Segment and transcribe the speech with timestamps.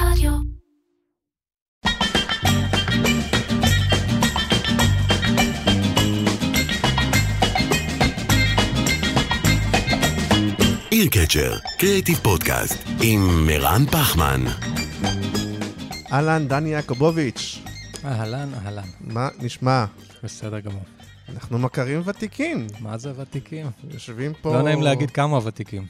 [0.00, 0.32] רדיו.
[10.90, 14.40] עיר קצ'ר, קריאיטיב פודקאסט, עם מירן פחמן.
[16.12, 17.58] אהלן, דני יעקובוביץ',
[18.04, 18.88] אהלן, אהלן.
[19.00, 19.84] מה נשמע?
[20.22, 20.84] בסדר גמור.
[21.28, 23.66] אנחנו מכרים ותיקים, מה זה ותיקים?
[23.90, 24.54] יושבים פה...
[24.56, 25.86] לא נעים להגיד כמה ותיקים.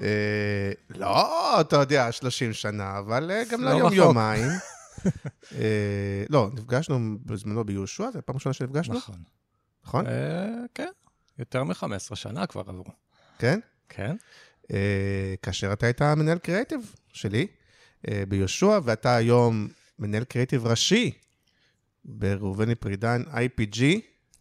[0.00, 4.44] אה, לא, אתה יודע, 30 שנה, אבל אה, גם לא לא יום-יומיים.
[5.58, 9.22] אה, לא, נפגשנו בזמנו ביהושע, זו הפעם הראשונה שנפגשנו, נכון.
[9.84, 10.04] נכון?
[10.74, 10.90] כן,
[11.38, 12.84] יותר מ-15 שנה כבר עברו.
[13.38, 13.60] כן?
[13.88, 14.16] כן?
[15.42, 17.46] כאשר אתה היית מנהל קריאיטיב שלי
[18.28, 19.68] ביהושע, ואתה היום
[19.98, 21.18] מנהל קריאיטיב ראשי
[22.04, 23.82] בראובני פרידן IPG,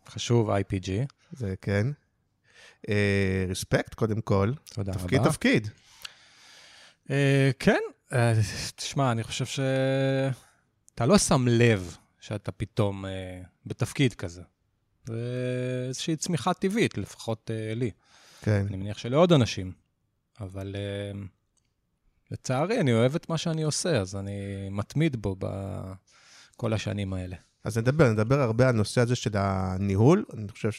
[0.07, 0.89] חשוב IPG.
[1.31, 1.87] זה כן.
[3.49, 4.51] רספקט, קודם כל.
[4.73, 5.01] תודה רבה.
[5.01, 5.67] תפקיד, תפקיד.
[7.11, 7.79] אה, כן,
[8.13, 8.33] אה,
[8.75, 9.59] תשמע, אני חושב ש...
[10.95, 14.41] אתה לא שם לב שאתה פתאום אה, בתפקיד כזה.
[15.05, 17.91] זה איזושהי צמיחה טבעית, לפחות אה, לי.
[18.41, 18.65] כן.
[18.69, 19.71] אני מניח שלעוד אנשים.
[20.41, 21.19] אבל אה,
[22.31, 27.35] לצערי, אני אוהב את מה שאני עושה, אז אני מתמיד בו בכל השנים האלה.
[27.63, 30.25] אז נדבר, נדבר הרבה על הנושא הזה של הניהול.
[30.33, 30.71] אני חושב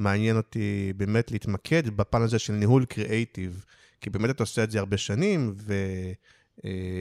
[0.00, 3.64] שמעניין אותי באמת להתמקד בפן הזה של ניהול קריאייטיב,
[4.00, 5.54] כי באמת אתה עושה את זה הרבה שנים,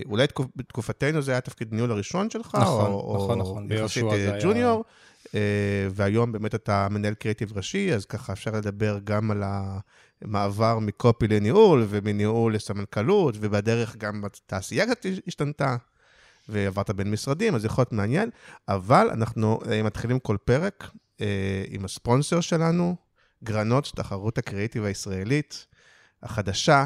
[0.05, 4.03] ואולי תקופ, בתקופתנו זה היה תפקיד ניהול הראשון שלך, נכון, או, נכון, או נכון, יחסית
[4.09, 4.83] זה אה, היה- ג'וניור,
[5.35, 5.39] אה,
[5.91, 9.43] והיום באמת אתה מנהל קריאייטיב ראשי, אז ככה אפשר לדבר גם על
[10.21, 15.75] המעבר מקופי לניהול, ומניהול לסמנכ"לות, ובדרך גם התעשייה קצת השתנתה.
[16.49, 18.29] ועברת בין משרדים, אז יכול להיות מעניין,
[18.67, 22.95] אבל אנחנו אה, מתחילים כל פרק אה, עם הספונסר שלנו,
[23.43, 25.65] גרנות, תחרות הקריאיטיב הישראלית
[26.23, 26.85] החדשה.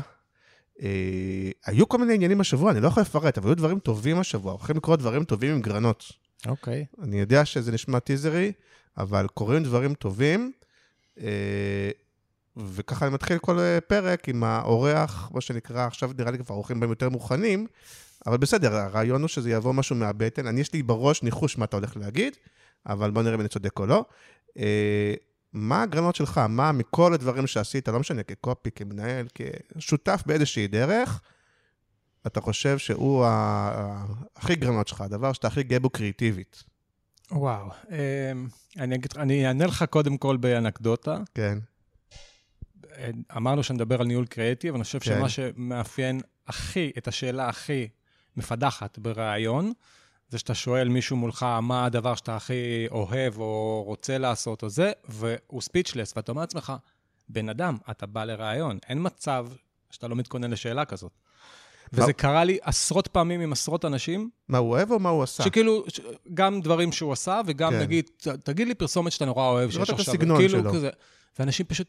[0.81, 4.51] אה, היו כל מיני עניינים השבוע, אני לא יכול לפרט, אבל היו דברים טובים השבוע,
[4.51, 6.11] הולכים לקרות דברים טובים עם גרנות.
[6.47, 6.85] אוקיי.
[7.01, 8.51] אני יודע שזה נשמע טיזרי,
[8.97, 10.51] אבל קורים דברים טובים,
[12.57, 16.89] וככה אני מתחיל כל פרק עם האורח, מה שנקרא, עכשיו נראה לי כבר האורחים בהם
[16.89, 17.67] יותר מוכנים,
[18.27, 20.47] אבל בסדר, הרעיון הוא שזה יבוא משהו מהבטן.
[20.47, 22.33] אני, יש לי בראש ניחוש מה אתה הולך להגיד,
[22.85, 24.05] אבל בוא נראה אם אני צודק או לא.
[24.57, 25.13] אה,
[25.53, 26.37] מה הגרנות שלך?
[26.49, 29.27] מה מכל הדברים שעשית, לא משנה, כקופי, כמנהל,
[29.77, 31.21] כשותף באיזושהי דרך,
[32.27, 36.63] אתה חושב שהוא ה- הכי גרנות שלך, הדבר שאתה הכי גאה בו קריאיטיבית.
[37.31, 37.69] וואו.
[37.89, 38.47] אמ,
[38.77, 41.17] אני אגיד, אני אענה לך קודם כל באנקדוטה.
[41.33, 41.57] כן,
[43.37, 45.05] אמרנו שנדבר על ניהול קריאיטיב, אני חושב כן.
[45.05, 47.87] שמה שמאפיין הכי, את השאלה הכי
[48.37, 49.73] מפדחת בריאיון,
[50.29, 52.53] זה שאתה שואל מישהו מולך מה הדבר שאתה הכי
[52.91, 56.73] אוהב או רוצה לעשות או זה, והוא ספיצ'לס, ואתה אומר לעצמך,
[57.29, 59.47] בן אדם, אתה בא לראיון, אין מצב
[59.91, 61.11] שאתה לא מתכונן לשאלה כזאת.
[61.91, 65.23] מה- וזה קרה לי עשרות פעמים עם עשרות אנשים, מה הוא אוהב או מה הוא
[65.23, 65.43] עשה?
[65.43, 65.99] שכאילו, ש-
[66.33, 67.79] גם דברים שהוא עשה, וגם כן.
[67.79, 68.09] נגיד,
[68.43, 70.73] תגיד לי פרסומת שאתה נורא אוהב, לראות שיש את עכשיו, הסגנון כאילו שלו.
[70.73, 70.89] כזה,
[71.39, 71.87] ואנשים פשוט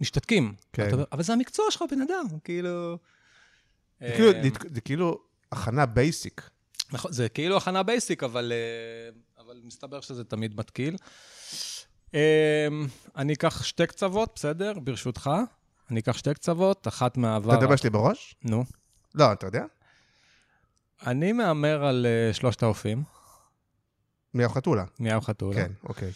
[0.00, 0.54] משתתקים.
[0.72, 0.88] כן.
[0.88, 2.98] אתה אבל זה המקצוע שלך, בן אדם, כאילו...
[4.00, 4.42] זה כאילו- אה,
[4.74, 5.20] זה כאילו
[5.56, 6.50] הכנה basic.
[6.92, 10.96] נכון, זה כאילו הכנה basic, אבל, אה, אבל מסתבר שזה תמיד מתקיל.
[12.14, 12.68] אה,
[13.16, 14.72] אני אקח שתי קצוות, בסדר?
[14.78, 15.30] ברשותך.
[15.90, 17.48] אני אקח שתי קצוות, אחת מהעבר...
[17.48, 18.34] אתה יודע מה יש לי בראש?
[18.44, 18.64] נו.
[19.14, 19.64] לא, אתה יודע?
[21.06, 23.02] אני מהמר על אה, שלושת האופים,
[24.34, 24.84] מיהו חתולה.
[25.00, 25.54] מיהו חתולה.
[25.54, 26.10] כן, אוקיי.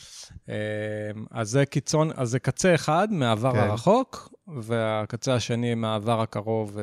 [1.31, 3.59] אז זה קיצון, אז זה קצה אחד מהעבר כן.
[3.59, 6.79] הרחוק, והקצה השני מהעבר הקרוב.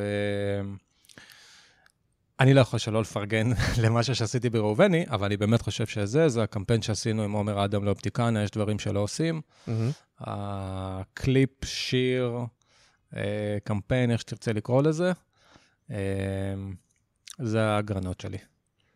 [2.39, 3.49] אני לא יכול שלא לפרגן
[3.83, 8.43] למשהו שעשיתי בראובני, אבל אני באמת חושב שזה, זה הקמפיין שעשינו עם עומר אדם לאופטיקנה,
[8.43, 9.41] יש דברים שלא עושים.
[10.19, 12.37] הקליפ, שיר,
[13.15, 15.11] אה, קמפיין, איך שתרצה לקרוא לזה,
[15.91, 15.97] אה,
[17.39, 18.37] זה הגרנות שלי.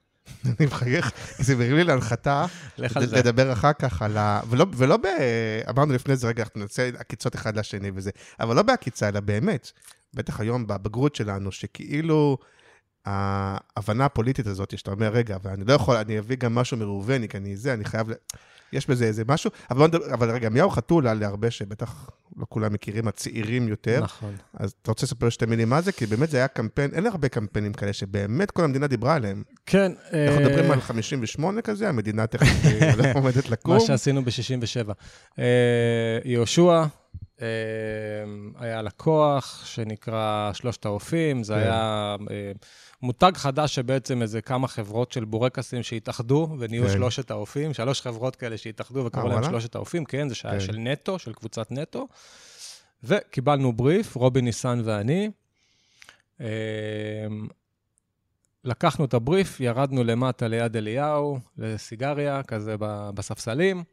[0.46, 2.46] אני מחייך, זה מרים לי להנחתה.
[2.78, 4.42] לדבר אחר כך על ה...
[4.50, 5.06] ולא, ולא ב...
[5.70, 9.72] אמרנו לפני זה, רגע, אנחנו נצא עקיצות אחד לשני וזה, אבל לא בעקיצה, אלא באמת.
[10.14, 12.38] בטח היום בבגרות שלנו, שכאילו
[13.06, 17.38] ההבנה הפוליטית הזאת, שאתה אומר, רגע, ואני לא יכול, אני אביא גם משהו מראובני, כי
[17.38, 18.14] אני זה, אני חייב ל...
[18.74, 23.68] יש בזה איזה משהו, אבל, אבל רגע, מיהו חתולה להרבה שבטח לא כולם מכירים, הצעירים
[23.68, 24.02] יותר.
[24.04, 24.36] נכון.
[24.54, 25.92] אז אתה רוצה לספר שתי מילים מה זה?
[25.92, 29.44] כי באמת זה היה קמפיין, אין הרבה קמפיינים כאלה שבאמת כל המדינה דיברה עליהם.
[29.66, 29.92] כן.
[30.12, 33.74] אנחנו אה, מדברים על 58 כזה, המדינה תכף אה, עומדת לקום.
[33.74, 34.92] מה שעשינו ב-67.
[35.40, 35.44] אה,
[36.26, 36.84] יהושע,
[38.56, 41.60] היה לקוח שנקרא שלושת האופים, זה כן.
[41.60, 42.52] היה אה,
[43.02, 46.94] מותג חדש שבעצם איזה כמה חברות של בורקסים שהתאחדו ונהיו כן.
[46.94, 49.52] שלושת האופים, שלוש חברות כאלה שהתאחדו וקראו אה, להם וואלה?
[49.52, 50.66] שלושת האופים, כן, זה שהיה כן.
[50.66, 52.08] של נטו, של קבוצת נטו.
[53.04, 55.32] וקיבלנו בריף, רובי ניסן ואני.
[56.42, 56.48] אה,
[58.64, 62.76] לקחנו את הבריף, ירדנו למטה ליד אליהו, לסיגריה, כזה
[63.14, 63.84] בספסלים.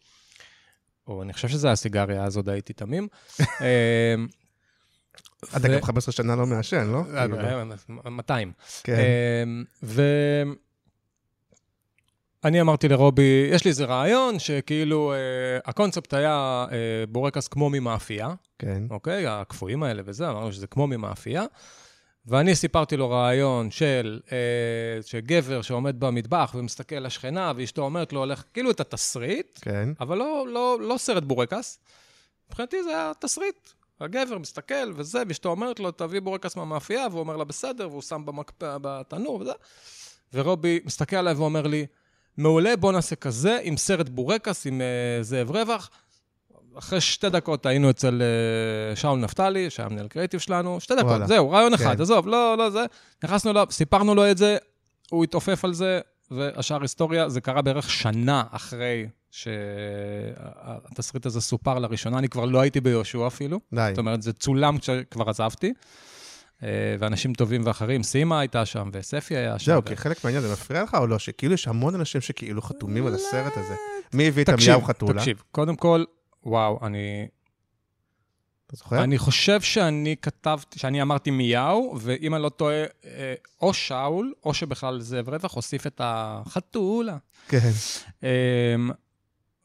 [1.09, 3.09] או אני חושב שזה היה סיגריה, אז עוד הייתי תמים.
[5.57, 7.03] אתה גם 15 שנה לא מעשן, לא?
[7.15, 7.39] אה, כאילו,
[8.05, 8.53] אה, 200.
[8.85, 8.97] כן.
[9.43, 9.65] אמ,
[12.43, 15.19] ואני אמרתי לרובי, יש לי איזה רעיון שכאילו, אה,
[15.65, 18.83] הקונספט היה אה, בורקס כמו ממאפייה, כן.
[18.91, 19.27] אוקיי?
[19.27, 21.45] הקפואים האלה וזה, אמרנו שזה כמו ממאפייה.
[22.29, 28.45] ואני סיפרתי לו רעיון של אה, שגבר שעומד במטבח ומסתכל לשכנה, ואשתו אומרת לו, הולך,
[28.55, 29.89] כאילו את התסריט, כן.
[30.01, 31.79] אבל לא, לא, לא סרט בורקס.
[32.49, 33.71] מבחינתי זה היה תסריט.
[34.01, 38.23] הגבר מסתכל וזה, ואשתו אומרת לו, תביא בורקס מהמאפייה, והוא אומר לה, בסדר, והוא שם
[38.27, 39.53] במקפא, בתנור וזה.
[40.35, 41.87] ורובי מסתכל עליי ואומר לי,
[42.37, 45.91] מעולה, בוא נעשה כזה, עם סרט בורקס, עם uh, זאב רווח.
[46.79, 48.23] אחרי שתי דקות היינו אצל
[48.93, 51.27] uh, שאול נפתלי, שהיה מנהל קריאיטיב שלנו, שתי דקות, וואלה.
[51.27, 52.03] זהו, רעיון אחד, כן.
[52.03, 52.85] עזוב, לא, לא זה.
[53.25, 54.57] נכנסנו אליו, סיפרנו לו את זה,
[55.11, 62.19] הוא התעופף על זה, והשאר היסטוריה, זה קרה בערך שנה אחרי שהתסריט הזה סופר לראשונה,
[62.19, 63.61] אני כבר לא הייתי ביהושע אפילו.
[63.75, 63.87] די.
[63.91, 65.73] זאת אומרת, זה צולם כשכבר עזבתי,
[66.63, 69.67] אה, ואנשים טובים ואחרים, סימה הייתה שם, וספי היה שם.
[69.67, 71.19] זהו, ו- כי חלק מהעניין, זה מפריע לך או לא?
[71.19, 73.75] שכאילו יש המון אנשים שכאילו חתומים על הסרט הזה.
[74.15, 75.19] מי הביא את עמיהו חתולה?
[75.21, 76.05] תקשיב, קודם כל,
[76.45, 77.29] וואו, אני,
[78.67, 79.05] אתה זוכר?
[79.05, 84.55] אני חושב שאני כתבתי, שאני אמרתי מיהו, ואם אני לא טועה, אה, או שאול, או
[84.55, 87.17] שבכלל זאב רווח הוסיף את החתולה.
[87.49, 87.71] כן.
[88.23, 88.91] אמ,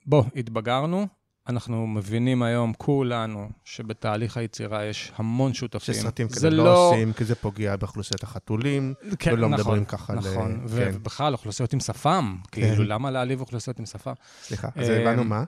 [0.05, 1.07] בוא, התבגרנו.
[1.49, 5.95] אנחנו מבינים היום, כולנו, שבתהליך היצירה יש המון שותפים.
[5.95, 10.19] שסרטים כאלה לא עושים, כי זה פוגע באוכלוסיית החתולים, כן, ולא נכון, מדברים ככה על...
[10.19, 10.91] נכון, כן.
[10.93, 12.37] ובכלל, אוכלוסיות עם שפם.
[12.51, 14.13] כאילו, למה להעליב אוכלוסיות עם שפם?
[14.43, 15.43] סליחה, אז אמ, הבנו מה?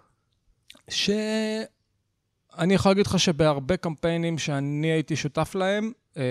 [0.89, 1.09] ש...
[2.57, 6.21] אני יכול להגיד לך שבהרבה קמפיינים שאני הייתי שותף להם, אמ,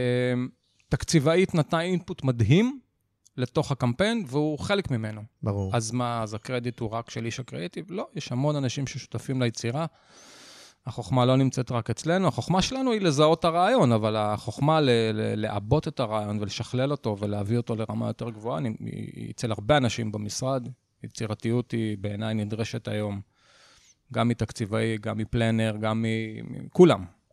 [0.88, 2.80] תקציבאית נתנה אינפוט מדהים
[3.36, 5.22] לתוך הקמפיין, והוא חלק ממנו.
[5.42, 5.76] ברור.
[5.76, 7.86] אז מה, אז הקרדיט הוא רק של איש הקריאיטיב?
[7.88, 9.86] לא, יש המון אנשים ששותפים ליצירה.
[10.86, 14.78] החוכמה לא נמצאת רק אצלנו, החוכמה שלנו היא לזהות את הרעיון, אבל החוכמה
[15.36, 20.68] לעבות את הרעיון ולשכלל אותו ולהביא אותו לרמה יותר גבוהה, היא אצל הרבה אנשים במשרד.
[21.04, 23.20] יצירתיות היא בעיניי נדרשת היום,
[24.12, 26.06] גם מתקציבאי, גם מפלנר, גם מ...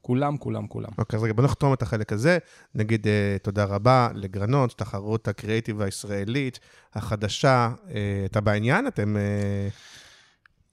[0.02, 0.90] כולם, כולם, כולם.
[0.98, 2.38] אוקיי, אז רגע, בוא נחתום את החלק הזה.
[2.76, 6.60] נגיד אה, תודה רבה לגרנות, תחרות הקריאיטיב הישראלית
[6.94, 7.72] החדשה.
[7.90, 8.88] אה, אתה בעניין?
[8.88, 9.18] אתם...
[9.18, 9.68] אה,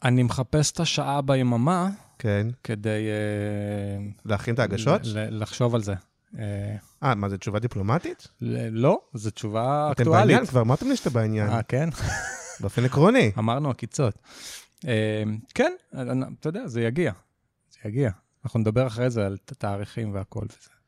[0.02, 2.46] אני מחפש את השעה ביממה כן.
[2.64, 3.08] כדי...
[3.08, 5.00] אה, להכין את ההגשות?
[5.04, 5.94] לחשוב על זה.
[7.02, 8.28] אה, מה, זו תשובה דיפלומטית?
[8.70, 10.26] לא, זו תשובה אתם אקטואלית.
[10.26, 11.48] בעניין כבר, אמרתם לי שאתה בעניין.
[11.48, 11.88] אה, כן?
[12.60, 13.32] באופן עקרוני.
[13.38, 14.14] אמרנו עקיצות.
[14.86, 15.22] אה,
[15.54, 15.72] כן,
[16.40, 17.12] אתה יודע, זה יגיע.
[17.70, 18.10] זה יגיע.
[18.44, 20.78] אנחנו נדבר אחרי זה על תאריכים והכל וזה.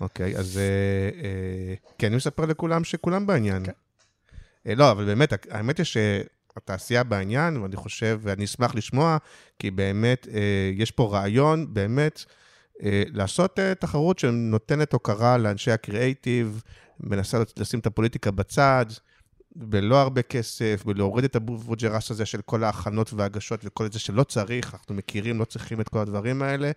[0.00, 3.64] אוקיי, אז אה, אה, כן, אני מספר לכולם שכולם בעניין.
[3.66, 3.72] כן.
[4.66, 9.16] אה, לא, אבל באמת, האמת היא שהתעשייה בעניין, ואני חושב, ואני אשמח לשמוע,
[9.58, 10.28] כי באמת
[10.74, 12.24] יש פה רעיון, באמת,
[12.82, 16.62] לעשות תחרות שנותנת הוקרה לאנשי הקריאייטיב,
[17.00, 18.86] מנסה לשים את הפוליטיקה בצד,
[19.56, 24.74] בלא הרבה כסף, ולהוריד את הבוג'רס הזה של כל ההכנות וההגשות וכל זה שלא צריך,
[24.74, 26.70] אנחנו מכירים, לא צריכים את כל הדברים האלה,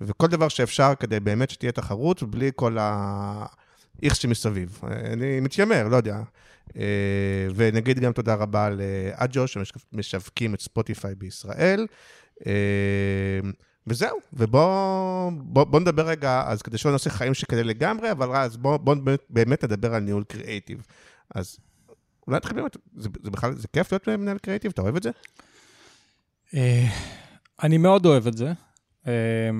[0.00, 4.80] וכל דבר שאפשר כדי באמת שתהיה תחרות, בלי כל האיכס שמסביב.
[4.84, 6.22] אני מתיימר, לא יודע.
[6.76, 11.86] אה, ונגיד גם תודה רבה לאג'ו, שמשווקים את ספוטיפיי בישראל.
[12.46, 13.40] אה,
[13.86, 18.56] וזהו, ובואו בוא, בוא נדבר רגע, אז כדי שלא נעשה חיים שכאלה לגמרי, אבל אז
[18.56, 18.96] בואו בוא
[19.30, 20.86] באמת נדבר על ניהול קריאייטיב.
[21.34, 21.58] אז
[22.26, 24.70] אולי נתחיל באמת, זה, זה בכלל, זה כיף להיות מנהל קריאייטיב?
[24.70, 25.10] אתה אוהב את זה?
[26.54, 26.86] אה,
[27.62, 28.52] אני מאוד אוהב את זה.
[29.06, 29.50] אה,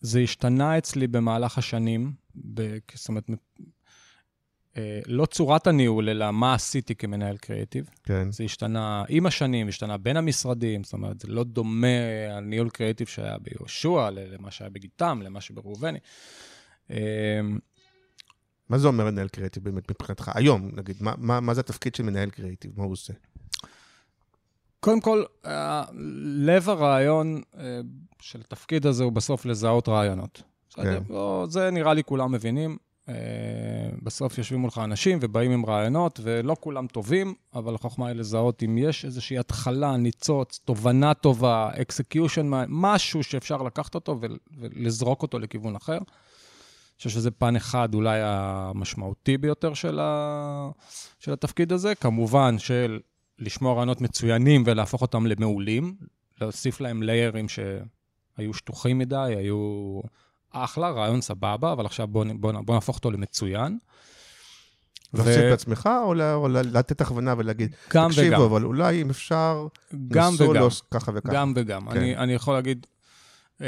[0.00, 2.12] זה השתנה אצלי במהלך השנים,
[2.54, 3.30] ב- זאת אומרת,
[4.76, 7.90] אה, לא צורת הניהול, אלא מה עשיתי כמנהל קריאיטיב.
[8.04, 8.32] כן.
[8.32, 11.86] זה השתנה עם השנים, השתנה בין המשרדים, זאת אומרת, זה לא דומה
[12.30, 15.98] הניהול קריאיטיב שהיה ביהושע, למה שהיה בגיטם, למה שבראובני.
[18.70, 20.30] מה זה אומר לנהל קריאיטיב באמת מבחינתך?
[20.34, 22.70] היום, נגיד, מה, מה, מה זה התפקיד של מנהל קריאיטיב?
[22.76, 23.12] מה הוא עושה?
[24.80, 25.84] קודם כל, אה,
[26.36, 27.80] לב הרעיון אה,
[28.20, 30.42] של התפקיד הזה הוא בסוף לזהות רעיונות.
[30.74, 31.02] כן.
[31.08, 32.76] לא, זה נראה לי כולם מבינים.
[33.08, 33.14] אה,
[34.02, 38.78] בסוף יושבים מולך אנשים ובאים עם רעיונות, ולא כולם טובים, אבל החוכמה היא לזהות אם
[38.78, 45.76] יש איזושהי התחלה, ניצוץ, תובנה טובה, execution, משהו שאפשר לקחת אותו ול- ולזרוק אותו לכיוון
[45.76, 45.98] אחר.
[47.00, 50.70] חושב שזה פן אחד אולי המשמעותי ביותר של, ה...
[51.18, 51.94] של התפקיד הזה.
[51.94, 53.00] כמובן של
[53.38, 55.96] לשמוע רעיונות מצוינים ולהפוך אותם למעולים,
[56.40, 60.00] להוסיף להם ליירים שהיו שטוחים מדי, היו
[60.50, 63.78] אחלה, רעיון סבבה, אבל עכשיו בואו בוא, בוא נהפוך אותו למצוין.
[65.14, 68.42] להוסיף בעצמך, או, ל- או לתת הכוונה ולהגיד, גם תקשיבו, וגם.
[68.42, 69.66] אבל אולי אם אפשר,
[70.08, 70.54] גם וגם.
[70.54, 71.34] לעשות ככה וככה.
[71.34, 71.90] גם וגם.
[71.90, 71.96] כן.
[71.96, 72.86] אני, אני יכול להגיד,
[73.60, 73.66] אמ,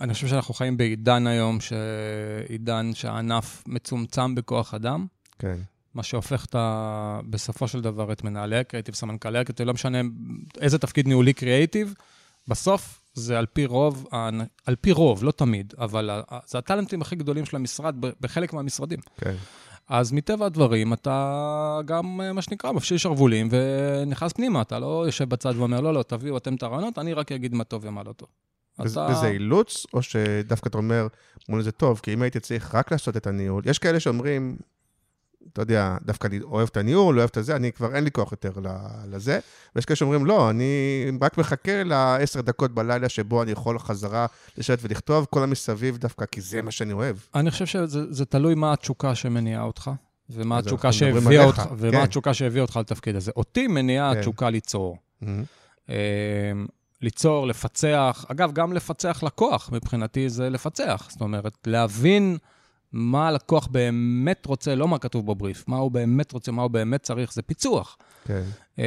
[0.00, 5.06] אני חושב שאנחנו חיים בעידן היום, שעידן שהענף מצומצם בכוח אדם,
[5.38, 5.56] כן,
[5.94, 7.20] מה שהופך את ה...
[7.30, 9.98] בסופו של דבר את מנהלי הקריאיטיב, סמנכ"לי הקריאיטיב, לא משנה
[10.60, 11.94] איזה תפקיד ניהולי קריאיטיב,
[12.48, 14.06] בסוף זה על פי רוב,
[14.66, 16.10] על פי רוב, לא תמיד, אבל
[16.46, 18.98] זה הטאלנטים הכי גדולים של המשרד בחלק מהמשרדים.
[19.16, 19.34] כן.
[19.88, 24.62] אז מטבע הדברים, אתה גם, אה, מה שנקרא, מפשיל שרוולים ונכנס פנימה.
[24.62, 27.64] אתה לא יושב בצד ואומר, לא, לא, תביאו אתם את הרעיונות, אני רק אגיד מה
[27.64, 28.28] טוב ומה לא טוב.
[28.80, 31.06] אתה- וזה אילוץ, או שדווקא אתה אומר,
[31.48, 34.56] מול זה טוב, כי אם הייתי צריך רק לעשות את הניהול, יש כאלה שאומרים,
[35.52, 38.32] אתה יודע, דווקא אני אוהב את הניהול, אוהב את הזה, אני כבר אין לי כוח
[38.32, 38.52] יותר
[39.10, 39.38] לזה,
[39.76, 44.26] ויש כאלה שאומרים, לא, אני רק מחכה לעשר דקות בלילה שבו אני יכול חזרה
[44.58, 47.16] לשבת ולכתוב, כל המסביב דווקא, כי זה מה שאני אוהב.
[47.34, 49.90] אני חושב שזה זה תלוי מה התשוקה שמניעה אותך,
[50.30, 51.74] ומה התשוקה שהביאה אותך, כן.
[51.78, 53.32] ומה התשוקה שהביאה אותך לתפקיד הזה.
[53.36, 54.18] אותי מניעה כן.
[54.18, 54.96] התשוקה ליצור.
[57.04, 61.06] ליצור, לפצח, אגב, גם לפצח לקוח, מבחינתי זה לפצח.
[61.10, 62.36] זאת אומרת, להבין
[62.92, 67.02] מה הלקוח באמת רוצה, לא מה כתוב בבריף, מה הוא באמת רוצה, מה הוא באמת
[67.02, 67.96] צריך, זה פיצוח.
[68.24, 68.42] כן.
[68.78, 68.84] אה,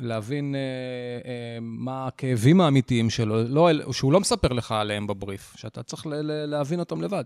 [0.00, 0.60] להבין אה,
[1.30, 6.14] אה, מה הכאבים האמיתיים שלו, לא, שהוא לא מספר לך עליהם בבריף, שאתה צריך ל-
[6.14, 7.24] ל- להבין אותם לבד.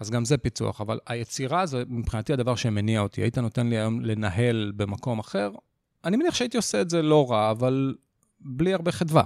[0.00, 3.22] אז גם זה פיצוח, אבל היצירה זה מבחינתי הדבר שמניע אותי.
[3.22, 5.50] היית נותן לי היום לנהל במקום אחר,
[6.04, 7.94] אני מניח שהייתי עושה את זה לא רע, אבל
[8.40, 9.24] בלי הרבה חדווה.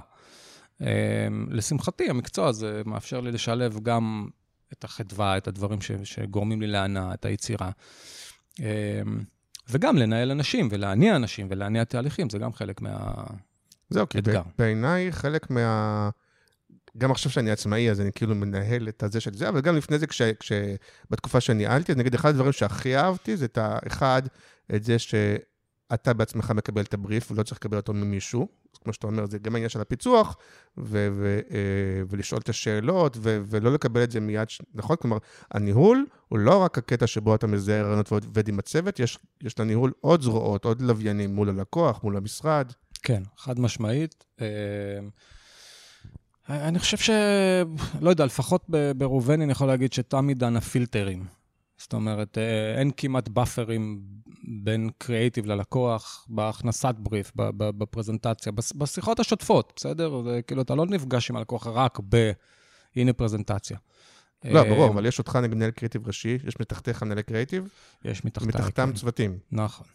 [0.81, 4.27] אה, לשמחתי, המקצוע הזה מאפשר לי לשלב גם
[4.73, 7.71] את החדווה, את הדברים ש, שגורמים לי להנאה, את היצירה.
[8.61, 9.01] אה,
[9.69, 13.23] וגם לנהל אנשים ולהניע אנשים ולהניע תהליכים, זה גם חלק מה...
[13.89, 14.41] זהו, כי אתגר.
[14.41, 16.09] ב- בעיניי חלק מה...
[16.97, 19.99] גם עכשיו שאני עצמאי, אז אני כאילו מנהל את הזה של זה, אבל גם לפני
[19.99, 20.21] זה, כש...
[20.21, 20.51] כש...
[21.09, 24.21] בתקופה שניהלתי, אז נגיד, אחד הדברים שהכי אהבתי, זה את האחד,
[24.75, 24.99] את זה
[25.91, 28.47] שאתה בעצמך מקבל את הבריף, ולא צריך לקבל אותו ממישהו.
[28.83, 30.37] כמו שאתה אומר, זה גם העניין של הפיצוח,
[30.77, 31.07] ו...
[31.17, 31.39] ו...
[31.51, 31.57] אה,
[32.09, 33.41] ולשאול את השאלות, ו...
[33.47, 34.61] ולא לקבל את זה מיד, ש...
[34.73, 34.95] נכון?
[34.95, 35.17] כלומר,
[35.51, 39.91] הניהול הוא לא רק הקטע שבו אתה מזהה רעיונות ועובד עם הצוות, יש, יש לניהול
[40.01, 42.71] עוד זרועות, עוד לוויינים מול הלקוח, מול המשרד.
[43.03, 44.25] כן, חד משמעית.
[44.41, 44.47] אה,
[46.49, 47.09] אני חושב ש...
[48.01, 51.25] לא יודע, לפחות ב- בראובני אני יכול להגיד שתם עידן הפילטרים.
[51.77, 54.01] זאת אומרת, אה, אין כמעט באפרים
[54.63, 60.21] בין קריאייטיב ללקוח, בהכנסת בריף, בפרזנטציה, בשיחות השוטפות, בסדר?
[60.23, 62.31] זה כאילו, אתה לא נפגש עם הלקוח רק ב...
[62.95, 63.77] הנה פרזנטציה.
[64.43, 67.67] לא, אה, ברור, אבל יש אותך מנהל קריאיטיב ראשי, יש מתחתיך מנהלי קריאיטיב,
[68.05, 68.47] יש מתחתיי.
[68.47, 68.93] מתחתם כן.
[68.93, 69.37] צוותים.
[69.51, 69.87] נכון.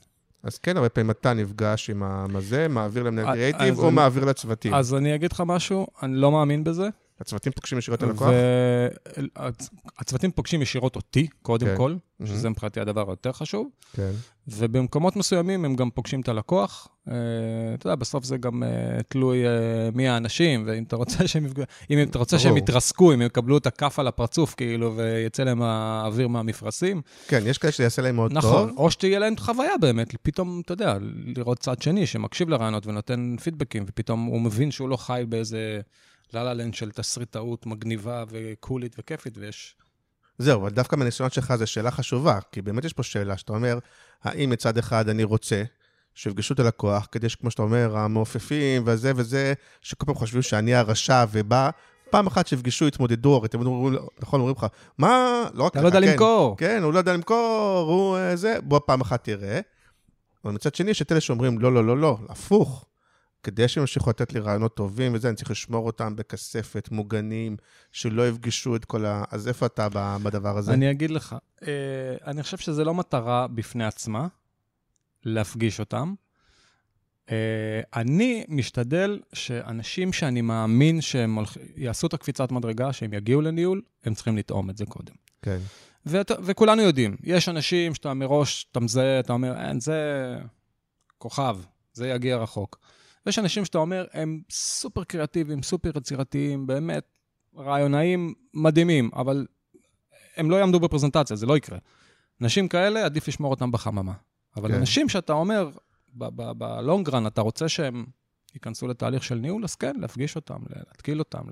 [0.42, 4.74] אז כן, הרבה פעמים אתה נפגש עם הזה, מעביר למנהל קריאיטיב, אז או מעביר לצוותים.
[4.74, 6.88] אז אני אגיד לך משהו, אני לא מאמין בזה.
[7.20, 8.28] הצוותים פוגשים ישירות את הלקוח?
[9.98, 11.76] והצוותים פוגשים ישירות אותי, קודם כן.
[11.76, 12.26] כל, Mhm.
[12.26, 14.10] שזה מבחינתי הדבר היותר חשוב, כן.
[14.48, 16.88] ובמקומות מסוימים הם גם פוגשים את הלקוח.
[17.08, 17.14] אה,
[17.74, 18.68] אתה יודע, בסוף זה גם אה,
[19.08, 19.50] תלוי אה,
[19.94, 22.56] מי האנשים, ואם אתה רוצה שהם יפגעו, אם אתה רוצה שהם.
[22.56, 27.02] יתרסקו, אם הם יקבלו את הכף על הפרצוף, כאילו, ויצא להם האוויר מהמפרשים.
[27.28, 28.78] כן, יש כאלה שזה יעשה להם מאוד נכון, טוב.
[28.78, 30.96] או שתהיה להם חוויה באמת, פתאום, אתה יודע,
[31.36, 35.80] לראות צד שני שמקשיב לרעיונות ונותן פידבקים, ופתאום הוא מבין שהוא לא חי באיזה
[36.34, 39.76] לה לנד של תסריטאות מגניבה וקולית וכיפית, ויש...
[40.38, 43.78] זהו, אבל דווקא מהניסיונות שלך זו שאלה חשובה, כי באמת יש פה שאלה שאתה אומר,
[44.22, 45.62] האם מצד אחד אני רוצה
[46.14, 51.24] שיפגשו את הלקוח, כדי שכמו שאתה אומר, המעופפים וזה וזה, שכל פעם חושבים שאני הרשע
[51.32, 51.70] ובא,
[52.10, 54.66] פעם אחת שיפגשו, יתמודדו, הרי אתם אומרים, נכון, אומרים לך,
[54.98, 56.56] מה, לא רק אתה לא יודע כן, למכור.
[56.56, 59.60] כן, הוא לא יודע למכור, הוא אה, זה, בוא פעם אחת תראה.
[60.44, 62.84] אבל מצד שני, יש את אלה שאומרים, לא, לא, לא, לא, הפוך.
[63.42, 67.56] כדי שהם ימשיכו לתת לי רעיונות טובים וזה, אני צריך לשמור אותם בכספת, מוגנים,
[67.92, 69.24] שלא יפגשו את כל ה...
[69.30, 69.88] אז איפה אתה
[70.22, 70.72] בדבר הזה?
[70.72, 71.68] אני אגיד לך, אה,
[72.26, 74.26] אני חושב שזה לא מטרה בפני עצמה,
[75.24, 76.14] להפגיש אותם.
[77.30, 81.38] אה, אני משתדל שאנשים שאני מאמין שהם.
[81.76, 85.14] יעשו את הקפיצת מדרגה, שהם יגיעו לניהול, הם צריכים לטעום את זה קודם.
[85.42, 85.58] כן.
[86.06, 90.38] ואת, וכולנו יודעים, יש אנשים שאתה מראש, אתה מזהה, אתה אומר, אין, זה
[91.18, 91.58] כוכב,
[91.92, 92.78] זה יגיע רחוק.
[93.26, 97.04] ויש אנשים שאתה אומר, הם סופר קריאטיביים, סופר יצירתיים, באמת,
[97.56, 99.46] רעיונאים מדהימים, אבל
[100.36, 101.78] הם לא יעמדו בפרזנטציה, זה לא יקרה.
[102.42, 104.12] אנשים כאלה, עדיף לשמור אותם בחממה.
[104.56, 104.74] אבל כן.
[104.74, 105.70] אנשים שאתה אומר,
[106.14, 108.06] בלונגרן, אתה רוצה שהם
[108.54, 111.42] ייכנסו לתהליך של ניהול, אז כן, להפגיש אותם, להתקיל אותם,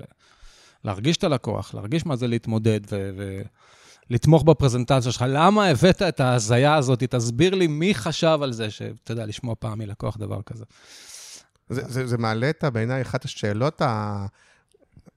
[0.85, 3.11] להרגיש את הלקוח, להרגיש מה זה להתמודד ו...
[3.17, 3.43] ו-
[4.11, 5.25] לתמוך בפרזנטציה שלך.
[5.29, 7.03] למה הבאת את ההזיה הזאת?
[7.03, 10.65] תסביר לי מי חשב על זה, שאתה יודע, לשמוע פעם מלקוח דבר כזה.
[11.69, 14.27] זה, זה, זה מעלה את, בעיניי, אחת השאלות ה...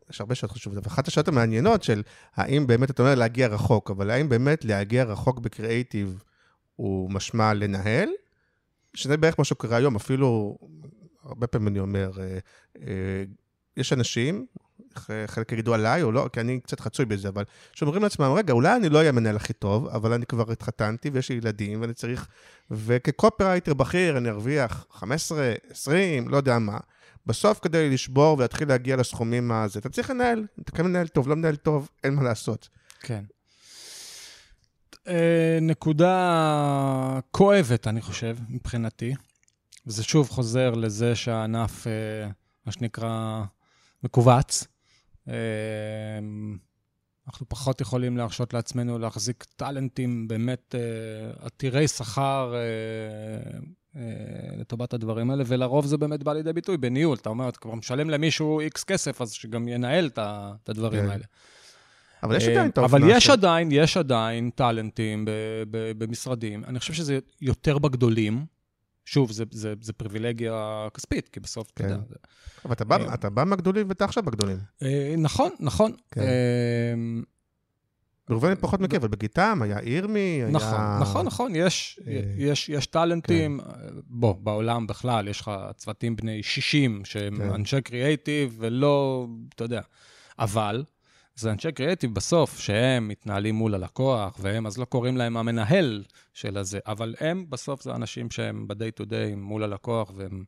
[0.10, 2.03] יש הרבה שאלות חשובות, אבל אחת השאלות המעניינות של
[2.36, 6.24] האם באמת, אתה אומר להגיע רחוק, אבל האם באמת להגיע רחוק בקריאייטיב
[6.75, 8.10] הוא משמע לנהל?
[8.93, 10.58] שזה בערך מה שקורה היום, אפילו,
[11.24, 12.38] הרבה פעמים אני אומר, אה,
[12.81, 13.24] אה,
[13.77, 14.46] יש אנשים,
[15.27, 17.43] חלק יגידו עליי או לא, כי אני קצת חצוי בזה, אבל
[17.74, 21.29] שאומרים לעצמם, רגע, אולי אני לא אהיה המנהל הכי טוב, אבל אני כבר התחתנתי ויש
[21.29, 22.27] לי ילדים ואני צריך,
[22.71, 26.77] וכקופרייטר בכיר אני ארוויח 15, 20, לא יודע מה.
[27.25, 31.36] בסוף כדי לשבור ולהתחיל להגיע לסכומים הזה, אתה צריך לנהל, אתה כן מנהל טוב, לא
[31.36, 32.69] מנהל טוב, אין מה לעשות.
[33.00, 33.24] כן.
[35.07, 39.13] אה, נקודה כואבת, אני חושב, מבחינתי.
[39.88, 42.29] וזה שוב חוזר לזה שהענף, אה,
[42.65, 43.43] מה שנקרא,
[44.03, 44.67] מכווץ.
[45.31, 45.38] אה,
[47.27, 50.75] אנחנו פחות יכולים להרשות לעצמנו להחזיק טאלנטים באמת
[51.39, 52.55] עתירי שכר
[54.57, 57.17] לטובת הדברים האלה, ולרוב זה באמת בא לידי ביטוי בניהול.
[57.17, 61.09] אתה אומר, אתה כבר משלם למישהו איקס כסף, אז שגם ינהל את הדברים כן.
[61.09, 61.25] האלה.
[62.23, 65.25] אבל יש עדיין את האופנה אבל יש עדיין, יש עדיין טאלנטים
[65.97, 66.63] במשרדים.
[66.63, 68.45] אני חושב שזה יותר בגדולים.
[69.12, 71.86] שוב, זה, זה, זה פריבילגיה כספית, כי בסוף, כן.
[71.86, 72.15] אתה יודע...
[72.65, 74.58] אבל אתה בא, אה, אתה בא מהגדולים ואתה עכשיו בגדולים.
[74.84, 75.91] אה, נכון, נכון.
[76.12, 76.22] כן.
[76.22, 76.27] אה,
[78.30, 80.48] ראובן פחות מכיר, אבל בגיטם היה אירמי, היה...
[80.48, 82.00] נכון, נכון, נכון, יש,
[82.38, 83.60] יש, יש טאלנטים.
[83.60, 83.88] כן.
[84.08, 87.53] בוא, בעולם בכלל, יש לך צוותים בני 60 שהם כן.
[87.53, 89.82] אנשי קריאייטיב, ולא, אתה יודע.
[90.39, 90.84] אבל
[91.41, 96.57] זה אנשי קריאיטיב בסוף, שהם מתנהלים מול הלקוח, והם אז לא קוראים להם המנהל של
[96.57, 100.43] הזה, אבל הם בסוף זה אנשים שהם ב-day to day מול הלקוח, והם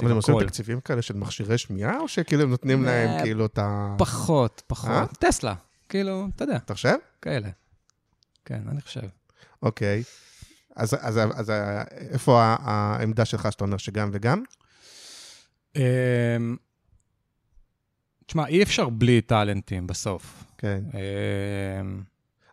[0.00, 3.58] אבל הם עושים תקציבים כאלה של מכשירי שמיעה, או שכאילו הם נותנים להם כאילו את
[3.58, 3.94] ה...
[3.98, 4.90] פחות, פחות.
[4.90, 5.06] אה?
[5.18, 5.54] טסלה,
[5.88, 6.56] כאילו, אתה יודע.
[6.56, 6.96] אתה חושב?
[7.22, 7.48] כאלה.
[8.44, 9.00] כן, אני חושב.
[9.62, 10.02] אוקיי.
[10.76, 11.52] אז, אז, אז
[11.90, 14.42] איפה העמדה שלך שאתה אומר שגם וגם?
[18.26, 20.44] תשמע, אי אפשר בלי טאלנטים בסוף.
[20.58, 20.80] כן.
[20.94, 22.02] אמ,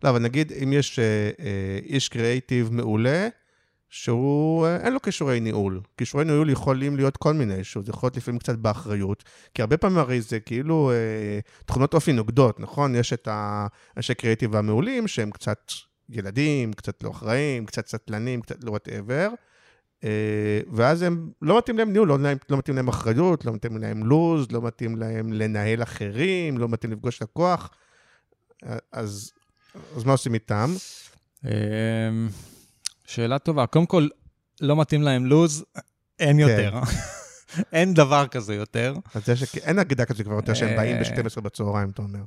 [0.03, 3.29] לא, אבל נגיד, אם יש אה, אה, איש קריאייטיב מעולה,
[3.89, 5.81] שהוא, אה, אין לו כישורי ניהול.
[5.97, 9.97] כישורי ניהול יכולים להיות כל מיני, שזה יכול להיות לפעמים קצת באחריות, כי הרבה פעמים
[9.97, 12.95] הרי זה כאילו אה, תכונות אופי נוגדות, נכון?
[12.95, 15.71] יש את האנשי קריאייטיב המעולים, שהם קצת
[16.09, 19.29] ילדים, קצת לא אחראים, קצת סטלנים, קצת לא whatever.
[20.03, 22.17] אה, ואז הם, לא מתאים להם ניהול, לא,
[22.49, 26.91] לא מתאים להם אחריות, לא מתאים להם לו"ז, לא מתאים להם לנהל אחרים, לא מתאים
[26.91, 27.69] לפגוש לקוח.
[28.91, 29.31] אז,
[29.95, 30.73] אז מה עושים איתם?
[31.45, 31.49] אמ,
[33.05, 33.65] שאלה טובה.
[33.65, 34.07] קודם כל,
[34.61, 35.65] לא מתאים להם לו"ז,
[36.19, 36.49] אין כן.
[36.49, 36.79] יותר.
[37.73, 38.95] אין דבר כזה יותר.
[39.15, 42.19] אז יש, אין אגדה כזה כבר יותר שהם באים אה, ב-12 בצהריים, אתה אומר.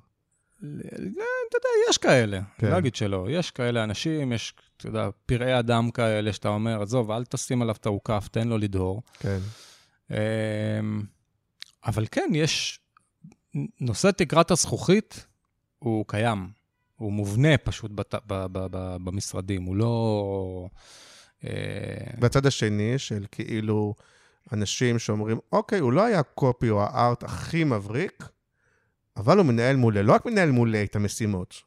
[0.59, 2.71] אתה יודע, יש כאלה, כן.
[2.71, 3.27] לא אגיד שלא.
[3.31, 4.55] יש כאלה אנשים, יש,
[4.85, 8.59] אתה יודע, פראי אדם כאלה שאתה אומר, עזוב, אל תשים עליו את האוכף, תן לו
[8.59, 9.03] לדהור.
[9.19, 9.39] כן.
[10.11, 11.03] אמ,
[11.87, 12.81] אבל כן, יש...
[13.81, 15.27] נושא תקרת הזכוכית
[15.79, 16.49] הוא קיים.
[16.97, 20.69] הוא מובנה פשוט בת, ב, ב, ב, ב, במשרדים, הוא לא...
[22.19, 23.95] בצד השני, של כאילו
[24.53, 28.29] אנשים שאומרים, אוקיי, הוא לא היה קופי או הארט הכי מבריק,
[29.17, 31.63] אבל הוא מנהל מולה, לא רק מנהל מולה את המשימות.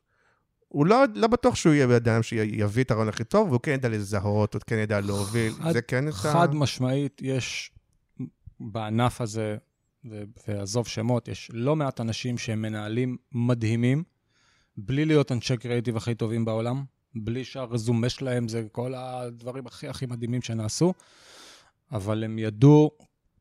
[0.68, 3.90] הוא לא, לא בטוח שהוא יהיה אדם שיביא את הרעיון הכי טוב, והוא כן ידע
[3.90, 5.54] לזהות, הוא כן ידע להוביל.
[5.54, 6.12] חד, זה כן.
[6.12, 7.72] חד משמעית, יש
[8.60, 9.58] בענף הזה,
[10.48, 14.04] ועזוב שמות, יש לא מעט אנשים שהם מנהלים מדהימים,
[14.78, 16.84] בלי להיות אנשי קריאיטיב הכי טובים בעולם,
[17.16, 20.94] בלי שהרזומה שלהם זה כל הדברים הכי הכי מדהימים שנעשו,
[21.92, 22.92] אבל הם ידעו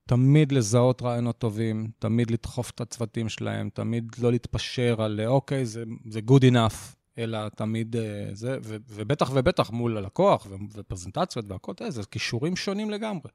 [0.07, 5.85] תמיד לזהות רעיונות טובים, תמיד לדחוף את הצוותים שלהם, תמיד לא להתפשר על אוקיי, זה,
[6.11, 7.99] זה good enough, אלא תמיד uh,
[8.33, 13.31] זה, ו, ובטח ובטח מול הלקוח, ופרזנטציות והכל, זה כישורים שונים לגמרי.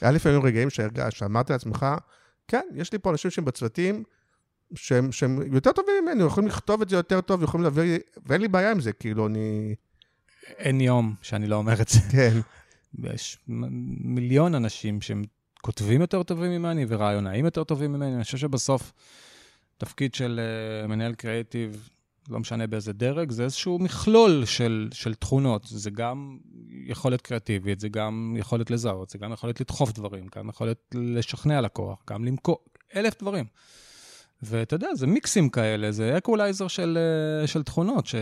[0.00, 1.86] היה לפעמים רגעים שהרגע, שאמרתי לעצמך,
[2.48, 4.04] כן, יש לי פה אנשים שהם בצוותים,
[4.74, 8.48] שהם, שהם יותר טובים ממני, יכולים לכתוב את זה יותר טוב, יכולים להביא, ואין לי
[8.48, 9.74] בעיה עם זה, כאילו, אני...
[10.58, 12.00] אין יום שאני לא אומר את זה.
[12.12, 12.40] כן.
[13.14, 13.38] יש
[14.04, 15.24] מיליון אנשים שהם
[15.60, 18.14] כותבים יותר טובים ממני ורעיונאים יותר טובים ממני.
[18.14, 18.92] אני חושב שבסוף,
[19.78, 20.40] תפקיד של
[20.84, 21.88] uh, מנהל קריאיטיב,
[22.28, 25.66] לא משנה באיזה דרג, זה איזשהו מכלול של, של תכונות.
[25.66, 26.38] זה גם
[26.86, 31.98] יכולת קריאטיבית, זה גם יכולת לזהות, זה גם יכולת לדחוף דברים, גם יכולת לשכנע לקוח,
[32.10, 32.58] גם למכור,
[32.96, 33.44] אלף דברים.
[34.42, 36.98] ואתה יודע, זה מיקסים כאלה, זה אקולייזר של,
[37.42, 38.14] אה, של תכונות, ש...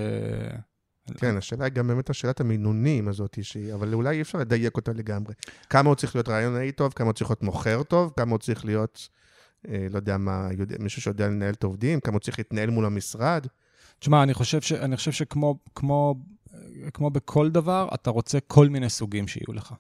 [1.17, 4.93] כן, השאלה היא גם באמת השאלת המינונים הזאת, שהיא, אבל אולי אי אפשר לדייק אותה
[4.93, 5.35] לגמרי.
[5.71, 8.65] כמה הוא צריך להיות רעיונאי טוב, כמה הוא צריך להיות מוכר טוב, כמה הוא צריך
[8.65, 9.09] להיות,
[9.69, 12.87] אה, לא יודע מה, יודע, מישהו שיודע לנהל את העובדים, כמה הוא צריך להתנהל מול
[12.87, 13.47] המשרד.
[13.99, 16.15] תשמע, אני חושב, ש, אני חושב שכמו כמו,
[16.95, 19.75] כמו בכל דבר, אתה רוצה כל מיני סוגים שיהיו לך.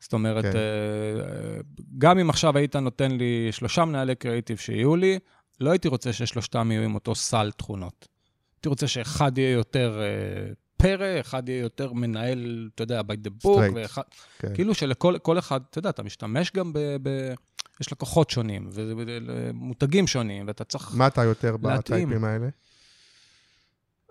[0.00, 0.56] זאת אומרת, כן.
[0.56, 1.60] אה,
[1.98, 5.18] גם אם עכשיו היית נותן לי שלושה מנהלי קריאיטיב שיהיו לי,
[5.60, 8.08] לא הייתי רוצה ששלושתם יהיו עם אותו סל תכונות.
[8.56, 13.46] הייתי רוצה שאחד יהיה יותר אה, פרא, אחד יהיה יותר מנהל, אתה יודע, by the
[13.46, 13.72] book, Straight.
[13.74, 14.02] ואחד...
[14.38, 14.54] כן.
[14.54, 16.78] כאילו שלכל כל אחד, אתה יודע, אתה משתמש גם ב...
[17.02, 17.34] ב
[17.80, 20.94] יש לקוחות שונים, ומותגים שונים, ואתה צריך...
[20.94, 21.78] מה אתה יותר להתאים.
[21.78, 22.48] בטייפים האלה?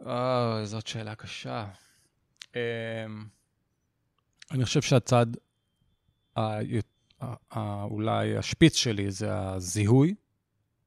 [0.07, 1.67] אה, זאת שאלה קשה.
[2.55, 2.59] אמ,
[4.51, 5.25] אני חושב שהצד,
[7.83, 10.15] אולי השפיץ שלי זה הזיהוי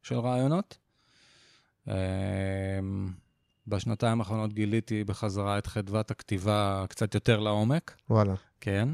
[0.02, 0.78] של רעיונות.
[1.88, 1.94] אמ,
[3.66, 8.34] בשנתיים האחרונות גיליתי בחזרה את חדוות הכתיבה קצת יותר לעומק, וואלה.
[8.60, 8.88] כן.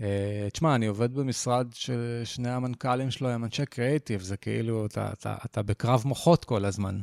[0.00, 5.36] אה, תשמע, אני עובד במשרד ששני המנכ"לים שלו הם אנשי קריאיטיב, זה כאילו, אתה, אתה,
[5.44, 7.00] אתה בקרב מוחות כל הזמן.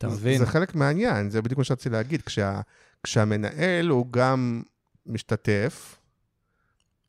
[0.00, 0.38] אתה מבין?
[0.38, 2.22] זה חלק מהעניין, זה בדיוק מה שרציתי להגיד.
[2.22, 2.60] כשה,
[3.02, 4.62] כשהמנהל הוא גם
[5.06, 5.96] משתתף,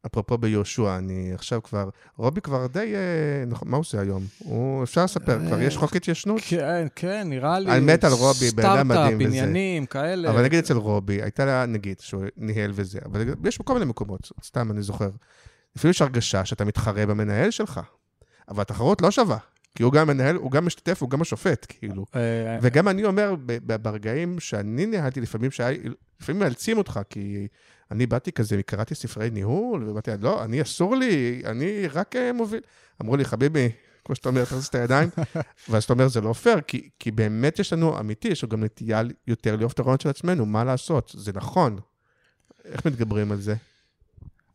[0.05, 4.23] אפרופו ביהושע, אני עכשיו כבר, רובי כבר די, אה, נכון, מה הוא עושה היום?
[4.39, 6.41] הוא, אפשר לספר, כבר יש חוק התיישנות?
[6.47, 7.71] כן, כן, נראה לי.
[7.71, 9.27] אני מת על רובי, בן אדם מדהים סטארט-אפ, וזה.
[9.27, 10.29] עניינים, כאלה.
[10.29, 14.31] אבל נגיד אצל רובי, הייתה לה, נגיד, שהוא ניהל וזה, אבל יש בכל מיני מקומות,
[14.43, 15.09] סתם אני זוכר.
[15.75, 17.79] לפעמים יש הרגשה שאתה מתחרה במנהל שלך,
[18.49, 19.37] אבל התחרות לא שווה,
[19.75, 22.05] כי הוא גם מנהל, הוא גם משתתף, הוא גם השופט, כאילו.
[22.15, 23.35] אה, וגם אני אומר,
[23.81, 25.79] ברגעים שאני ניהלתי, לפעמים שהיה,
[26.21, 27.47] לפעמים מאלצים אותך, כי
[27.91, 32.61] אני באתי כזה, קראתי ספרי ניהול, ובאתי, לא, אני אסור לי, אני רק אה, מוביל.
[33.01, 33.69] אמרו לי, חביבי,
[34.05, 35.09] כמו שאתה אומר, תחזיק את הידיים,
[35.69, 38.63] ואז אתה אומר, זה לא פייר, כי, כי באמת יש לנו, אמיתי, יש לנו גם
[38.63, 41.11] נטייה יותר לאהוב את הרעיונות של עצמנו, מה לעשות?
[41.17, 41.79] זה נכון.
[42.65, 43.55] איך מתגברים על זה?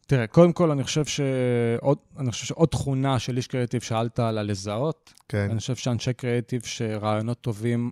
[0.07, 4.39] תראה, קודם כל, אני חושב שעוד, אני חושב שעוד תכונה של איש קריאיטיב, שאלת על
[4.39, 7.91] הלזהות, כן, אני חושב שאנשי קריאיטיב שרעיונות טובים,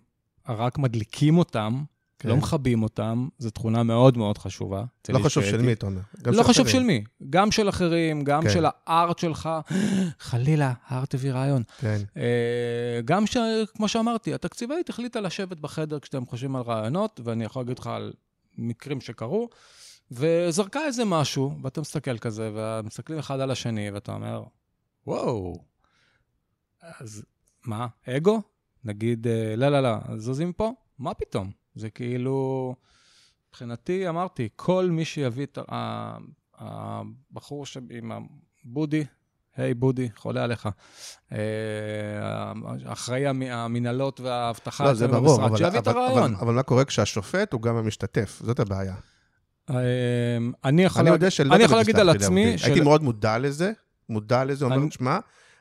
[0.48, 1.82] רק מדליקים אותם,
[2.18, 2.28] כן.
[2.28, 4.84] לא מכבים אותם, זו תכונה מאוד מאוד חשובה.
[5.08, 5.62] לא חשוב של.
[5.62, 6.00] מי, אתה אומר.
[6.26, 6.68] לא חשוב.
[6.68, 8.50] של מי, גם של אחרים, גם כן.
[8.50, 9.48] של הארט שלך.
[10.18, 11.62] חלילה, הארט הביא רעיון.
[11.78, 13.36] כן, אה, גם ש...
[13.76, 18.12] כמו שאמרתי, התקציבאית החליטה לשבת בחדר כשאתם חושבים על רעיונות, ואני יכול להגיד לך על
[18.58, 19.48] מקרים שקרו,
[20.16, 24.42] וזרקה איזה משהו, ואתה מסתכל כזה, ומסתכלים אחד על השני, ואתה אומר,
[25.06, 25.54] וואו,
[26.82, 27.24] אז
[27.64, 28.42] מה, אגו?
[28.84, 30.72] נגיד, אה, לא, לא, לא, זוזים פה?
[30.98, 31.50] מה פתאום?
[31.74, 32.74] זה כאילו,
[33.48, 35.58] מבחינתי, אמרתי, כל מי שיביא את
[36.58, 37.76] הבחור ש...
[37.90, 38.12] עם
[38.64, 39.04] הבודי,
[39.56, 40.68] היי בודי, חולה עליך.
[41.32, 41.38] אה,
[42.86, 45.90] אחראי המ- המנהלות והאבטחה לא, זה ברור, אבל, אבל.
[46.12, 48.40] אבל, אבל מה קורה כשהשופט הוא גם המשתתף?
[48.44, 48.94] זאת הבעיה.
[49.70, 49.76] אה,
[50.64, 52.58] אני יכול אני יודע שלא אני יכול להגיד על עצמי.
[52.58, 53.72] של- הייתי מאוד מודע לזה,
[54.08, 55.18] מודע לזה, אומר, אני- תשמע,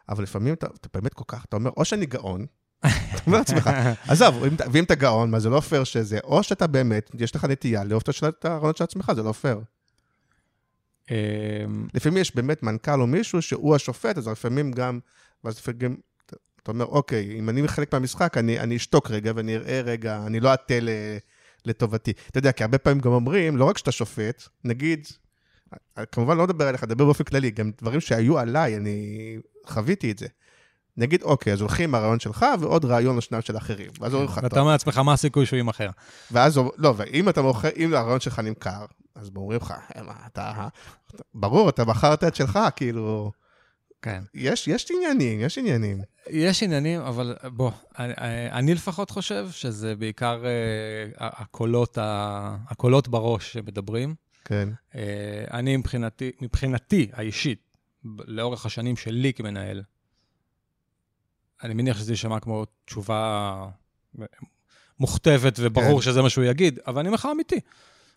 [0.09, 2.45] אבל לפעמים אתה, אתה באמת כל כך, אתה אומר, או שאני גאון,
[2.79, 2.89] אתה
[3.27, 3.69] אומר לעצמך,
[4.07, 4.35] עזוב,
[4.71, 8.03] ואם אתה גאון, מה זה לא פייר שזה, או שאתה באמת, יש לך נטייה לאהוב
[8.27, 9.61] את הרעיונות של עצמך, זה לא פייר.
[11.11, 11.15] אה,
[11.93, 14.99] לפעמים יש באמת מנכ"ל או מישהו שהוא השופט, אז לפעמים גם,
[15.43, 15.97] ואז לפעמים,
[16.63, 20.39] אתה אומר, אוקיי, אם אני חלק מהמשחק, אני, אני אשתוק רגע ואני אראה רגע, אני
[20.39, 20.73] לא אטה
[21.65, 22.13] לטובתי.
[22.29, 25.07] אתה יודע, כי הרבה פעמים גם אומרים, לא רק שאתה שופט, נגיד,
[26.11, 30.27] כמובן לא מדבר עליך, דבר באופן כללי, גם דברים שהיו עליי, אני חוויתי את זה.
[30.97, 33.91] נגיד, אוקיי, אז הולכים עם הרעיון שלך ועוד רעיון או שניים של אחרים.
[33.99, 34.59] ואז אומרים לך, ואתה טוב.
[34.59, 35.89] אומר לעצמך, מה הסיכוי שהוא יימכר?
[36.31, 40.67] ואז, לא, ואם אתה מוכר, אם הרעיון שלך נמכר, אז אומרים לך, "אה, מה, אתה,
[41.33, 43.31] ברור, אתה מכרת את שלך, כאילו,
[44.03, 44.23] כן.
[44.33, 46.01] יש, יש עניינים, יש עניינים.
[46.29, 48.13] יש עניינים, אבל בוא, אני,
[48.51, 50.51] אני לפחות חושב שזה בעיקר אה,
[51.19, 54.15] הקולות, ה- הקולות בראש שמדברים.
[54.45, 55.01] כן, אה,
[55.51, 57.59] אני מבחינתי, מבחינתי האישית,
[58.27, 59.83] לאורך השנים שלי כמנהל,
[61.63, 63.65] אני מניח שזה יישמע כמו תשובה
[64.99, 66.05] מוכתבת וברור כן.
[66.05, 67.59] שזה מה שהוא יגיד, אבל אני אומר לך אמיתי.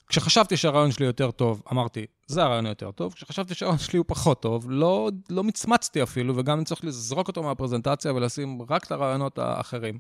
[0.08, 3.12] כשחשבתי שהרעיון שלי יותר טוב, אמרתי, זה הרעיון היותר טוב.
[3.12, 8.12] כשחשבתי שהרעיון שלי הוא פחות טוב, לא, לא מצמצתי אפילו, וגם צריך לזרוק אותו מהפרזנטציה
[8.12, 9.98] ולשים רק את הרעיונות האחרים.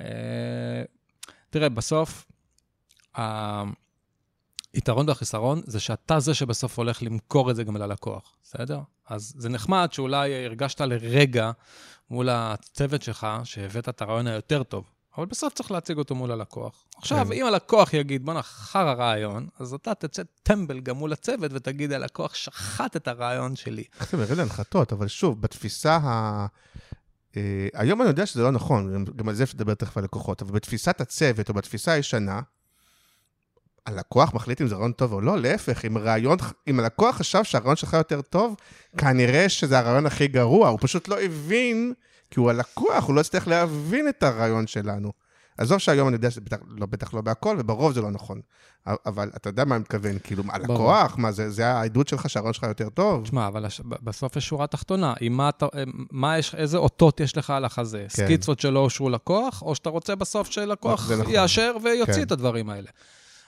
[0.00, 0.82] אה,
[1.50, 2.26] תראה, בסוף,
[4.72, 8.80] היתרון והחיסרון זה שאתה זה שבסוף הולך למכור את זה גם ללקוח, בסדר?
[9.08, 11.50] אז זה נחמד שאולי הרגשת לרגע
[12.10, 16.84] מול הצוות שלך שהבאת את הרעיון היותר טוב, אבל בסוף צריך להציג אותו מול הלקוח.
[16.96, 17.32] עכשיו, כן.
[17.32, 22.34] אם הלקוח יגיד, בואנה, חרא רעיון, אז אתה תצא טמבל גם מול הצוות ותגיד, הלקוח
[22.34, 23.84] שחט את הרעיון שלי.
[24.00, 26.46] איך זה מראה להנחתות, אבל שוב, בתפיסה ה...
[27.36, 30.04] אה, היום אני יודע שזה לא נכון, גם- גם על זה אפשר לדבר תכף על
[30.04, 32.40] לקוחות, אבל בתפיסת הצוות או בתפיסה הישנה,
[33.86, 37.76] הלקוח מחליט אם זה רעיון טוב או לא, להפך, אם רעיון, אם הלקוח חשב שהרעיון
[37.76, 38.56] שלך יותר טוב,
[38.98, 41.92] כנראה שזה הרעיון הכי גרוע, הוא פשוט לא הבין,
[42.30, 45.12] כי הוא הלקוח, הוא לא הצליח להבין את הרעיון שלנו.
[45.58, 48.40] עזוב שהיום אני יודע שזה בטח לא, בטח לא בהכל, וברוב זה לא נכון.
[48.86, 52.62] אבל אתה יודע מה אני מתכוון, כאילו, הלקוח, מה זה, זה העדות שלך שהרעיון שלך
[52.62, 53.22] יותר טוב?
[53.22, 53.80] תשמע, אבל הש...
[53.80, 55.14] בסוף יש שורה תחתונה.
[55.20, 55.66] עם מה אתה,
[56.10, 57.98] מה יש, איזה אותות יש לך על החזה?
[57.98, 58.08] כן.
[58.08, 61.34] סקיצות שלא אושרו לקוח, או שאתה רוצה בסוף שלקוח נכון.
[61.34, 62.22] יאשר ויוציא כן.
[62.22, 62.90] את הדברים האלה.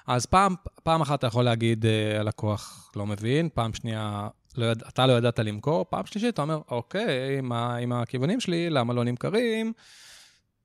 [0.06, 4.28] אז פעם, פעם אחת אתה יכול להגיד, אה, הלקוח לא מבין, פעם שנייה,
[4.59, 4.83] לא יד...
[4.88, 9.05] אתה לא ידעת למכור, פעם שלישית אתה אומר, אוקיי, מה עם הכיוונים שלי, למה לא
[9.05, 9.73] נמכרים?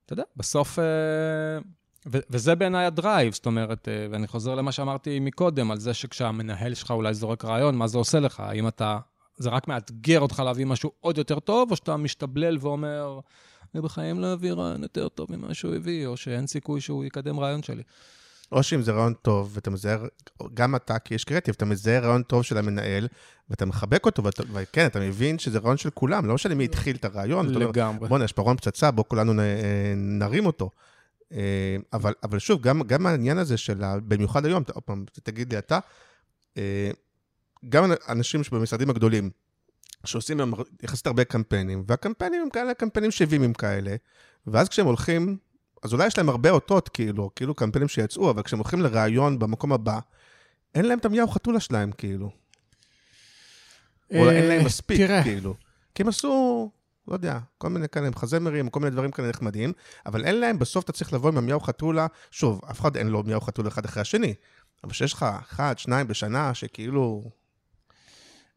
[0.06, 0.80] אתה יודע, בסוף...
[0.80, 0.84] אה,
[2.12, 6.74] ו- וזה בעיניי הדרייב, זאת אומרת, אה, ואני חוזר למה שאמרתי מקודם, על זה שכשהמנהל
[6.74, 8.40] שלך אולי זורק רעיון, מה זה עושה לך?
[8.40, 9.00] האם אתה,
[9.38, 13.20] זה רק מאתגר אותך להביא משהו עוד יותר טוב, או שאתה משתבלל ואומר,
[13.74, 17.40] אני בחיים לא אביא רעיון יותר טוב ממה שהוא הביא, או שאין סיכוי שהוא יקדם
[17.40, 17.84] רעיון שלי.
[18.52, 19.98] או שאם זה רעיון טוב, ואתה מזהה,
[20.54, 23.08] גם אתה כאיש קריאטיב, אתה מזהה רעיון טוב של המנהל,
[23.50, 27.06] ואתה מחבק אותו, וכן, אתה מבין שזה רעיון של כולם, לא משנה מי התחיל את
[27.06, 27.50] הרעיון.
[27.50, 28.10] לגמרי.
[28.10, 29.34] בוא'נה, יש פה רעיון פצצה, בואו כולנו
[29.96, 30.70] נרים אותו.
[31.34, 35.58] אה, אבל, אבל שוב, גם, גם העניין הזה של, במיוחד היום, עוד פעם, תגיד לי
[35.60, 35.80] אתה,
[36.58, 36.92] אה,
[37.70, 39.30] גם אנשים שבמשרדים הגדולים,
[40.06, 40.40] שעושים
[40.84, 43.96] יחסית הרבה קמפיינים, והקמפיינים הם כאלה קמפיינים שווימים כאלה,
[44.48, 45.38] ואז כשהם הולכים
[45.84, 49.74] אז אולי יש להם הרבה אותות, כאילו, כאילו קמפיינים שיצאו, אבל כשהם הולכים לראיון במקום
[49.74, 50.00] הבא,
[50.76, 52.30] אין להם את המיהו חתולה שלהם, כאילו.
[54.16, 55.56] או אין להם אה, מספיק, כאילו.
[55.96, 56.72] כי הם עשו,
[57.08, 59.74] לא יודע, כל מיני כאלה מחזמרים, כל מיני דברים כאלה נחמדים,
[60.06, 63.24] אבל אין להם, בסוף אתה צריך לבוא עם המיהו חתולה, שוב, אף אחד אין לו
[63.24, 64.34] מיהו חתולה אחד אחרי השני,
[64.84, 67.24] אבל שיש לך אחד, שניים בשנה, שכאילו...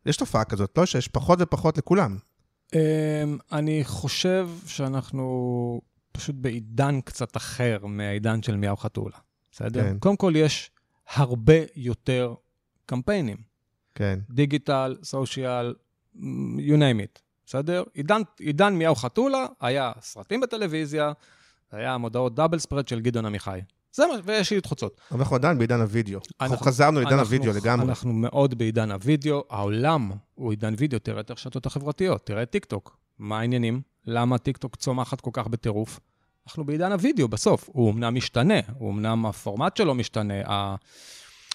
[0.07, 0.87] יש תופעה כזאת, לא?
[0.87, 2.19] שיש פחות ופחות לכולם.
[2.75, 5.81] אמ, אני חושב שאנחנו
[6.17, 9.17] פשוט בעידן קצת אחר מהעידן של מיהו חתולה,
[9.53, 9.83] בסדר?
[9.83, 9.99] כן.
[9.99, 10.71] קודם כל, יש
[11.15, 12.35] הרבה יותר
[12.87, 13.37] קמפיינים.
[13.95, 14.19] כן.
[14.31, 15.75] דיגיטל, סושיאל,
[16.57, 17.83] you name it, בסדר?
[17.95, 21.13] עידן, עידן מיהו חתולה היה סרטים בטלוויזיה,
[21.73, 23.61] היה מודעות דאבל ספרד של גדעון עמיחי.
[23.93, 25.01] זה מה, ויש לי תחוצות.
[25.11, 26.19] אבל אנחנו עדיין בעידן הוידאו.
[26.19, 27.89] אנחנו, אנחנו חזרנו לעידן הוידאו לגמרי.
[27.89, 29.45] אנחנו מאוד בעידן הוידאו.
[29.51, 32.97] העולם הוא עידן וידאו, תראה את הרשתות החברתיות, תראה את טיק טוק.
[33.19, 33.81] מה העניינים?
[34.07, 36.01] למה טיקטוק צומחת כל כך בטירוף?
[36.47, 37.69] אנחנו בעידן הוידאו בסוף.
[37.73, 40.35] הוא אמנם משתנה, הוא אמנם הפורמט שלו משתנה.
[40.47, 40.75] ה...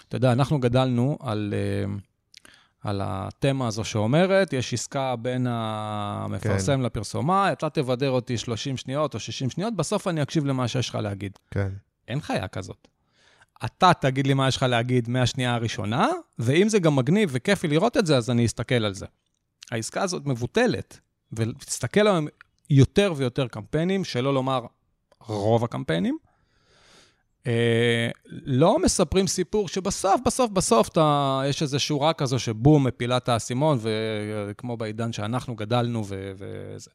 [0.07, 1.93] אתה יודע, אנחנו גדלנו על, אה,
[2.83, 6.81] על התמה הזו שאומרת, יש עסקה בין המפרסם כן.
[6.81, 10.95] לפרסומה, אתה תבדר אותי 30 שניות או 60 שניות, בסוף אני אקשיב למה שיש לך
[10.95, 11.31] להגיד.
[11.51, 11.69] כן.
[12.07, 12.87] אין חיה כזאת.
[13.65, 16.07] אתה תגיד לי מה יש לך להגיד מהשנייה הראשונה,
[16.39, 19.05] ואם זה גם מגניב וכיף לי לראות את זה, אז אני אסתכל על זה.
[19.71, 20.99] העסקה הזאת מבוטלת.
[21.33, 22.27] ותסתכל היום
[22.69, 24.65] יותר ויותר קמפיינים, שלא לומר
[25.19, 26.17] רוב הקמפיינים,
[27.47, 33.29] אה, לא מספרים סיפור שבסוף, בסוף, בסוף אתה, יש איזו שורה כזו שבום, מפילה את
[33.29, 36.91] האסימון, וכמו בעידן שאנחנו גדלנו וזה.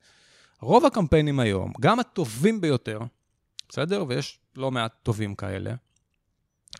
[0.61, 3.01] רוב הקמפיינים היום, גם הטובים ביותר,
[3.69, 4.05] בסדר?
[4.09, 5.75] ויש לא מעט טובים כאלה,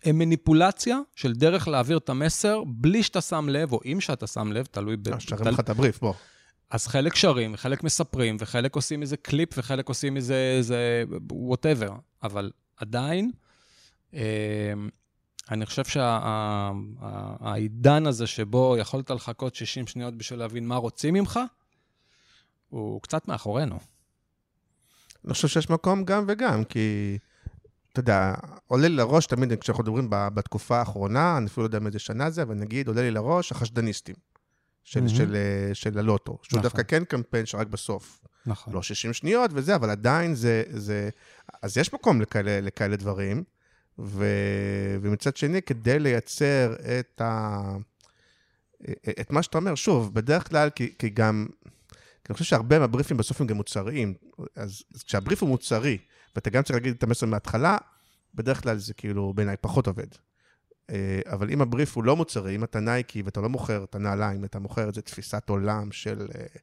[0.05, 4.53] הם מניפולציה של דרך להעביר את המסר בלי שאתה שם לב, או אם שאתה שם
[4.53, 5.19] לב, תלוי ב...
[5.19, 6.15] שרים לך את הבריף, בוא.
[6.71, 11.93] אז חלק שרים, חלק מספרים, וחלק עושים איזה קליפ, וחלק עושים איזה, איזה whatever.
[12.23, 13.31] אבל עדיין,
[14.15, 14.73] אה,
[15.51, 15.85] אני חושב
[17.45, 21.41] שהעידן שה, הזה שבו יכולת לחכות 60 שניות בשביל להבין מה רוצים ממך,
[22.69, 23.79] הוא קצת מאחורינו.
[25.25, 27.19] אני חושב שיש מקום גם וגם, כי,
[27.93, 28.35] אתה יודע,
[28.67, 32.43] עולה לי לראש תמיד, כשאנחנו מדברים בתקופה האחרונה, אני אפילו לא יודע מאיזה שנה זה,
[32.43, 34.15] אבל נגיד, עולה לי לראש החשדניסטים.
[34.87, 35.09] של, mm-hmm.
[35.09, 36.63] של, אה, של הלוטו, שהוא נכון.
[36.63, 38.21] דווקא כן קמפיין שרק בסוף.
[38.47, 38.75] נכון.
[38.75, 40.63] לא 60 שניות וזה, אבל עדיין זה...
[40.71, 41.09] זה...
[41.63, 43.45] אז יש מקום לכאלה, לכאלה דברים,
[43.99, 44.27] ו...
[45.03, 47.61] ומצד שני, כדי לייצר את, ה...
[49.21, 51.47] את מה שאתה אומר, שוב, בדרך כלל, כי, כי גם...
[52.25, 54.15] כי אני חושב שהרבה מהבריפים בסוף הם גם מוצריים.
[54.57, 55.99] אז, אז כשהבריף הוא מוצרי,
[56.37, 57.77] ואתה גם צריך להגיד את המסר מההתחלה,
[58.35, 60.09] בדרך כלל זה כאילו בעיניי פחות עובד.
[60.91, 64.45] אה, אבל אם הבריף הוא לא מוצרי, אם אתה נייקי ואתה לא מוכר את הנעליים,
[64.45, 66.59] אתה מוכר איזה תפיסת עולם של uh,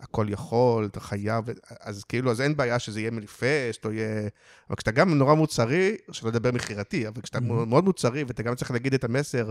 [0.00, 1.44] הכל יכול, אתה חייב,
[1.80, 4.28] אז כאילו, אז אין בעיה שזה יהיה מניפסט או יהיה...
[4.68, 7.66] אבל כשאתה גם נורא מוצרי, שלא לדבר מכירתי, אבל כשאתה mm-hmm.
[7.66, 9.50] מאוד מוצרי ואתה גם צריך להגיד את המסר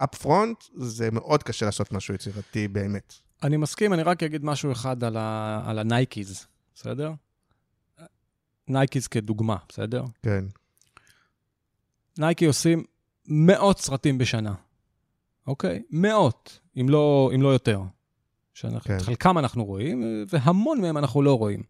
[0.00, 3.14] up front, זה מאוד קשה לעשות משהו יצירתי באמת.
[3.42, 5.62] אני מסכים, אני רק אגיד משהו אחד על, ה...
[5.66, 7.12] על הנייקיז, בסדר?
[8.68, 10.04] נייקיז כדוגמה, בסדר?
[10.22, 10.44] כן.
[12.18, 12.84] נייקי עושים
[13.28, 14.54] מאות סרטים בשנה,
[15.46, 15.82] אוקיי?
[15.90, 17.80] מאות, אם לא, אם לא יותר.
[18.54, 18.98] שאנחנו, כן.
[18.98, 21.62] חלקם אנחנו רואים, והמון מהם אנחנו לא רואים.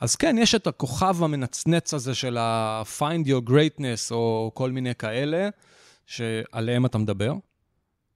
[0.00, 5.48] אז כן, יש את הכוכב המנצנץ הזה של ה-find your greatness, או כל מיני כאלה,
[6.06, 7.32] שעליהם אתה מדבר,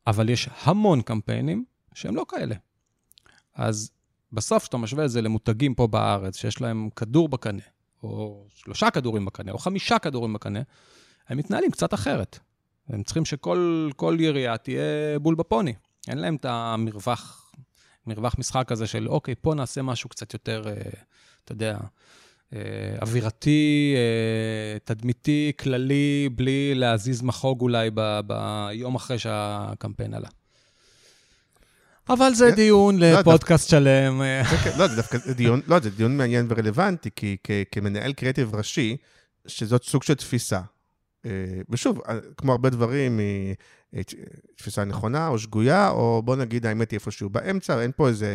[0.07, 2.55] אבל יש המון קמפיינים שהם לא כאלה.
[3.55, 3.91] אז
[4.33, 7.63] בסוף, כשאתה משווה את זה למותגים פה בארץ, שיש להם כדור בקנה,
[8.03, 10.61] או שלושה כדורים בקנה, או חמישה כדורים בקנה,
[11.29, 12.39] הם מתנהלים קצת אחרת.
[12.89, 15.75] הם צריכים שכל כל ירייה תהיה בול בפוני.
[16.09, 17.53] אין להם את המרווח,
[18.07, 20.73] מרווח משחק הזה של, אוקיי, פה נעשה משהו קצת יותר, אה,
[21.45, 21.79] אתה יודע,
[22.55, 22.61] אה,
[23.03, 30.29] אווירתי, אה, תדמיתי, כללי, בלי להזיז מחוג אולי ב, ביום אחרי שהקמפיין עלה.
[32.09, 32.57] אבל זה כן.
[32.57, 34.23] דיון לא, לפודקאסט שלם.
[34.65, 37.37] כן, לא, זה דווקא דיון, לא, זה דיון מעניין ורלוונטי, כי
[37.73, 38.97] כמנהל קריאיטיב ראשי,
[39.47, 40.61] שזאת סוג של תפיסה.
[41.27, 43.55] אה, ושוב, אה, כמו הרבה דברים, היא
[43.95, 44.03] אה,
[44.57, 48.29] תפיסה נכונה או שגויה, או בוא נגיד האמת היא איפשהו באמצע, אין פה איזה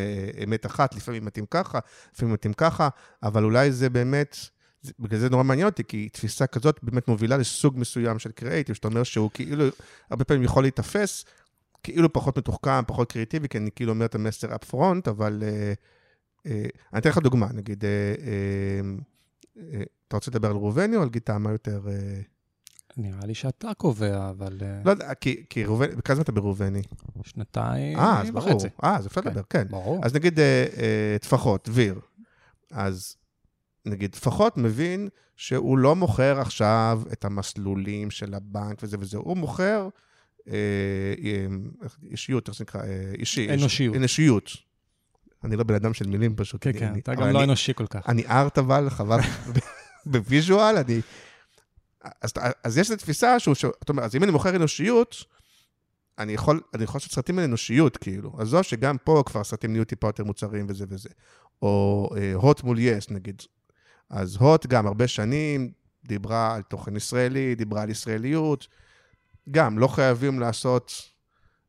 [0.43, 1.79] אמת אחת, לפעמים מתאים ככה,
[2.13, 2.89] לפעמים מתאים ככה,
[3.23, 4.37] אבל אולי זה באמת,
[4.99, 8.87] בגלל זה נורא מעניין אותי, כי תפיסה כזאת באמת מובילה לסוג מסוים של קריאיטיב, שאתה
[8.87, 9.65] אומר שהוא כאילו,
[10.09, 11.25] הרבה פעמים יכול להיתפס,
[11.83, 15.43] כאילו פחות מתוחכם, פחות קריאיטיבי, כי אני כאילו אומר את המסר up front, אבל...
[15.43, 15.73] אה,
[16.45, 18.81] אה, אני אתן לך דוגמה, נגיד, אה, אה,
[19.73, 21.37] אה, אתה רוצה לדבר על ראובני או על גיטה?
[21.37, 21.81] מה יותר...
[22.97, 26.31] אה, נראה לי שאתה קובע, אבל אה, לא יודע, כי, כי ראובני, בכמה זמן אתה
[26.31, 26.81] בראובני?
[27.23, 28.49] שנתיים אה, אז ברור.
[28.55, 28.67] וחצי.
[28.83, 29.21] אה, אז אפשר.
[29.21, 29.67] לדבר, כן.
[29.69, 29.99] ברור.
[30.05, 31.99] אז נגיד אה, אה, טפחות, דביר.
[32.71, 33.15] אז
[33.85, 39.89] נגיד טפחות מבין שהוא לא מוכר עכשיו את המסלולים של הבנק וזה וזה, הוא מוכר
[40.47, 40.53] אה,
[41.23, 41.45] אה,
[42.11, 42.81] אישיות, איך זה נקרא?
[42.83, 43.53] אה, אישי.
[43.53, 43.95] אנושיות.
[43.95, 44.51] אנושיות.
[45.43, 46.63] אני לא בן אדם של מילים פשוט.
[46.63, 48.09] כן, כן, אני- אתה גם לא אני- אנושי כל כך.
[48.09, 49.19] אני art אבל, חבל,
[50.05, 50.99] ב visual, אני...
[52.21, 55.15] אז, אז יש את התפיסה שהוא, שאתה אומר, אז אם אני מוכר אנושיות,
[56.19, 58.35] אני יכול, אני יכול לעשות סרטים על אנושיות, כאילו.
[58.39, 61.09] אז זו שגם פה כבר סרטים נהיו טיפה יותר מוצרים וזה וזה.
[61.61, 63.41] או הוט מול יס, נגיד.
[64.09, 65.71] אז הוט גם הרבה שנים
[66.05, 68.67] דיברה על תוכן ישראלי, דיברה על ישראליות.
[69.51, 70.91] גם, לא חייבים לעשות,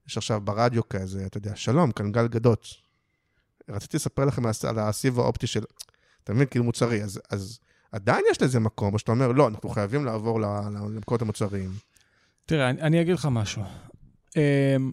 [0.08, 2.66] יש עכשיו ברדיו כזה, אתה יודע, שלום, כאן גל גדות.
[3.68, 5.64] רציתי לספר לכם על הסיב האופטי של,
[6.24, 7.58] אתה מבין, כאילו מוצרי, אז, אז
[7.96, 11.70] עדיין יש לזה מקום, או שאתה אומר, לא, אנחנו חייבים לעבור ל- ל- למקומות המוצריים.
[12.46, 13.62] תראה, אני, אני אגיד לך משהו.
[14.36, 14.92] אמ,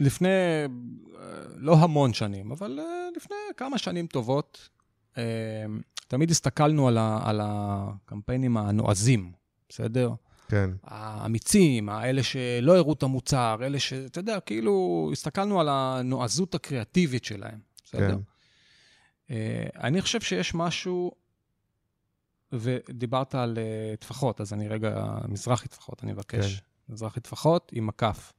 [0.00, 1.24] לפני, אה,
[1.56, 2.84] לא המון שנים, אבל אה,
[3.16, 4.68] לפני כמה שנים טובות,
[5.16, 5.22] אמ,
[6.08, 9.32] תמיד הסתכלנו על, ה, על הקמפיינים הנועזים,
[9.68, 10.10] בסדר?
[10.48, 13.92] כן, האמיצים, האלה שלא הראו את המוצר, אלה ש...
[13.92, 18.08] אתה יודע, כאילו, הסתכלנו על הנועזות הקריאטיבית שלהם, בסדר?
[18.08, 18.18] כן.
[19.30, 21.12] אה, אני חושב שיש משהו,
[22.52, 26.62] ודיברת על אה, טפחות, אז אני רגע, מזרחי טפחות, אני מבקש.
[26.88, 28.32] מזרחי טפחות עם מקף.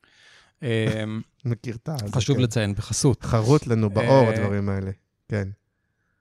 [0.62, 1.04] אה,
[1.44, 1.96] מכיר את ה...
[2.12, 2.42] חשוב כן.
[2.42, 3.22] לציין, בחסות.
[3.22, 4.90] חרוט לנו באור, אה, הדברים האלה.
[5.28, 5.48] כן,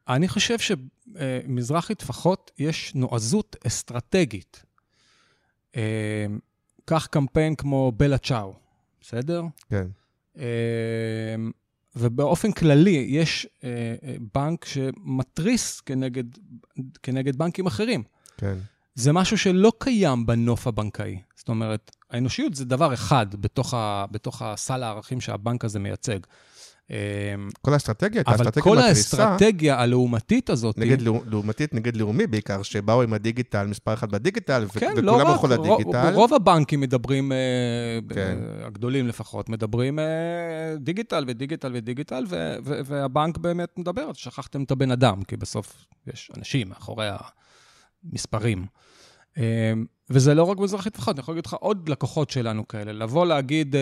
[0.07, 4.63] אני חושב שמזרחי טפחות יש נועזות אסטרטגית.
[5.75, 6.25] אה,
[6.85, 8.53] קח קמפיין כמו בלה צ'או,
[9.01, 9.43] בסדר?
[9.69, 9.87] כן.
[11.95, 13.69] ובאופן כללי, יש אה,
[14.03, 16.23] אה, בנק שמתריס כנגד,
[17.03, 18.03] כנגד בנקים אחרים.
[18.38, 18.58] כן.
[18.95, 21.19] זה משהו שלא קיים בנוף הבנקאי.
[21.36, 26.19] זאת אומרת, האנושיות זה דבר אחד בתוך, ה, בתוך הסל הערכים שהבנק הזה מייצג.
[26.91, 26.97] אה,
[27.61, 32.63] כל האסטרטגיה, את אבל האסטרטגיה כל מתריסה, האסטרטגיה הלעומתית הזאת, נגד לעומתית נגד לאומי בעיקר,
[32.63, 36.13] שבאו עם הדיגיטל, מספר אחד בדיגיטל, כן, לא וכולם רק, הלכו לדיגיטל.
[36.13, 37.37] רוב הבנקים מדברים, אה,
[38.09, 38.37] כן.
[38.61, 40.05] אה, הגדולים לפחות, מדברים אה,
[40.79, 46.31] דיגיטל ודיגיטל ודיגיטל, ו- ו- והבנק באמת מדבר, שכחתם את הבן אדם, כי בסוף יש
[46.37, 47.07] אנשים מאחורי
[48.11, 48.65] המספרים.
[49.37, 49.73] אה,
[50.09, 53.75] וזה לא רק מזרחי טפחות, אני יכול להגיד לך עוד לקוחות שלנו כאלה, לבוא להגיד,
[53.75, 53.81] אה,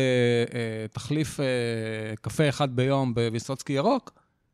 [0.54, 1.46] אה, תחליף אה,
[2.22, 4.12] קפה אחד ביום בוויסוצקי ירוק,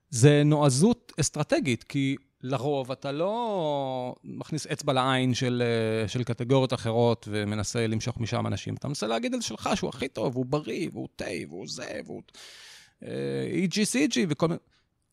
[0.09, 5.63] זה נועזות אסטרטגית, כי לרוב אתה לא מכניס אצבע לעין של,
[6.07, 8.75] של קטגוריות אחרות ומנסה למשוך משם אנשים.
[8.75, 12.21] אתה מנסה להגיד על שלך שהוא הכי טוב, והוא בריא, והוא תה, והוא זה, והוא
[13.65, 14.59] EGCG וכל מיני...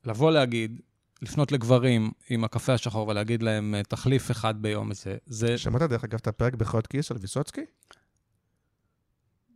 [0.04, 0.80] לבוא להגיד,
[1.26, 5.16] לפנות לגברים עם הקפה השחור ולהגיד להם, אה, תחליף אחד ביום, זה...
[5.26, 7.60] זה שמעת דרך אגב את הפרק בחיות כיס על ויסוצקי?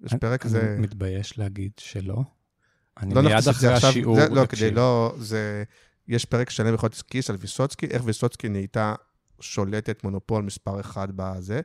[0.05, 0.77] יש אני- פרק אני זה...
[0.79, 2.23] מתבייש להגיד שלא.
[3.01, 4.47] אני לא מיד נכניס את אחרי השיעור זה, לא.
[4.47, 5.65] כדי לא, זה,
[6.09, 8.95] יש פרק שלם בחיות כיס על ויסוצקי, איך ויסוצקי נהייתה
[9.41, 11.61] שולטת מונופול מספר אחד בזה.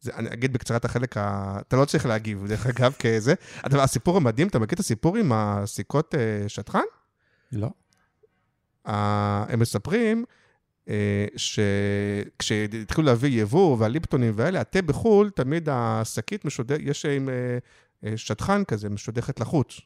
[0.00, 1.56] זה, אני אגיד בקצרה את החלק ה...
[1.60, 3.34] אתה לא צריך להגיב, דרך אגב, כזה.
[3.56, 6.84] הדבר, הסיפור המדהים, אתה מכיר את הסיפור עם הסיכות אה, שטחן?
[7.52, 7.68] לא.
[8.86, 10.24] הם מספרים
[10.88, 17.58] אה, שכשהתחילו להביא יבוא והליפטונים והאלה, התה בחו"ל, תמיד השקית משודרת, יש עם אה,
[18.04, 19.80] אה, שטחן כזה, משודכת לחוץ.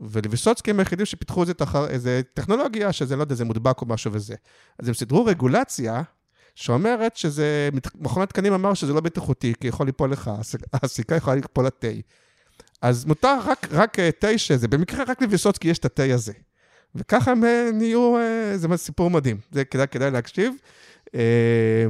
[0.00, 4.12] ולוויסוצקי הם היחידים שפיתחו איזה, תחר, איזה טכנולוגיה, שזה, לא יודע, זה מודבק או משהו
[4.12, 4.34] וזה.
[4.78, 6.02] אז הם סידרו רגולציה
[6.54, 11.36] שאומרת שזה, מכון התקנים אמר שזה לא בטיחותי, כי יכול ליפול לך, הס- הסיכה יכולה
[11.36, 11.88] ליפול לתה.
[12.82, 16.32] אז מותר רק, רק תה שזה, במקרה רק לוויסוצקי יש את התה הזה.
[16.94, 20.54] וככה הם אה, נהיו, אה, זה סיפור מדהים, זה כדאי, כדאי להקשיב.
[21.14, 21.86] אה,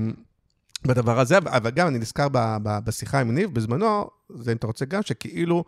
[0.86, 4.66] בדבר הזה, אבל גם אני נזכר ב, ב, בשיחה עם ניב בזמנו, זה אם אתה
[4.66, 5.64] רוצה גם, שכאילו,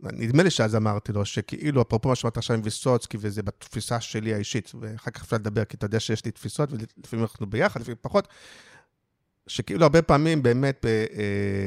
[0.00, 4.34] נדמה לי שאז אמרתי לו, שכאילו, אפרופו מה שאמרת עכשיו עם ויסוצקי, וזה בתפיסה שלי
[4.34, 7.98] האישית, ואחר כך אפשר לדבר, כי אתה יודע שיש לי תפיסות, ולפעמים אנחנו ביחד, לפעמים
[8.00, 8.28] פחות,
[9.46, 10.86] שכאילו הרבה פעמים באמת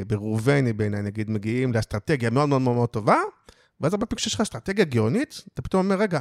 [0.08, 3.18] בראובני בעיניי, נגיד, מגיעים לאסטרטגיה מאוד מאוד מאוד טובה,
[3.82, 6.20] ואז הרבה פעמים כשיש לך אסטרטגיה גאונית, אתה פתאום אומר, רגע,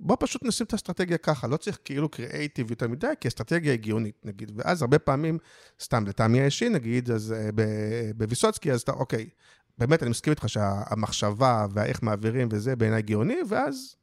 [0.00, 4.20] בוא פשוט נשים את האסטרטגיה ככה, לא צריך כאילו קריאייטיב יותר מדי, כי אסטרטגיה הגיונית,
[4.24, 4.52] נגיד.
[4.56, 5.38] ואז הרבה פעמים,
[5.80, 7.52] סתם לטעמי האישי, נגיד, אז uh,
[8.16, 9.28] בוויסוצקי, אז אתה, אוקיי,
[9.78, 13.96] באמת, אני מסכים איתך שהמחשבה והאיך מעבירים וזה בעיניי גאוני, ואז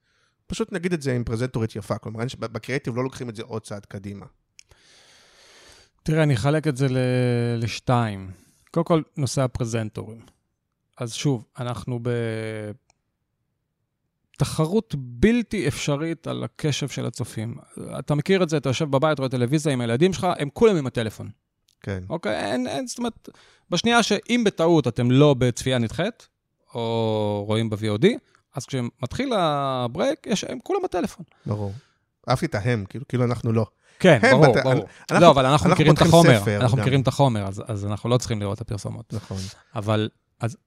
[0.48, 1.98] פשוט נגיד את זה עם פרזנטורית יפה.
[1.98, 4.26] כלומר, בקריאייטיב לא לוקחים את זה עוד צעד קדימה.
[6.04, 6.88] תראה, אני אחלק את זה
[7.58, 8.32] לשתיים.
[8.72, 10.22] קודם כל, נושא הפרזנטורים.
[10.98, 12.10] אז שוב, אנחנו ב...
[14.38, 17.56] תחרות בלתי אפשרית על הקשב של הצופים.
[18.00, 20.88] אתה מכיר את זה, אתה יושב בבית, רואה טלוויזיה עם הילדים שלך, הם כולם עם
[20.88, 21.30] הטלפון.
[21.82, 22.04] כן.
[22.10, 22.36] אוקיי?
[22.36, 23.30] אין, אין, זאת אומרת,
[23.70, 26.28] בשנייה שאם בטעות אתם לא בצפייה נדחית,
[26.74, 28.06] או רואים ב-VOD,
[28.56, 31.26] אז כשמתחיל הברייק, יש, הם כולם בטלפון.
[31.46, 31.74] ברור.
[32.30, 33.66] אהבתי את ההם, כאילו, כאילו אנחנו לא.
[34.00, 34.64] כן, ברור, בת...
[34.64, 34.86] ברור.
[35.12, 36.42] אנחנו, לא, אבל אנחנו, אנחנו מכירים את החומר.
[36.62, 36.84] אנחנו גם.
[36.84, 39.14] מכירים את החומר, אז, אז אנחנו לא צריכים לראות את הפרסומות.
[39.14, 39.38] נכון.
[39.76, 40.10] אבל,
[40.40, 40.58] אז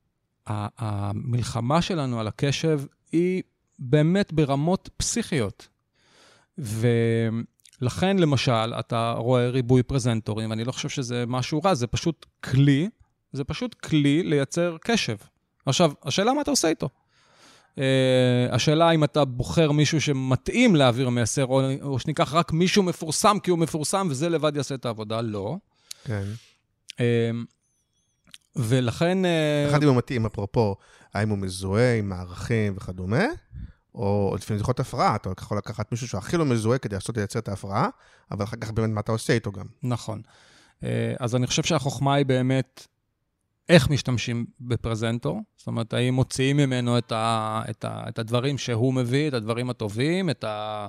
[0.46, 2.80] המלחמה שלנו על הקשב
[3.12, 3.42] היא
[3.78, 5.68] באמת ברמות פסיכיות.
[6.58, 12.88] ולכן, למשל, אתה רואה ריבוי פרזנטורים, אני לא חושב שזה משהו רע, זה פשוט כלי,
[13.32, 15.16] זה פשוט כלי לייצר קשב.
[15.66, 16.88] עכשיו, השאלה מה אתה עושה איתו.
[17.74, 17.78] Uh,
[18.50, 23.50] השאלה אם אתה בוחר מישהו שמתאים להעביר מסר, או, או שניקח רק מישהו מפורסם כי
[23.50, 25.56] הוא מפורסם וזה לבד יעשה את העבודה, לא.
[26.04, 26.24] כן.
[26.92, 26.98] Uh,
[28.56, 29.18] ולכן...
[29.70, 30.76] אחד אם הוא מתאים, אפרופו,
[31.14, 33.24] האם הוא מזוהה עם הערכים וכדומה,
[33.94, 37.16] או לפעמים זה יכול להיות הפרעה, אתה יכול לקחת מישהו שהכי לא מזוהה כדי לעשות
[37.16, 37.88] לייצר את ההפרעה,
[38.30, 39.66] אבל אחר כך באמת מה אתה עושה איתו גם.
[39.82, 40.22] נכון.
[40.84, 42.86] אה, אז אני חושב שהחוכמה היא באמת
[43.68, 48.94] איך משתמשים בפרזנטור, זאת אומרת, האם מוציאים ממנו את, ה, את, ה, את הדברים שהוא
[48.94, 50.86] מביא, את הדברים הטובים, את, ה,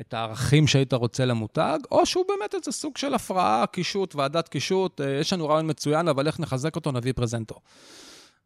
[0.00, 5.00] את הערכים שהיית רוצה למותג, או שהוא באמת איזה סוג של הפרעה, קישוט, ועדת קישוט,
[5.00, 7.60] אה, יש לנו רעיון מצוין, אבל איך נחזק אותו, נביא פרזנטור.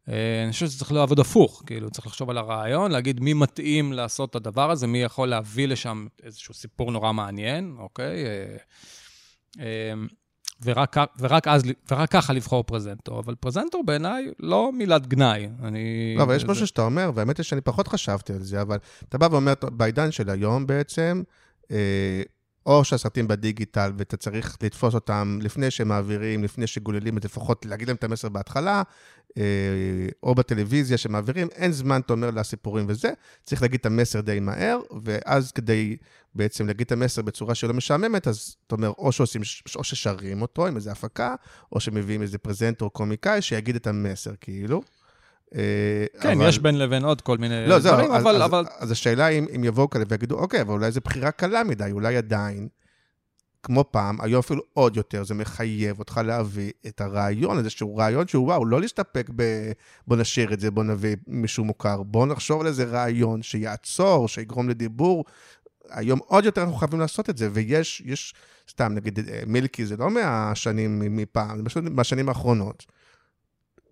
[0.09, 3.93] אה, אני חושב שזה צריך לעבוד הפוך, כאילו, צריך לחשוב על הרעיון, להגיד מי מתאים
[3.93, 8.25] לעשות את הדבר הזה, מי יכול להביא לשם איזשהו סיפור נורא מעניין, אוקיי?
[9.59, 9.93] אה,
[10.63, 13.19] ורק, ורק, אז, ורק ככה לבחור פרזנטור.
[13.19, 15.49] אבל פרזנטור בעיניי לא מילת גנאי.
[15.63, 16.15] אני...
[16.17, 18.77] לא, אבל יש משהו שאתה אומר, והאמת היא שאני פחות חשבתי על זה, אבל
[19.09, 21.23] אתה בא ואומר, בעידן של היום בעצם,
[22.65, 27.95] או שהסרטים בדיגיטל ואתה צריך לתפוס אותם לפני שהם מעבירים, לפני שגוללים, לפחות להגיד להם
[27.95, 28.83] את המסר בהתחלה,
[29.37, 29.43] אה,
[30.23, 33.11] או בטלוויזיה שמעבירים, אין זמן, אתה אומר, לסיפורים וזה,
[33.43, 35.97] צריך להגיד את המסר די מהר, ואז כדי
[36.35, 39.41] בעצם להגיד את המסר בצורה שלא משעממת, אז אתה אומר, או שעושים,
[39.75, 41.35] או ששרים אותו עם איזה הפקה,
[41.71, 44.81] או שמביאים איזה פרזנטור קומיקאי שיגיד את המסר, כאילו.
[45.55, 46.49] אה, כן, אבל...
[46.49, 48.35] יש בין לבין עוד כל מיני לא, דברים, זהו, אבל...
[48.35, 48.65] אז, אבל...
[48.77, 52.17] אז, השאלה אם, אם יבואו כאלה ויגידו, אוקיי, אבל אולי זו בחירה קלה מדי, אולי
[52.17, 52.67] עדיין,
[53.63, 58.27] כמו פעם, היום אפילו עוד יותר, זה מחייב אותך להביא את הרעיון הזה, שהוא רעיון
[58.27, 59.71] שהוא וואו, לא להסתפק ב...
[60.07, 64.69] בוא נשאיר את זה, בוא נביא מישהו מוכר, בוא נחשוב על איזה רעיון שיעצור, שיגרום
[64.69, 65.25] לדיבור.
[65.89, 68.33] היום עוד יותר אנחנו חייבים לעשות את זה, ויש, יש,
[68.69, 72.85] סתם, נגיד, אה, מילקי זה לא מהשנים מפעם, זה פשוט מהשנים האחרונות.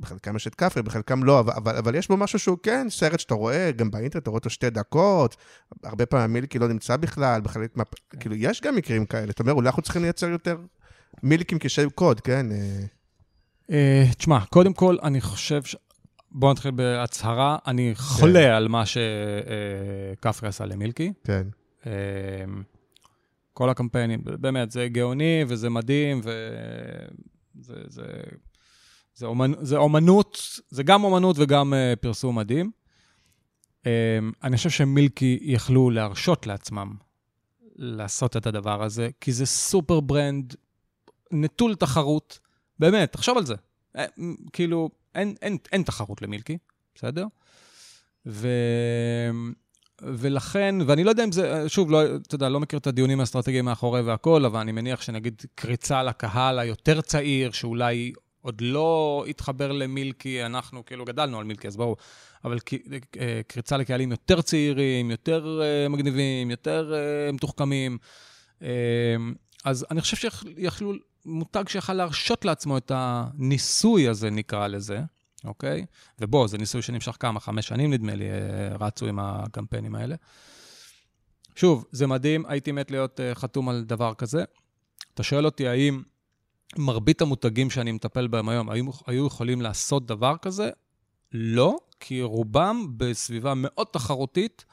[0.02, 3.20] בחלקם יש את כפרי, בחלקם לא, אבל, אבל, אבל יש בו משהו שהוא כן סרט
[3.20, 5.36] שאתה רואה, גם באינטרנט אתה רואה אותו שתי דקות,
[5.84, 7.84] הרבה פעמים מילקי לא נמצא בכלל, בחלק מה...
[8.10, 8.20] כן.
[8.20, 9.32] כאילו, יש גם מקרים כאלה.
[9.32, 10.58] אתה אומר, אולי אנחנו צריכים לייצר יותר
[11.24, 12.46] מילקים כשם קוד, כן?
[13.72, 15.76] אה, תשמע, קודם כל, אני חושב ש...
[16.32, 17.58] בואו נתחיל בהצהרה.
[17.68, 18.52] אני חולה כן.
[18.52, 21.14] על מה שכפרי עשה למילקי.
[21.24, 21.48] כן.
[21.86, 21.92] אה,
[23.54, 27.76] כל הקמפיינים, באמת, זה גאוני וזה מדהים, וזה...
[27.88, 28.04] זה...
[29.22, 29.54] זה, אומנ...
[29.62, 32.72] זה אומנות, זה גם אומנות וגם uh, פרסום מדהים.
[33.80, 33.86] Um,
[34.44, 36.96] אני חושב שמילקי יכלו להרשות לעצמם
[37.76, 40.56] לעשות את הדבר הזה, כי זה סופר ברנד
[41.32, 42.40] נטול תחרות.
[42.80, 43.56] באמת, תחשוב על זה.
[43.96, 44.06] אה,
[44.54, 46.58] כאילו, אין, אין, אין תחרות למילקי,
[46.96, 47.26] בסדר?
[48.26, 48.48] ו...
[50.02, 53.66] ולכן, ואני לא יודע אם זה, שוב, לא, אתה יודע, לא מכיר את הדיונים האסטרטגיים
[53.66, 60.46] מאחורי והכל, אבל אני מניח שנגיד קריצה לקהל היותר צעיר, שאולי עוד לא התחבר למילקי,
[60.46, 61.98] אנחנו כאילו גדלנו על מילקי, אז ברור,
[62.46, 62.58] אבל
[63.20, 67.98] אה, קריצה לקהלים יותר צעירים, יותר אה, מגניבים, יותר אה, מתוחכמים.
[69.66, 70.94] אז אני חושב שיכלו,
[71.26, 75.00] מותג שיכל להרשות לעצמו את הניסוי הזה, נקרא לזה,
[75.46, 75.86] אוקיי?
[76.20, 77.40] ובוא, זה ניסוי שנמשך כמה?
[77.40, 78.26] חמש שנים, נדמה לי,
[78.80, 80.16] רצו עם הקמפיינים האלה.
[81.56, 84.44] שוב, זה מדהים, הייתי מת להיות חתום על דבר כזה.
[85.14, 86.02] אתה שואל אותי האם
[86.78, 90.70] מרבית המותגים שאני מטפל בהם היום היו, היו יכולים לעשות דבר כזה?
[91.32, 94.66] לא, כי רובם בסביבה מאוד תחרותית,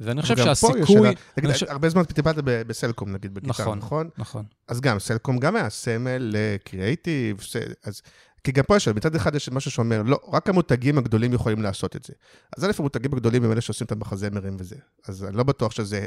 [0.00, 1.10] ואני חושב שהסיכוי...
[1.38, 1.66] נגיד, חושב...
[1.68, 3.78] הרבה זמן טיפלת בסלקום, נגיד, בגיטר, נכון?
[3.78, 4.44] נכון, נכון.
[4.68, 7.36] אז גם, סלקום גם היה סמל לקריאייטיב,
[7.84, 8.02] אז...
[8.44, 11.96] כי גם פה יש, מצד אחד יש משהו שאומר, לא, רק המותגים הגדולים יכולים לעשות
[11.96, 12.12] את זה.
[12.56, 14.76] אז א', המותגים הגדולים הם אלה שעושים את המחזמרים וזה.
[15.08, 16.06] אז אני לא בטוח שזה...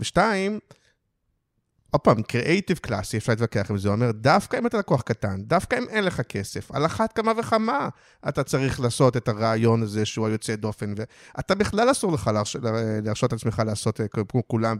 [0.00, 0.58] ושתיים,
[1.92, 5.76] עוד פעם, קריאייטיב קלאסי, אפשר להתווכח עם זה, אומר, דווקא אם אתה לקוח קטן, דווקא
[5.76, 7.88] אם אין לך כסף, על אחת כמה וכמה
[8.28, 12.30] אתה צריך לעשות את הרעיון הזה שהוא היוצא דופן, ואתה בכלל אסור לך
[13.02, 14.76] להרשות את עצמך לעשות אה, כמו כולם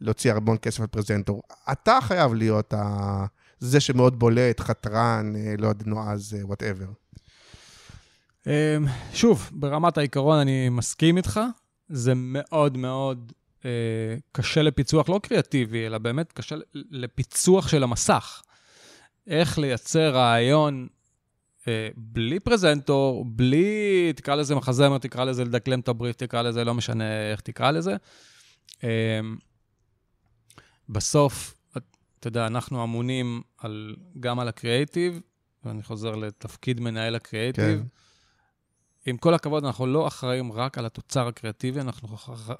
[0.00, 1.42] ולהוציא הרבה כסף על פרזנטור.
[1.72, 3.24] אתה חייב להיות ה...
[3.58, 6.86] זה שמאוד בולט, חתרן, אה, לא יודע, נועז, whatever.
[8.46, 8.76] אה,
[9.12, 11.40] שוב, ברמת העיקרון אני מסכים איתך.
[11.88, 13.32] זה מאוד מאוד
[13.64, 13.70] אה,
[14.32, 18.42] קשה לפיצוח, לא קריאטיבי, אלא באמת קשה לפיצוח של המסך.
[19.26, 20.88] איך לייצר רעיון
[21.68, 26.74] אה, בלי פרזנטור, בלי, תקרא לזה מחזמר, תקרא לזה לדקלם את הבריף, תקרא לזה, לא
[26.74, 27.96] משנה איך תקרא לזה.
[28.84, 29.20] אה,
[30.88, 31.54] בסוף,
[32.20, 35.20] אתה יודע, אנחנו אמונים על, גם על הקריאייטיב,
[35.64, 37.64] ואני חוזר לתפקיד מנהל הקריאייטיב.
[37.64, 37.86] כן.
[39.08, 42.08] עם כל הכבוד, אנחנו לא אחראים רק על התוצר הקריאטיבי, אנחנו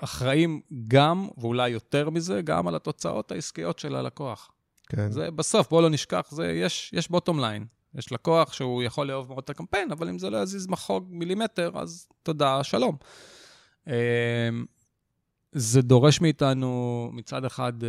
[0.00, 4.50] אחראים גם, ואולי יותר מזה, גם על התוצאות העסקיות של הלקוח.
[4.88, 5.10] כן.
[5.10, 7.66] זה בסוף, בואו לא נשכח, זה, יש, יש בוטום ליין.
[7.94, 11.70] יש לקוח שהוא יכול לאהוב מאוד את הקמפיין, אבל אם זה לא יזיז מחוג מילימטר,
[11.74, 12.96] אז תודה, שלום.
[13.86, 13.92] אמ,
[15.52, 17.88] זה דורש מאיתנו מצד אחד אה,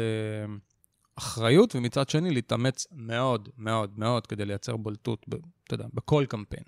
[1.16, 5.26] אחריות, ומצד שני להתאמץ מאוד מאוד מאוד כדי לייצר בולטות,
[5.64, 6.64] אתה יודע, בכל קמפיין.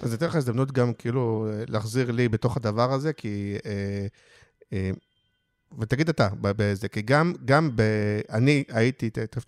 [0.00, 3.56] אז אתן לך הזדמנות גם כאילו להחזיר לי בתוך הדבר הזה, כי...
[3.66, 4.06] אה,
[4.72, 4.90] אה,
[5.78, 7.82] ותגיד אתה בזה, כי גם, גם ב...
[8.30, 9.44] אני הייתי, תכף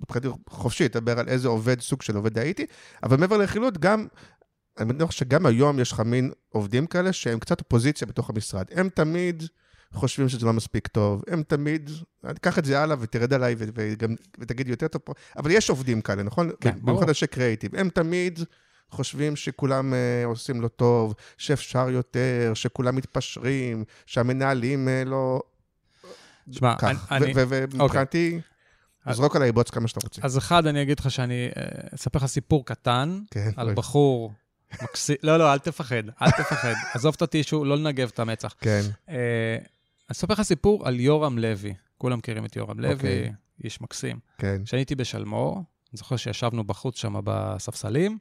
[0.00, 2.66] מבחינתי חופשי, לדבר על איזה עובד, סוג של עובד הייתי,
[3.02, 4.06] אבל מעבר לרכילות, גם,
[4.78, 8.64] אני בטוח שגם היום יש לך מין עובדים כאלה שהם קצת אופוזיציה בתוך המשרד.
[8.70, 9.42] הם תמיד
[9.92, 11.90] חושבים שזה לא מספיק טוב, הם תמיד,
[12.40, 16.22] קח את זה הלאה ותרד עליי וגם, ותגיד יותר טוב פה, אבל יש עובדים כאלה,
[16.22, 16.50] נכון?
[16.60, 16.82] כן, ברור.
[16.82, 17.76] במיוחד אנשי קריאיטיב.
[17.76, 18.40] הם תמיד...
[18.90, 25.40] חושבים שכולם uh, עושים לו טוב, שאפשר יותר, שכולם מתפשרים, שהמנהלים uh, לא...
[26.50, 26.74] תשמע,
[27.10, 27.32] אני...
[27.34, 28.40] ומבחינתי,
[29.04, 29.14] אוקיי.
[29.14, 30.22] זרוק עליי בוץ כמה שאתה רוצה.
[30.24, 31.62] אז אחד, אני אגיד לך שאני אה,
[31.94, 34.32] אספר לך סיפור קטן, כן, על בחור
[34.82, 36.72] מקסים, לא, לא, אל תפחד, אל תפחד.
[36.94, 38.54] עזוב את הטישו, לא לנגב את המצח.
[38.60, 38.80] כן.
[39.08, 39.16] אני
[40.12, 41.74] אספר לך סיפור על יורם לוי.
[41.98, 43.32] כולם מכירים את יורם לוי, אוקיי.
[43.64, 44.18] איש מקסים.
[44.38, 44.64] כן.
[44.64, 48.18] כשאני הייתי בשלמור, אני זוכר שישבנו בחוץ שם בספסלים,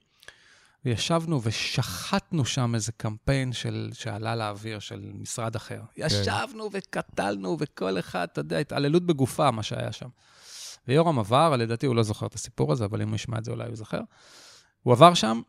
[0.87, 5.81] וישבנו ושחטנו שם איזה קמפיין של, שעלה לאוויר של משרד אחר.
[5.95, 6.05] כן.
[6.05, 10.07] ישבנו וקטלנו, וכל אחד, אתה יודע, התעללות בגופה, מה שהיה שם.
[10.87, 13.51] ויורם עבר, לדעתי הוא לא זוכר את הסיפור הזה, אבל אם הוא ישמע את זה
[13.51, 14.01] אולי הוא יזכר.
[14.83, 15.41] הוא עבר שם,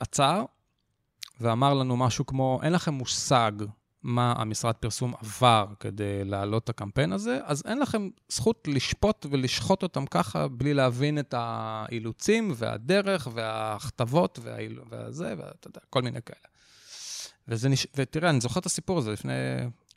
[0.00, 0.44] עצר,
[1.40, 3.52] ואמר לנו משהו כמו, אין לכם מושג
[4.04, 9.82] מה המשרד פרסום עבר כדי להעלות את הקמפיין הזה, אז אין לכם זכות לשפוט ולשחוט
[9.82, 14.80] אותם ככה בלי להבין את האילוצים והדרך וההכתבות והאיל...
[14.90, 16.46] והזה, ואתה יודע, כל מיני כאלה.
[17.48, 17.86] וזה נש...
[17.94, 19.32] ותראה, אני זוכר את הסיפור הזה לפני,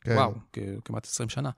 [0.00, 0.14] כן.
[0.14, 0.32] וואו,
[0.84, 1.50] כמעט 20 שנה.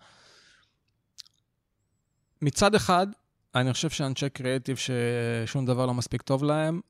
[2.43, 3.07] מצד אחד,
[3.55, 6.81] אני חושב שאנשי קריאיטיב ששום דבר לא מספיק טוב להם,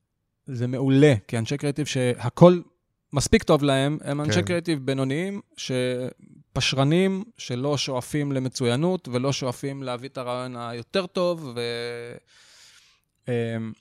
[0.46, 2.60] זה מעולה, כי אנשי קריאיטיב שהכל
[3.12, 4.42] מספיק טוב להם, הם אנשי כן.
[4.42, 11.52] קריאיטיב בינוניים, שפשרנים, שלא שואפים למצוינות ולא שואפים להביא את הרעיון היותר טוב.
[11.56, 11.60] ו...
[13.28, 13.72] אמ,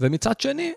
[0.00, 0.72] ומצד שני,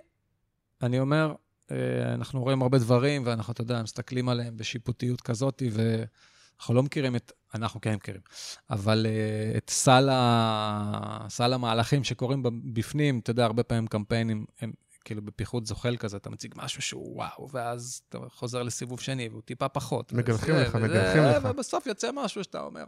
[0.81, 1.33] אני אומר,
[1.71, 7.15] אה, אנחנו רואים הרבה דברים, ואנחנו, אתה יודע, מסתכלים עליהם בשיפוטיות כזאת, ואנחנו לא מכירים
[7.15, 8.21] את, אנחנו כן מכירים,
[8.69, 11.25] אבל uh, את סל, ה...
[11.29, 14.71] סל המהלכים שקורים בפנים, אתה יודע, הרבה פעמים קמפיינים, הם
[15.07, 19.41] כאילו בפיחות זוחל כזה, אתה מציג משהו שהוא וואו, ואז אתה חוזר לסיבוב שני והוא
[19.41, 20.13] טיפה פחות.
[20.13, 21.47] מגלחים לך, מגלחים לך.
[21.49, 22.83] ובסוף יוצא משהו שאתה אומר.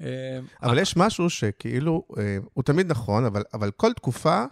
[0.00, 4.44] אה, אבל יש משהו שכאילו, אה, הוא תמיד נכון, אבל, אבל כל תקופה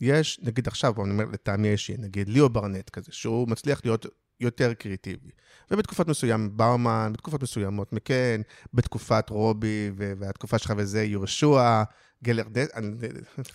[0.00, 4.06] יש, נגיד עכשיו, אני אומר לטעמי אישי, נגיד ליאו ברנט כזה, שהוא מצליח להיות
[4.42, 5.30] יותר קריאיטיבי.
[5.70, 8.40] ובתקופת מסוים באומן, בתקופות מסוימות מקן,
[8.74, 11.82] בתקופת רובי והתקופה שלך וזה יהושע,
[12.24, 12.90] גלרדס, אני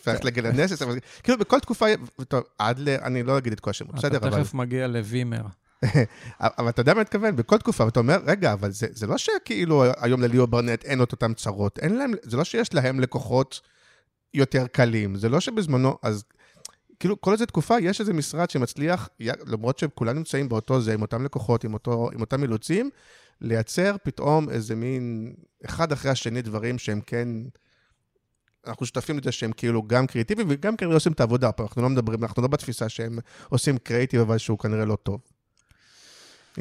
[0.05, 1.85] הולך לגלרדסס, אבל כאילו בכל תקופה,
[2.27, 4.27] טוב, אדלר, אני לא אגיד את כל השמות, בסדר, אבל...
[4.27, 5.41] אתה תכף מגיע לווימר.
[6.39, 9.17] אבל אתה יודע מה אני מתכוון, בכל תקופה, ואתה אומר, רגע, אבל זה, זה לא
[9.17, 13.61] שכאילו היום לליאו ברנט אין את אותם צרות, אין להם, זה לא שיש להם לקוחות
[14.33, 16.23] יותר קלים, זה לא שבזמנו, אז
[16.99, 21.25] כאילו כל איזה תקופה יש איזה משרד שמצליח, למרות שכולם נמצאים באותו זה, עם אותם
[21.25, 22.89] לקוחות, עם, אותו, עם אותם אילוצים,
[23.41, 25.33] לייצר פתאום איזה מין,
[25.65, 27.27] אחד אחרי השני דברים שהם כן...
[28.67, 31.51] אנחנו שותפים לזה שהם כאילו גם קריאיטיביים וגם כנראה עושים את העבודה.
[31.51, 33.19] פה אנחנו לא מדברים, אנחנו לא בתפיסה שהם
[33.49, 35.21] עושים קריאיטיב, אבל שהוא כנראה לא טוב.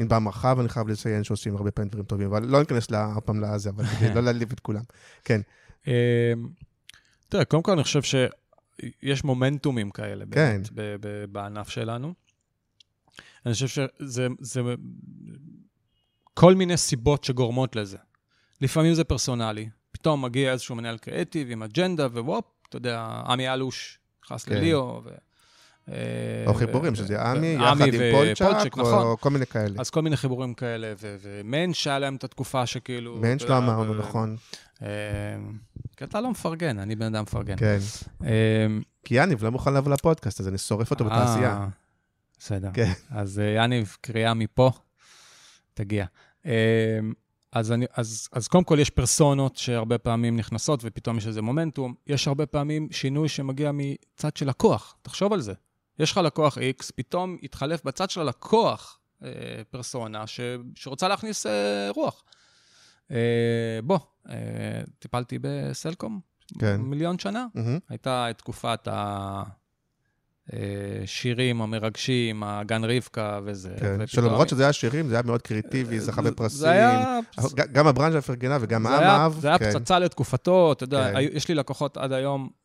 [0.01, 3.23] אם במרחב, אני חייב לציין שעושים הרבה פעמים דברים טובים, אבל לא ניכנס לה- עוד
[3.23, 4.81] פעם לזה, אבל כדי לא להעליב את כולם.
[5.25, 5.41] כן,
[5.87, 5.93] אמ,
[7.29, 8.01] תראה, קודם כל אני חושב
[8.81, 10.31] שיש מומנטומים כאלה כן.
[10.31, 12.13] באמת ב- ב- בענף שלנו.
[13.45, 14.61] אני חושב שזה זה
[16.33, 17.97] כל מיני סיבות שגורמות לזה.
[18.61, 19.69] לפעמים זה פרסונלי.
[19.91, 24.55] פתאום מגיע איזשהו מנהל קריאיטיב עם אג'נדה, ווופ, אתה יודע, עמי אלוש נכנס כן.
[24.55, 25.01] לליאו.
[25.05, 25.09] ו...
[25.91, 25.95] אה,
[26.47, 29.03] או חיבורים, שזה ו- עמי, עמי יחד עם פולצ'אק, ופולצ'ק, נכון.
[29.03, 29.75] או כל מיני כאלה.
[29.79, 33.21] אז כל מיני חיבורים כאלה, ומנש שהיה להם את התקופה שכאילו...
[33.39, 34.35] שלא יודע, אמרנו, נכון.
[34.81, 34.87] אה,
[35.97, 37.55] כי אתה לא מפרגן, אני בן אדם מפרגן.
[37.57, 37.77] כן.
[38.23, 38.67] אה,
[39.03, 41.53] כי יניב לא מוכן לבוא לפודקאסט, אז אני שורף אותו בתעשייה.
[41.53, 41.67] אה,
[42.39, 42.69] בסדר.
[42.73, 42.91] כן.
[43.09, 44.71] אז אה, יניב, קריאה מפה,
[45.73, 46.05] תגיע.
[46.45, 46.99] אה,
[47.51, 51.93] אז, אני, אז, אז קודם כל יש פרסונות שהרבה פעמים נכנסות ופתאום יש איזה מומנטום.
[52.07, 55.53] יש הרבה פעמים שינוי שמגיע מצד של לקוח, תחשוב על זה.
[55.99, 59.29] יש לך לקוח X, פתאום התחלף בצד של הלקוח אה,
[59.69, 60.39] פרסונה ש,
[60.75, 62.23] שרוצה להכניס אה, רוח.
[63.11, 63.99] אה, בוא,
[64.99, 66.19] טיפלתי בסלקום
[66.59, 66.81] כן.
[66.81, 67.45] מיליון שנה.
[67.55, 67.79] מהמם.
[67.89, 68.87] הייתה את תקופת
[70.53, 73.75] השירים המרגשים, הגן רבקה וזה.
[73.79, 74.07] כן.
[74.07, 76.59] שלמרות שזה היה שירים, זה היה מאוד קריאטיבי, זכה בפרסים.
[76.59, 77.19] זה היה...
[77.71, 79.39] גם הברנז'ה פרגנה וגם העם אהב.
[79.39, 79.71] זה היה כן.
[79.71, 81.19] פצצה לתקופתו, אתה יודע, כן.
[81.33, 82.56] יש לי לקוחות עד היום, אה,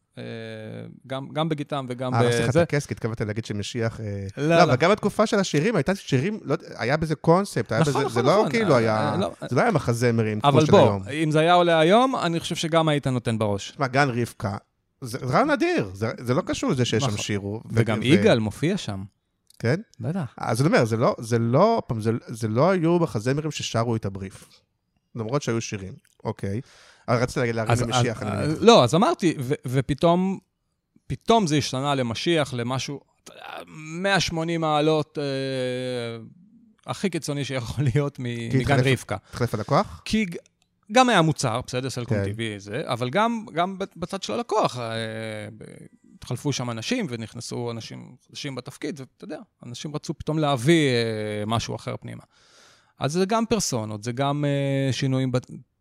[1.06, 2.62] גם, גם בגיטם וגם אה, רציתי לך את בזה.
[2.62, 4.00] הכס, כי התכוונת להגיד שמשיח...
[4.00, 4.62] אה, לא, לא, לא.
[4.62, 8.12] אבל גם התקופה של השירים, הייתה שירים, לא היה בזה קונספט, היה נכון, בזה, נכון,
[8.12, 8.50] זה לא נכון.
[8.50, 9.32] כאילו אה, היה, אה, לא.
[9.50, 11.02] זה לא היה מחזמרים כמו אבל של בוא, היום.
[11.24, 13.70] אם זה היה עולה היום, אני חושב שגם היית נותן בראש.
[13.70, 14.56] תשמע, גן רבקה,
[15.00, 17.22] זה רעיון נדיר, זה זה לא קשור לזה שיש שם נכון.
[17.22, 17.60] שירו.
[17.64, 19.04] ו- וגם ו- יגאל מופיע שם.
[19.58, 19.80] כן?
[20.00, 20.34] בטח.
[20.38, 24.04] אז אני אומר, זה לא, זה לא, פעם, זה, זה לא היו מחזמרים ששרו את
[24.04, 24.48] הבריף.
[25.14, 25.92] למרות שהיו שירים,
[26.24, 26.60] אוקיי.
[27.09, 28.59] אבל רצית להגיד להרים למשיח, מניח.
[28.61, 29.34] לא, אז אמרתי,
[29.66, 30.38] ופתאום,
[31.07, 35.24] פתאום זה השתנה למשיח, למשהו, אתה יודע, 180 מעלות אה,
[36.86, 39.16] הכי קיצוני שיכול להיות מגן רבקה.
[39.30, 40.03] התחלף הלקוח?
[40.05, 40.26] כי
[40.92, 42.30] גם היה מוצר, בסדר, סלקום כן.
[42.30, 43.44] TV זה, אבל גם,
[43.96, 44.78] בצד של הלקוח.
[44.78, 44.94] אה,
[46.22, 51.76] התחלפו שם אנשים ונכנסו אנשים חדשים בתפקיד, ואתה יודע, אנשים רצו פתאום להביא אה, משהו
[51.76, 52.22] אחר פנימה.
[52.98, 55.32] אז זה גם פרסונות, זה גם אה, שינויים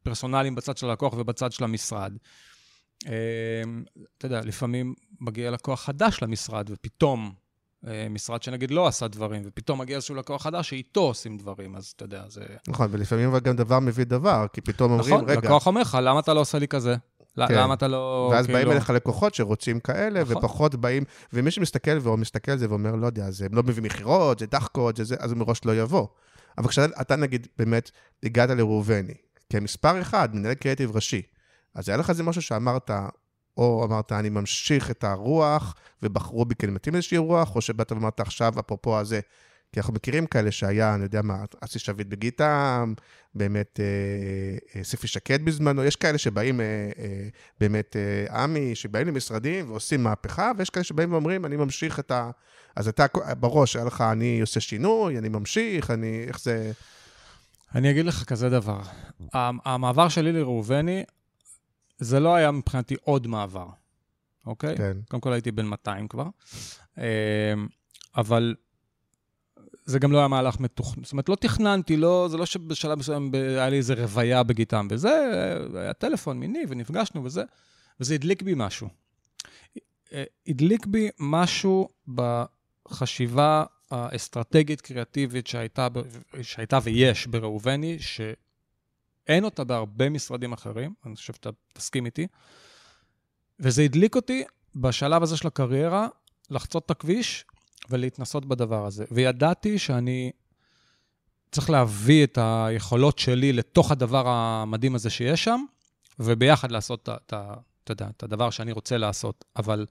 [0.03, 2.13] פרסונליים בצד של הלקוח ובצד של המשרד.
[3.07, 3.13] אה,
[4.17, 7.33] אתה יודע, לפעמים מגיע לקוח חדש למשרד, ופתאום
[7.87, 11.93] אה, משרד שנגיד לא עשה דברים, ופתאום מגיע איזשהו לקוח חדש שאיתו עושים דברים, אז
[11.95, 12.41] אתה יודע, זה...
[12.67, 16.19] נכון, ולפעמים גם דבר מביא דבר, כי פתאום אומרים, נכון, רגע, לקוח אומר לך, למה
[16.19, 16.95] אתה לא עושה לי כזה?
[17.35, 17.45] כן.
[17.49, 18.29] למה אתה לא...
[18.33, 18.59] ואז כאילו...
[18.59, 20.37] באים אליך לקוחות שרוצים כאלה, נכון.
[20.37, 24.39] ופחות באים, ומי שמסתכל ומסתכל על זה ואומר, לא יודע, זה הם לא מביא מכירות,
[24.39, 26.07] זה דחקות, זה זה, אז הוא מראש לא יבוא.
[26.57, 27.91] אבל כשאתה נגיד באמת
[28.23, 29.13] הגעת לראובני,
[29.51, 31.21] כמספר אחד, מנהל קריאיטיב ראשי,
[31.75, 32.91] אז היה לך איזה משהו שאמרת,
[33.57, 37.91] או אמרת, אני ממשיך את הרוח, ובחרו בי כי אני מתאים לאיזושהי רוח, או שבאת
[37.91, 39.19] ואמרת עכשיו, אפרופו הזה,
[39.73, 42.93] כי אנחנו מכירים כאלה שהיה, אני יודע מה, אסי שביט בגיטם,
[43.35, 43.85] באמת אה,
[44.79, 46.65] אה, ספי שקד בזמנו, יש כאלה שבאים, אה,
[46.99, 47.27] אה,
[47.59, 52.31] באמת אה, עמי, שבאים למשרדים ועושים מהפכה, ויש כאלה שבאים ואומרים, אני ממשיך את ה...
[52.75, 53.05] אז אתה
[53.39, 56.23] בראש, היה לך, אני עושה שינוי, אני ממשיך, אני...
[56.27, 56.71] איך זה...
[57.76, 58.82] אני אגיד לך כזה דבר.
[59.34, 61.03] המ- המעבר שלי לראובני,
[61.97, 63.67] זה לא היה מבחינתי עוד מעבר,
[64.45, 64.78] אוקיי?
[64.78, 64.97] כן.
[65.09, 66.26] קודם כל הייתי בן 200 כבר,
[66.97, 67.03] אמ,
[68.17, 68.55] אבל
[69.86, 71.03] זה גם לא היה מהלך מתוכנן.
[71.03, 75.09] זאת אומרת, לא תכננתי, לא, זה לא שבשלב מסוים היה לי איזה רוויה בגיטם וזה,
[75.76, 77.43] היה טלפון מיני ונפגשנו וזה,
[77.99, 78.88] וזה הדליק בי משהו.
[80.47, 85.87] הדליק בי משהו בחשיבה האסטרטגית קריאטיבית שהייתה,
[86.41, 92.27] שהייתה ויש בראובני, שאין אותה בהרבה משרדים אחרים, אני חושב שאתה תסכים איתי,
[93.59, 94.43] וזה הדליק אותי
[94.75, 96.07] בשלב הזה של הקריירה,
[96.49, 97.45] לחצות את הכביש
[97.89, 99.05] ולהתנסות בדבר הזה.
[99.11, 100.31] וידעתי שאני
[101.51, 105.65] צריך להביא את היכולות שלי לתוך הדבר המדהים הזה שיש שם,
[106.19, 107.33] וביחד לעשות את
[107.83, 109.45] את יודע, את הדבר שאני רוצה לעשות.
[109.55, 109.85] אבל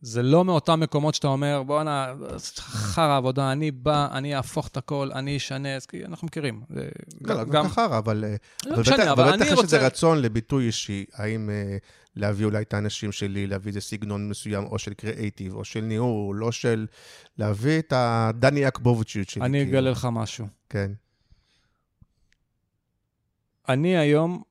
[0.00, 2.14] זה לא מאותם מקומות שאתה אומר, בואנה,
[2.58, 6.62] חרא עבודה, אני בא, אני אהפוך את הכל, אני אשנה, אז כי אנחנו מכירים.
[6.70, 6.82] לא,
[7.20, 8.24] לא, גם- גם ככה, אבל...
[8.24, 8.34] אה,
[8.66, 9.76] לא אבל משנה, אבל אבל אני בטח יש רוצה...
[9.76, 11.76] איזה רצון לביטוי אישי, האם אה,
[12.16, 16.44] להביא אולי את האנשים שלי, להביא איזה סגנון מסוים, או של קריאייטיב, או של ניהול,
[16.44, 16.86] או של...
[17.38, 19.42] להביא את הדני יעקבוביצ'יות שלי.
[19.44, 19.62] אני.
[19.62, 20.46] אגלה לך משהו.
[20.68, 20.92] כן.
[23.68, 24.42] אני היום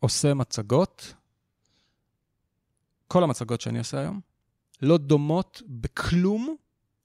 [0.00, 1.14] עושה מצגות,
[3.08, 4.20] כל המצגות שאני עושה היום,
[4.84, 6.56] לא דומות בכלום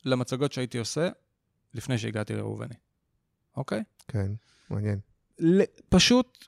[0.06, 1.10] למצגות שהייתי עושה
[1.74, 2.76] לפני שהגעתי לראובני,
[3.58, 3.84] אוקיי?
[4.08, 4.32] כן,
[4.70, 5.00] מעניין.
[5.90, 6.48] פשוט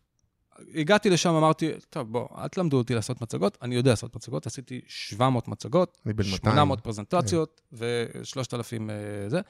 [0.76, 4.82] הגעתי לשם, אמרתי, טוב, בוא, אל תלמדו אותי לעשות מצגות, אני יודע לעשות מצגות, עשיתי
[4.88, 6.38] 700 מצגות, אני בן 200.
[6.38, 9.42] 800 פרזנטציות ו-3,000 אה, זה.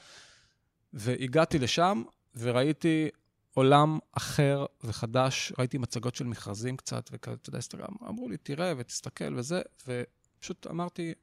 [0.93, 2.03] והגעתי לשם
[2.35, 3.09] וראיתי
[3.53, 9.35] עולם אחר וחדש, ראיתי מצגות של מכרזים קצת, וכזה, אתה יודע, אמרו לי, תראה ותסתכל
[9.37, 11.13] וזה, ופשוט אמרתי,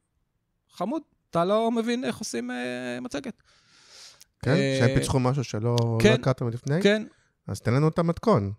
[0.72, 2.56] חמוד, אתה לא מבין איך עושים אה,
[3.00, 3.42] מצגת.
[4.42, 4.50] כן?
[4.50, 6.82] אה, שהם פיצחו משהו שלא לא כן, הכרתם לפני?
[6.82, 7.02] כן,
[7.46, 8.52] אז תן לנו את המתכון.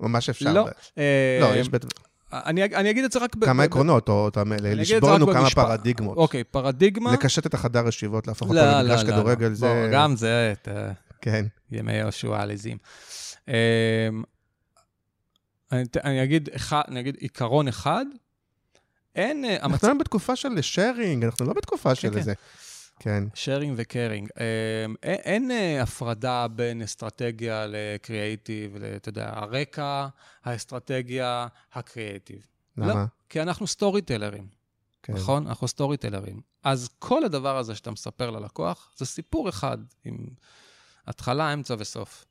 [0.00, 0.52] או מה שאפשר.
[0.52, 0.68] לא.
[0.98, 1.88] אה, לא, יש בטח
[2.32, 3.30] אני, אני אגיד את זה רק...
[3.44, 4.28] כמה ב- עקרונות, או
[4.82, 5.64] אגיד את לשבור לנו כמה במשפט.
[5.64, 6.16] פרדיגמות.
[6.16, 7.12] אוקיי, פרדיגמה.
[7.12, 9.54] לקשט את החדר ישיבות, להפוך אותו לא, למגרש לא, לא, כדורגל, לא.
[9.54, 9.66] זה...
[9.66, 11.46] בוא, גם זה, את אה, כן.
[11.70, 12.78] ימי יהושע העליזים.
[13.48, 13.52] אמ,
[15.72, 18.04] אני אני אגיד אחד- אני אגיד עיקרון אחד,
[19.14, 19.44] אין...
[19.44, 22.18] אה, אנחנו לא בתקופה של sharing, אנחנו לא בתקופה של כן.
[22.18, 22.32] איזה...
[22.98, 23.24] כן.
[23.34, 24.28] sharing ו caring.
[24.36, 30.06] אמ, אין, אין אה, הפרדה בין אסטרטגיה לקריאייטיב, אתה יודע, הרקע,
[30.44, 32.46] האסטרטגיה, הקריאייטיב.
[32.76, 33.04] לא, למה?
[33.28, 34.46] כי אנחנו story teller ים.
[35.02, 35.12] כן.
[35.12, 35.46] נכון?
[35.46, 36.40] אנחנו story teller ים.
[36.62, 40.26] אז כל הדבר הזה שאתה מספר ללקוח, זה סיפור אחד, עם
[41.06, 42.24] התחלה, אמצע וסוף.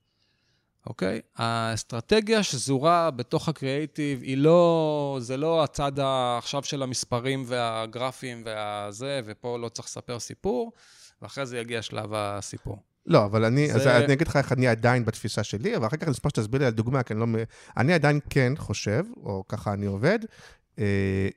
[0.87, 1.21] אוקיי?
[1.35, 5.91] האסטרטגיה שזורה בתוך הקריאייטיב היא לא, זה לא הצד
[6.37, 10.71] עכשיו של המספרים והגרפים והזה, ופה לא צריך לספר סיפור,
[11.21, 12.77] ואחרי זה יגיע שלב הסיפור.
[13.05, 15.97] לא, אבל אני, זה- אז אני אגיד לך איך אני עדיין בתפיסה שלי, אבל אחר
[15.97, 17.25] כך אני אשמח שתסביר לי על דוגמה, כי אני לא...
[17.77, 20.19] אני עדיין כן חושב, או ככה אני עובד,
[20.79, 21.27] אה,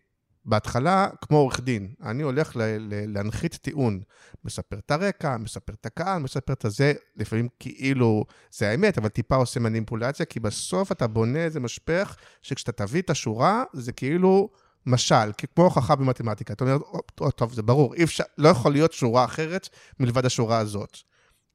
[0.47, 4.01] בהתחלה, כמו עורך דין, אני הולך ל- ל- להנחית טיעון.
[4.45, 9.37] מספר את הרקע, מספר את הקהל, מספר את הזה, לפעמים כאילו זה האמת, אבל טיפה
[9.37, 14.49] עושה מניפולציה, כי בסוף אתה בונה איזה משפך, שכשאתה תביא את השורה, זה כאילו
[14.87, 16.53] משל, כמו הוכחה במתמטיקה.
[16.53, 19.69] אתה אומר, "או, טוב, טוב, זה ברור, אי אפשר, לא יכול להיות שורה אחרת
[20.01, 20.97] מלבד השורה הזאת.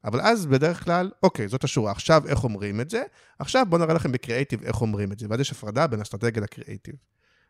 [0.04, 3.02] אבל אז בדרך כלל, אוקיי, זאת השורה, עכשיו איך אומרים את זה?
[3.38, 5.26] עכשיו בואו נראה לכם בקריאייטיב איך אומרים את זה.
[5.30, 6.94] ואז יש הפרדה בין אסטרטגיה לקריאייטיב.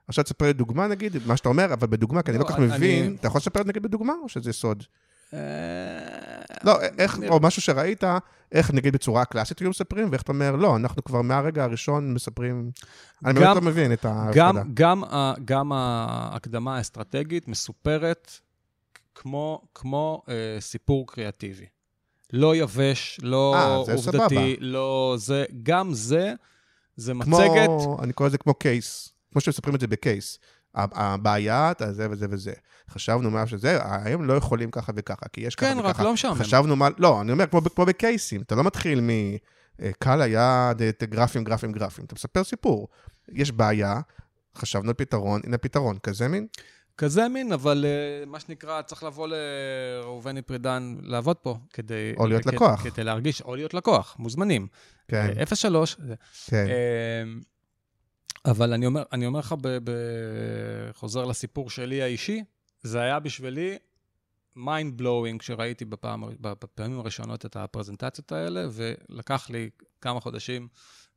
[0.09, 2.55] עכשיו תספר לי דוגמה נגיד, מה שאתה אומר, אבל בדוגמה, כי אני לא לא, כל
[2.55, 4.83] כך מבין, אתה יכול לספר נגיד בדוגמה, או שזה סוד?
[5.35, 5.39] אה,
[6.65, 8.05] לא, איך, נראה- או משהו שראית,
[8.53, 12.71] איך נגיד בצורה קלאסית היו מספרים, ואיך אתה אומר, לא, אנחנו כבר מהרגע הראשון מספרים...
[13.25, 14.63] אני באמת לא מבין את ההפרדה.
[15.45, 18.31] גם, ההקדמה האסטרטגית מסופרת
[19.15, 21.67] כמו, כמו אה, סיפור קריאטיבי.
[22.33, 24.41] לא יבש, לא אה, זה עובדתי, סבבה.
[24.61, 26.35] לא זה, גם זה,
[26.97, 27.71] זה כמו, מצגת.
[28.03, 30.39] אני קורא לזה כמו קייס, כמו שמספרים את זה בקייס.
[30.75, 32.53] הבעיה, אתה זה וזה וזה.
[32.91, 35.89] חשבנו מה שזה, היום לא יכולים ככה וככה, כי יש ככה כן, וככה.
[35.91, 36.35] רק לא משעמם.
[36.35, 39.11] חשבנו מה, לא, אני אומר כמו, כמו בקייסים, אתה לא מתחיל מ...
[39.81, 42.05] אה, קל היה ד- גרפים, גרפים, גרפים.
[42.05, 42.89] אתה מספר סיפור.
[43.33, 44.01] יש בעיה,
[44.57, 46.47] חשבנו על פתרון, הנה פתרון, כזה מין?
[46.99, 52.13] כזה מין, אבל אה, מה שנקרא, צריך לבוא לראובני פרידן לעבוד פה, כדי...
[52.17, 52.83] או להיות כדי- לקוח.
[52.83, 54.67] כדי להרגיש, או להיות לקוח, מוזמנים.
[55.09, 55.97] כן, אה, 03.
[56.07, 56.15] זה.
[56.47, 56.67] כן.
[58.45, 59.93] אבל אני אומר, אני אומר לך, ב, ב,
[60.93, 62.45] חוזר לסיפור שלי האישי,
[62.83, 63.77] זה היה בשבילי
[64.57, 69.71] mind blowing כשראיתי בפעם, בפעמים הראשונות את הפרזנטציות האלה, ולקח לי
[70.01, 70.69] כמה חודשים,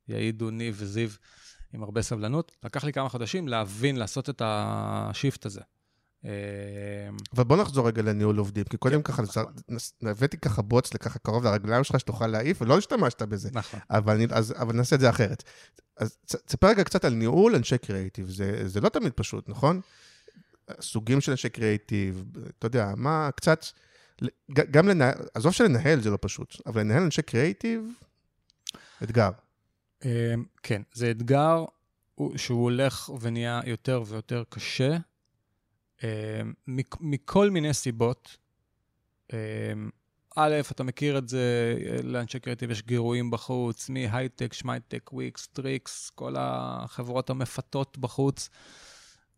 [0.08, 1.10] יעידו ניב וזיו
[1.74, 5.62] עם הרבה סבלנות, לקח לי כמה חודשים להבין, לעשות את השיפט הזה.
[6.26, 9.46] אמ, אבל בוא נחזור רגע לניהול עובדים, כי קודם ככה, נכון.
[10.02, 13.50] הבאתי ככה בוץ לככה קרוב לרגליים שלך, שתוכל להעיף, ולא השתמשת בזה.
[13.54, 13.80] נכון.
[13.90, 14.18] אבל,
[14.74, 15.44] נעשה את זה אחרת.
[15.98, 18.30] אז תספר רגע קצת על ניהול אנשי קריאיטיב,
[18.66, 19.82] זה, לא תמיד פשוט, נכון?
[20.82, 22.24] סוגים של אנשי קריאיטיב,
[22.60, 23.66] אתה יודע, מה קצת,
[24.52, 27.82] גם לנהל, עזוב שלנהל זה לא פשוט, אבל לנהל אנשי קריאיטיב,
[29.04, 29.30] אתגר.
[30.06, 30.10] אמ,
[30.64, 31.66] כן, זה אתגר
[32.16, 34.98] הוא- שהוא הולך ונהיה יותר ויותר קשה,
[37.02, 38.38] מכל מיני סיבות.
[39.34, 39.90] אמ,
[40.36, 46.10] א', אתה מכיר את זה, אה, לאנשי קריאיטיב יש גירויים בחוץ, מהייטק, שמייטק, וויקס, טריקס,
[46.16, 48.50] כל החברות המפתות בחוץ.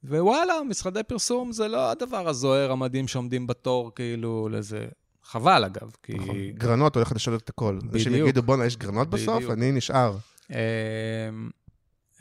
[0.03, 4.87] ווואלה, משרדי פרסום זה לא הדבר הזוהר המדהים שעומדים בתור כאילו לזה.
[5.23, 6.13] חבל אגב, כי...
[6.13, 6.35] נכון.
[6.51, 7.79] גרנות הולכת לשנות את הכל.
[7.93, 8.27] אנשים בדיוק.
[8.27, 9.35] יגידו, בואנה, יש גרנות בסוף?
[9.35, 9.51] בדיוק.
[9.51, 10.17] אני נשאר.
[10.49, 10.55] אמ,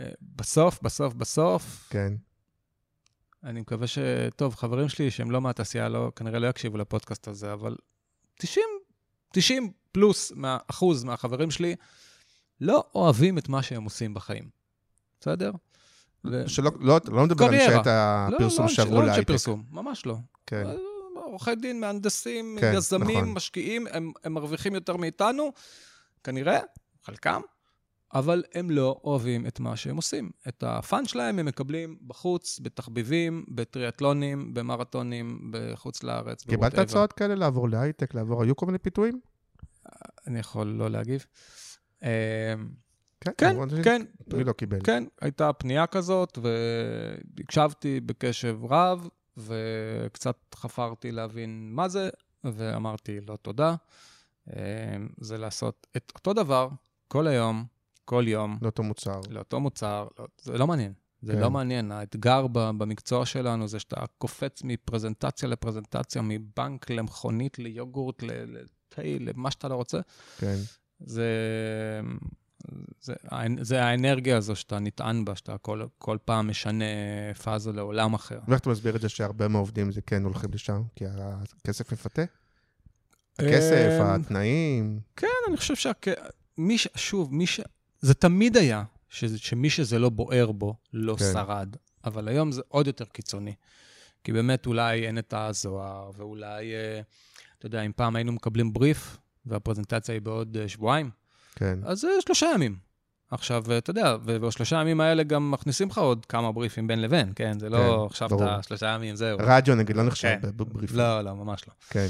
[0.01, 0.07] אה,
[0.37, 2.13] בסוף, בסוף, בסוף, כן.
[3.47, 3.99] אני מקווה ש...
[4.37, 7.77] טוב, חברים שלי שהם לא מהתעשייה, לא, כנראה לא יקשיבו לפודקאסט הזה, אבל
[8.35, 8.65] 90,
[9.33, 11.77] 90 פלוס מהאחוז מהחברים שלי
[12.61, 14.49] לא אוהבים את מה שהם עושים בחיים.
[15.21, 15.53] בסדר?
[16.25, 18.27] ו- שלא, לא, לא מדבר על קריירה.
[18.27, 19.29] אנשי הפרסום לא, לא, שעברו לא אנשי להייטק.
[19.29, 20.17] פרסום, ממש לא.
[20.47, 20.65] כן.
[21.15, 23.35] עורכי דין, מהנדסים, כן, יזמים, נכון.
[23.35, 25.53] משקיעים, הם, הם מרוויחים יותר מאיתנו,
[26.25, 26.61] כנראה,
[27.05, 27.41] חלקם,
[28.19, 30.31] אבל הם לא אוהבים את מה שהם עושים.
[30.49, 36.79] את הפאן שלהם הם מקבלים בחוץ, בתחביבים, בטריאטלונים, במרתונים, בחוץ לארץ, קיבלת.
[36.79, 39.21] הצעות כאלה לעבור להייטק, לעבור, היו כל מיני פיתויים?
[40.27, 41.27] אני יכול לא להגיב.
[42.03, 42.55] אה,
[43.21, 44.03] כן, כן, כן,
[44.37, 44.79] מי לא קיבל?
[44.85, 46.39] כן, הייתה פנייה כזאת,
[47.39, 52.09] והקשבתי בקשב רב, וקצת חפרתי להבין מה זה,
[52.45, 53.75] ואמרתי לא תודה.
[54.51, 56.69] אה, זה לעשות את אותו דבר
[57.09, 57.65] כל היום,
[58.07, 59.21] כל יום, לאותו מוצר.
[59.31, 60.93] לאותו מוצר, לא, זה לא מעניין.
[61.23, 61.41] זה כן.
[61.41, 61.93] לא מעניין.
[61.93, 69.75] האתגר במקצוע שלנו זה שאתה קופץ מפרזנטציה לפרזנטציה, מבנק למכונית, ליוגורט, לתה, למה שאתה לא
[69.75, 70.01] רוצה.
[70.39, 70.57] כן.
[71.01, 71.31] זה,
[73.01, 73.15] זה,
[73.61, 76.85] זה האנרגיה הזו שאתה נטען בה, שאתה כל, כל פעם משנה
[77.43, 78.39] פאזה לעולם אחר.
[78.49, 80.83] ואיך אתה מסביר את זה שהרבה מהעובדים זה כן הולכים לשם?
[80.97, 82.23] כי הכסף מפתה?
[83.39, 85.01] הכסף, אה, התנאים.
[85.17, 85.91] כן, אני חושב שה...
[86.59, 86.89] מי ש...
[86.97, 87.61] שוב, מי ש...
[88.07, 89.25] זה תמיד היה ש...
[89.25, 91.25] שמי שזה לא בוער בו, לא כן.
[91.33, 91.77] שרד.
[92.05, 93.55] אבל היום זה עוד יותר קיצוני.
[94.25, 97.01] כי באמת אולי אין את הזוהר, ואולי, אה,
[97.59, 101.11] אתה יודע, אם פעם היינו מקבלים בריף, והפרזנטציה היא בעוד אה, שבועיים,
[101.57, 101.79] כן.
[101.85, 102.77] אז זה שלושה ימים.
[103.31, 107.33] עכשיו, אה, אתה יודע, ובשלושה ימים האלה גם מכניסים לך עוד כמה בריפים בין לבין,
[107.37, 107.59] כן?
[107.59, 108.45] זה לא כן, עכשיו ברור.
[108.45, 109.39] אתה שלושה ימים, זהו.
[109.41, 110.51] רדיו נגיד לא נחשב כן.
[110.57, 110.93] בבריף.
[110.93, 111.73] לא, לא, ממש לא.
[111.91, 112.07] כן.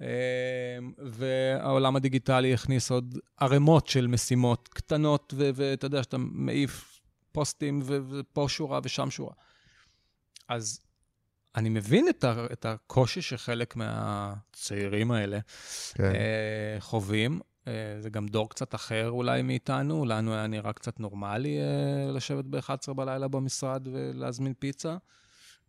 [0.00, 0.06] אמ,
[0.98, 7.00] והעולם הדיגיטלי הכניס עוד ערימות של משימות קטנות, ואתה יודע שאתה מעיף
[7.32, 9.32] פוסטים, ופה שורה ושם שורה.
[10.48, 10.80] אז
[11.56, 15.38] אני מבין את, ה- את הקושי שחלק מהצעירים האלה
[15.94, 16.04] כן.
[16.04, 17.40] אה, חווים.
[17.68, 22.44] אה, זה גם דור קצת אחר אולי מאיתנו, לנו היה נראה קצת נורמלי אה, לשבת
[22.44, 24.96] ב-11 בלילה במשרד ולהזמין פיצה.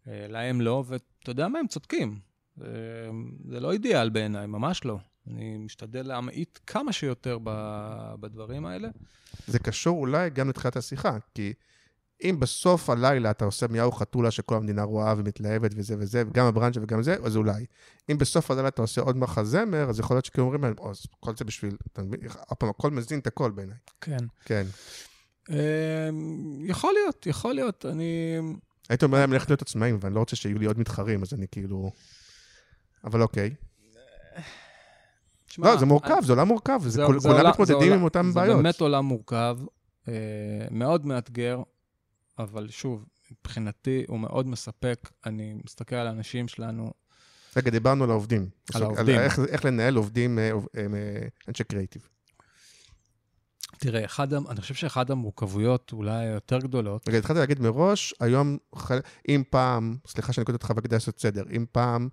[0.07, 2.19] אה, להם לא, ואתה יודע מה, הם צודקים.
[2.57, 3.09] זה,
[3.49, 4.97] זה לא אידיאל בעיניי, ממש לא.
[5.27, 8.89] אני משתדל להמעיט כמה שיותר ב- בדברים האלה.
[9.47, 11.53] זה קשור אולי גם לתחילת השיחה, כי
[12.23, 16.79] אם בסוף הלילה אתה עושה מיהו חתולה שכל המדינה רואה ומתלהבת וזה וזה, וגם הברנצ'ה
[16.83, 17.65] וגם זה, אז אולי.
[18.11, 21.05] אם בסוף הלילה אתה עושה עוד מחזמר, אז יכול להיות שכאילו אומרים להם, "או, אז
[21.19, 22.19] כל זה בשביל, אתה מבין?
[22.47, 23.77] עוד פעם, הכל מזין את הכל בעיניי.
[24.01, 24.17] כן.
[24.45, 24.65] כן.
[26.65, 27.85] יכול להיות, יכול להיות.
[27.85, 28.37] אני...
[28.89, 31.45] הייתי אומר להם ללכת להיות עצמאים, ואני לא רוצה שיהיו לי עוד מתחרים, אז אני
[31.51, 31.91] כאילו...
[33.05, 33.53] אבל אוקיי.
[35.45, 38.03] תשמע, לא, זה מורכב, זה עולם מורכב, זה זה- כול- זה כולם מתמודדים עם עולם-
[38.03, 38.57] אותם זה בעיות.
[38.63, 39.57] באמת עולם מורכב,
[40.07, 40.13] אה,
[40.71, 41.61] מאוד מאתגר,
[42.39, 45.09] אבל שוב, מבחינתי הוא מאוד מספק.
[45.25, 46.91] אני מסתכל על האנשים שלנו,
[47.55, 48.49] רגע, דיברנו על העובדים.
[48.73, 49.19] על העובדים.
[49.19, 50.83] איך- איך לנהל עובדים, אה, אה,
[51.47, 52.07] אנשי קריאיטיב.
[53.79, 58.57] תראה, אחד, אני חושב שאחת המורכבויות אולי היותר גדולות, רגע, התחלתי להגיד מראש, היום,
[59.29, 62.09] אם פעם, סליחה שאני קוטע אותך וכדאי לעשות סדר, אם פעם,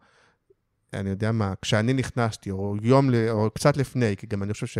[0.94, 4.78] אני יודע מה, כשאני נכנסתי, או יום, או קצת לפני, כי גם אני חושב ש...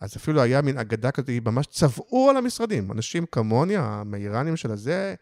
[0.00, 2.92] אז אפילו היה מין אגדה כזאת, ממש צבעו על המשרדים.
[2.92, 5.14] אנשים כמוני, המאיראנים של הזה,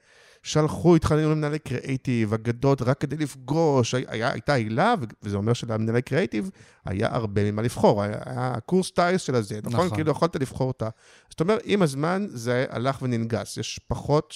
[0.43, 6.51] שלחו, התחלנו למנהלי קריאיטיב, אגדות רק כדי לפגוש, היה, הייתה עילה, וזה אומר שלמנהלי קריאיטיב
[6.85, 9.87] היה הרבה ממה לבחור, היה, היה הקורס טיס של הזה, נכון?
[9.87, 9.97] נכון.
[9.97, 10.89] כאילו יכולת לבחור אותה.
[11.31, 14.35] זאת אומרת, עם הזמן זה הלך וננגס, יש פחות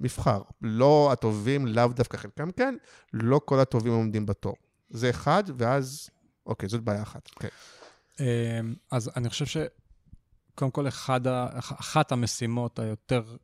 [0.00, 0.42] מבחר.
[0.62, 2.74] לא הטובים, לאו דווקא חלקם כן,
[3.12, 4.54] לא כל הטובים עומדים בתור.
[4.90, 6.10] זה אחד, ואז,
[6.46, 7.30] אוקיי, זאת בעיה אחת.
[7.34, 7.50] אוקיי.
[8.20, 8.60] אה,
[8.90, 11.20] אז אני חושב שקודם כל אחד
[11.60, 13.36] אחת המשימות היותר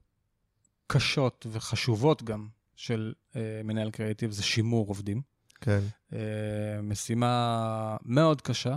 [0.86, 5.22] קשות וחשובות גם של אה, מנהל קריאיטיב זה שימור עובדים.
[5.60, 5.80] כן,
[6.12, 8.76] אה, משימה מאוד קשה,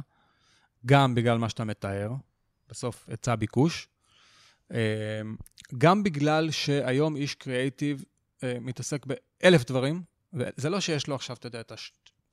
[0.86, 2.12] גם בגלל מה שאתה מתאר,
[2.70, 3.88] בסוף היצע ביקוש,
[4.74, 5.22] אה,
[5.78, 8.04] גם בגלל שהיום איש קריאייטיב
[8.44, 10.04] אה, מתעסק באלף דברים,
[10.34, 11.72] וזה לא שיש לו עכשיו, אתה יודע, את.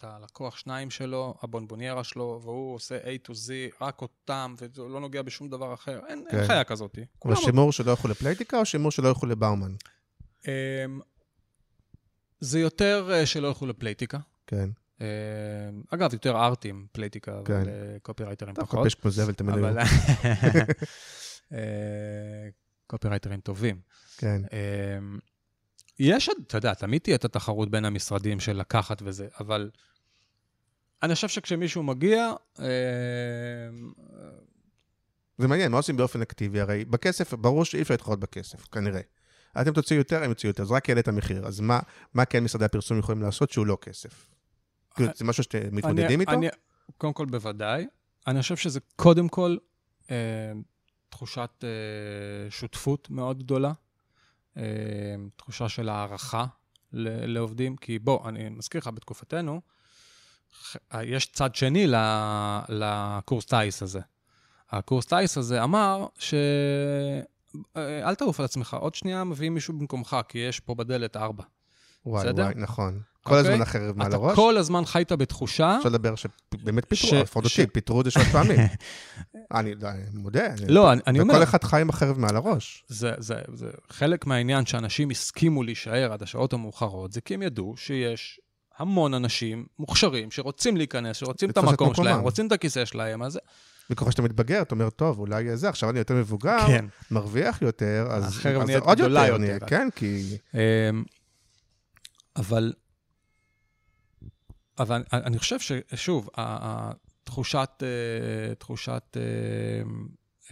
[0.02, 5.00] את הלקוח שניים שלו, הבונבוניירה שלו, והוא עושה A to Z, רק אותם, והוא לא
[5.00, 6.00] נוגע בשום דבר אחר.
[6.08, 6.38] אין, כן.
[6.38, 6.98] אין חיה כזאת.
[6.98, 9.74] אבל כולם שימור שלא ילכו לפלייטיקה או שימור שלא ילכו לבאומן?
[10.46, 10.50] אמ,
[12.40, 14.18] זה יותר אה, שלא ילכו לפלייטיקה.
[14.46, 14.70] כן.
[15.00, 15.06] אמ,
[15.90, 17.60] אגב, יותר ארטים, פלייטיקה, כן.
[17.60, 17.68] אבל
[18.48, 18.86] אה, פחות.
[18.86, 19.78] יש כמו זבל תמיד אבל...
[19.78, 19.86] היו.
[21.52, 22.48] אה,
[22.86, 23.80] קופירייטרים טובים.
[24.16, 25.18] כן, אמ,
[25.98, 29.70] יש אתה יודע, תמיד תהיה את התחרות בין המשרדים של לקחת וזה, אבל
[31.02, 32.64] אני חושב שכשמישהו מגיע, אמ,
[35.38, 36.60] זה מעניין, מה עושים באופן אקטיבי?
[36.60, 39.00] הרי בכסף, ברור שאי אפשר להתחרות בכסף, כנראה.
[39.60, 41.46] אתם תוציאו יותר, הם יוציאו יותר, זה רק יעלה את המחיר.
[41.46, 41.80] אז מה,
[42.14, 44.30] מה כן משרדי הפרסום יכולים לעשות שהוא לא כסף?
[44.94, 46.32] כאילו, זה משהו שאתם מתמודדים אני, איתו?
[46.32, 46.48] אני,
[46.98, 47.86] קודם כל, בוודאי.
[48.26, 49.56] אני חושב שזה קודם כל
[50.10, 50.16] אה,
[51.08, 53.72] תחושת אה, שותפות מאוד גדולה,
[54.56, 54.62] אה,
[55.36, 56.46] תחושה של הערכה
[56.92, 59.68] ל- לעובדים, כי בוא, אני מזכיר לך, בתקופתנו, ח-
[61.02, 61.86] יש צד שני
[62.68, 64.00] לקורס טיס הזה.
[64.70, 66.34] הקורס טיס הזה אמר ש...
[67.76, 71.44] אה, אל תעוף על עצמך, עוד שנייה מביאים מישהו במקומך, כי יש פה בדלת ארבע.
[72.06, 72.42] וואי, בסדר?
[72.42, 73.00] וואי, נכון.
[73.22, 73.62] כל הזמן אוקיי?
[73.62, 74.36] החרב מעל אתה הראש.
[74.36, 75.76] כל הזמן חיית בתחושה...
[75.78, 78.58] אפשר לדבר שבאמת ש- פיטרו, לפחות ש- אותי, פיטרו אותי שלוש פעמים.
[79.54, 80.46] אני לא, אני מודה.
[80.46, 82.84] אני- לא, אני, אני אומר, וכל אחד חי עם החרב מעל הראש.
[82.88, 87.74] זה, זה, זה חלק מהעניין שאנשים הסכימו להישאר עד השעות המאוחרות, זה כי הם ידעו
[87.76, 88.40] שיש
[88.78, 92.20] המון אנשים מוכשרים שרוצים להיכנס, שרוצים את המקום שלהם.
[92.20, 93.38] רוצים את הכיסא שלהם, אז
[93.90, 96.84] וככל שאתה מתבגר, אתה אומר, טוב, אולי זה, עכשיו אני יותר מבוגר, כן.
[97.10, 98.46] מרוויח יותר, אז אז
[98.80, 99.38] עוד יותר, יותר.
[99.38, 100.36] נהיה, כן, כי...
[100.54, 100.58] אמ,
[102.36, 102.72] אבל,
[104.78, 106.28] אבל אני- חושב ששוב,
[107.24, 109.22] תחושת, אה, תחושת אה,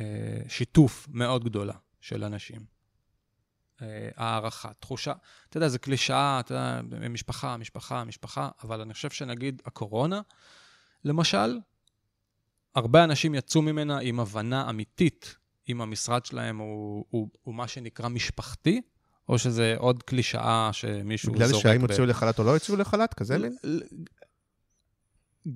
[0.00, 2.79] אה, שיתוף מאוד גדולה של אנשים.
[3.82, 5.12] אה, הערכה, תחושה,
[5.48, 10.20] אתה יודע, זו קלישאה, אתה יודע, משפחה, משפחה, משפחה, אבל אני חושב שנגיד הקורונה,
[11.04, 11.58] למשל,
[12.74, 15.36] הרבה אנשים יצאו ממנה עם הבנה אמיתית
[15.68, 18.80] אם המשרד שלהם הוא, הוא, הוא מה שנקרא משפחתי,
[19.28, 21.62] או שזה עוד קלישאה שמישהו בגלל זורק.
[21.62, 23.56] שהאם ב- הוציאו לחל"ת או לא הוציאו לחל"ת, כזה מין?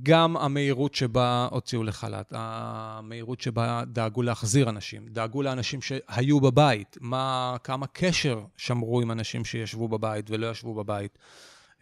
[0.03, 7.57] גם המהירות שבה הוציאו לחל"ת, המהירות שבה דאגו להחזיר אנשים, דאגו לאנשים שהיו בבית, מה,
[7.65, 11.19] כמה קשר שמרו עם אנשים שישבו בבית ולא ישבו בבית.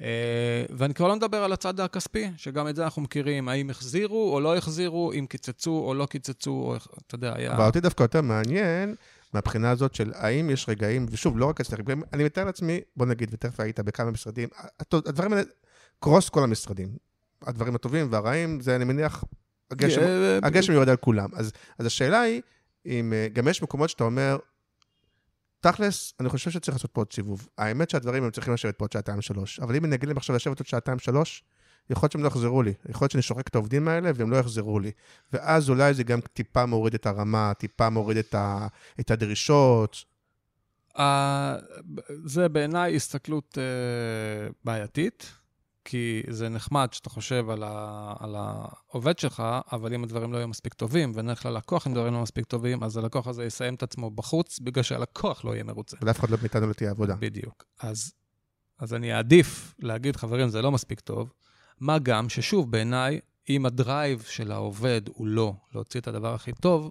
[0.01, 4.35] אה, ואני כבר לא מדבר על הצד הכספי, שגם את זה אנחנו מכירים, האם החזירו
[4.35, 7.55] או לא החזירו, אם קיצצו או לא קיצצו, או אתה יודע, היה...
[7.55, 8.95] אבל אותי דווקא יותר מעניין,
[9.33, 11.81] מהבחינה הזאת של האם יש רגעים, ושוב, לא רק אצלך,
[12.13, 14.49] אני מתאר לעצמי, בוא נגיד, ותכף היית בכמה משרדים,
[14.93, 15.45] הדברים האלה,
[16.01, 17.12] קרוס כל המשרדים.
[17.47, 19.25] הדברים הטובים והרעים, זה אני מניח,
[19.71, 21.29] הגשם, אה, הגשם יורד על כולם.
[21.35, 22.43] אז, אז השאלה היא,
[22.87, 24.37] אם אה, גם יש מקומות שאתה אומר,
[25.61, 27.49] תכלס, אני חושב שצריך לעשות פה עוד סיבוב.
[27.59, 30.67] האמת שהדברים הם צריכים לשבת פה עוד שעתיים-שלוש, אבל אם נגיד להם עכשיו לשבת עוד
[30.67, 31.45] שעתיים-שלוש,
[31.91, 32.73] יכול להיות שהם לא יחזרו לי.
[32.89, 34.91] יכול להיות שאני שוחק את העובדים האלה והם לא יחזרו לי.
[35.33, 38.67] ואז אולי זה גם טיפה מוריד את הרמה, טיפה מוריד את, ה,
[39.01, 40.05] את הדרישות.
[40.99, 41.57] אה,
[42.25, 45.33] זה בעיניי הסתכלות אה, בעייתית,
[45.85, 50.49] כי זה נחמד שאתה חושב על, ה, על העובד שלך, אבל אם הדברים לא יהיו
[50.49, 54.11] מספיק טובים, ונלך ללקוח אם דברים לא מספיק טובים, אז הלקוח הזה יסיים את עצמו
[54.11, 55.97] בחוץ, בגלל שהלקוח לא יהיה מרוצה.
[56.03, 57.15] ולאף אחד לא מאיתנו לא תהיה עבודה.
[57.15, 57.65] בדיוק.
[57.81, 58.13] אז,
[58.79, 61.33] אז אני אעדיף להגיד, חברים, זה לא מספיק טוב,
[61.81, 66.91] מה גם ששוב, בעיניי, אם הדרייב של העובד הוא לא להוציא את הדבר הכי טוב,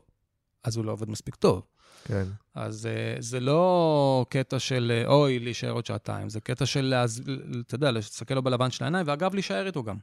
[0.63, 1.63] אז הוא לא עובד מספיק טוב.
[2.05, 2.23] כן.
[2.55, 6.93] אז uh, זה לא קטע של uh, אוי, להישאר עוד שעתיים, זה קטע של.
[7.67, 9.97] אתה יודע, להסתכל לו בלבן של העיניים, ואגב, להישאר איתו גם.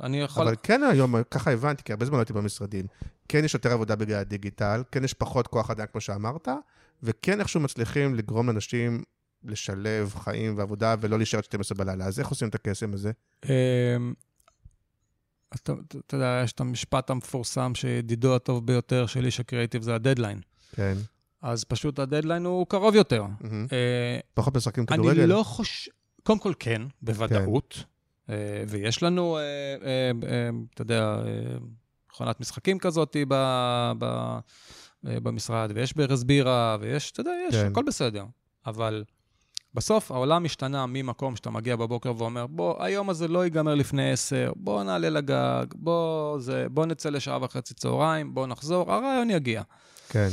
[0.00, 0.46] אני יכול...
[0.46, 2.86] אבל כן היום, ככה הבנתי, כי הרבה זמן לא הייתי במשרדים,
[3.28, 6.48] כן יש יותר עבודה בגלל הדיגיטל, כן יש פחות כוח אדם, כמו שאמרת,
[7.02, 9.02] וכן איכשהו מצליחים לגרום לאנשים
[9.44, 12.04] לשלב חיים ועבודה ולא להישאר עד 12 בלילה.
[12.04, 13.12] אז איך עושים את הקסם הזה?
[13.44, 13.50] אמ,
[15.54, 15.72] אתה
[16.12, 20.40] יודע, יש את המשפט המפורסם שידידו הטוב ביותר של איש הקריאיטיב זה הדדליין.
[20.72, 20.94] כן.
[21.42, 23.24] אז פשוט הדדליין הוא קרוב יותר.
[23.72, 25.20] אה, פחות משחקים כדורגל?
[25.20, 25.90] אני לא חושב...
[26.22, 27.84] קודם כל, כן, בוודאות.
[28.30, 30.10] אה, ויש לנו, אה,
[30.74, 31.16] אתה יודע,
[32.12, 34.38] מכונת משחקים כזאת ב- ב-
[35.04, 37.66] במשרד, ויש ברז בירה, ויש, אתה יודע, יש, כן.
[37.66, 38.24] הכל בסדר.
[38.66, 39.04] אבל
[39.74, 44.52] בסוף העולם משתנה ממקום שאתה מגיע בבוקר ואומר, בוא, היום הזה לא ייגמר לפני עשר,
[44.56, 49.62] בוא נעלה לגג, בוא, זה, בוא נצא לשעה וחצי צהריים, בוא נחזור, הרעיון יגיע.
[50.08, 50.28] כן.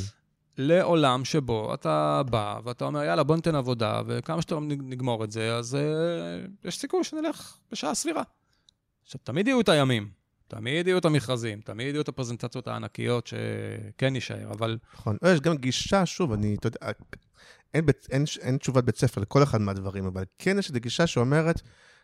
[0.62, 5.55] לעולם שבו אתה בא ואתה אומר, יאללה, בוא ניתן עבודה, וכמה שאתה נגמור את זה,
[5.55, 8.24] אז uh, יש סיכוי שנלך בשעה סבירה.
[9.03, 10.10] עכשיו, תמיד יהיו את הימים,
[10.47, 15.18] תמיד יהיו את המכרזים, תמיד יהיו את הפרזנטציות הענקיות שכן יישאר, אבל נכון.
[15.22, 16.80] לא, יש גם גישה, שוב, אני, אתה יודע,
[17.74, 21.07] אין, בית, אין, אין תשובת בית ספר לכל אחד מהדברים, אבל כן יש איזו גישה
[21.07, 21.62] שאומרת,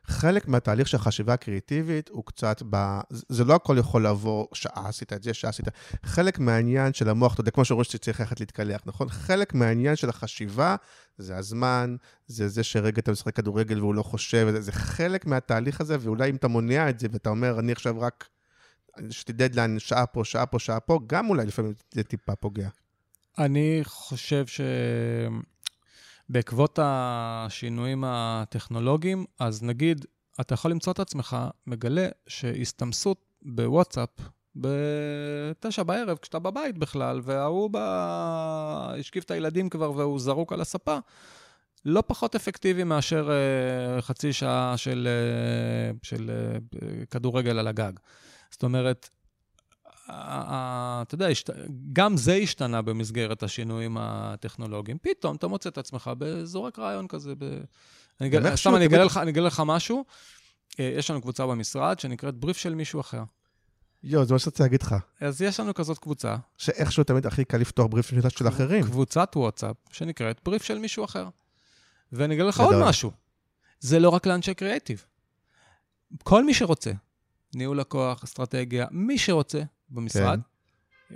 [0.08, 2.99] חלק מהתהליך של החשיבה הקריאיטיבית הוא קצת ב...
[3.10, 5.66] זה לא הכל יכול לעבור שעה עשית את זה, שעה עשית.
[6.03, 9.10] חלק מהעניין של המוח, אתה יודע, כמו שאומרים שצריך ללכת להתקלח, נכון?
[9.10, 10.76] חלק מהעניין של החשיבה
[11.18, 11.95] זה הזמן,
[12.28, 16.30] זה זה שרגע אתה משחק כדורגל והוא לא חושב, זה, זה חלק מהתהליך הזה, ואולי
[16.30, 18.28] אם אתה מונע את זה ואתה אומר, אני עכשיו רק...
[19.10, 22.70] יש לי דדליין, שעה פה, שעה פה, שעה פה, גם אולי לפעמים זה טיפה פוגע.
[23.38, 24.45] אני חושב
[26.30, 30.05] שבעקבות השינויים הטכנולוגיים, אז נגיד,
[30.41, 34.09] אתה יכול למצוא את עצמך מגלה שהסתמסות בוואטסאפ
[34.55, 38.93] בתשע בערב, כשאתה בבית בכלל, וההוא בא...
[38.99, 40.97] השכיב את הילדים כבר והוא זרוק על הספה,
[41.86, 45.07] לא פחות אפקטיבי מאשר uh, חצי שעה של,
[45.93, 46.32] uh, של
[46.73, 46.80] uh,
[47.11, 47.93] כדורגל על הגג.
[48.51, 49.09] זאת אומרת,
[50.10, 51.28] אתה יודע,
[51.93, 54.97] גם זה השתנה במסגרת השינויים הטכנולוגיים.
[55.01, 57.34] פתאום אתה מוצא את עצמך בזורק רעיון כזה.
[58.56, 60.06] סתם אני אגלה, לך, אני אגלה לך משהו.
[60.80, 63.24] יש לנו קבוצה במשרד שנקראת בריף של מישהו אחר.
[64.03, 64.95] יואו, זה מה שרציתי להגיד לך.
[65.22, 66.36] אז יש לנו כזאת קבוצה.
[66.58, 68.84] שאיכשהו תמיד הכי קל לפתוח בריף של, של אחרים.
[68.84, 71.30] קבוצת וואטסאפ שנקראת בריף של מישהו אחר.
[72.12, 73.12] ואני אגלה לך עוד משהו.
[73.80, 75.06] זה לא רק לאנשי קריאיטיב.
[76.24, 76.91] כל מי שרוצה,
[77.56, 80.39] ניהול לקוח, אסטרטגיה, מי שרוצה במשרד,
[81.09, 81.15] כן.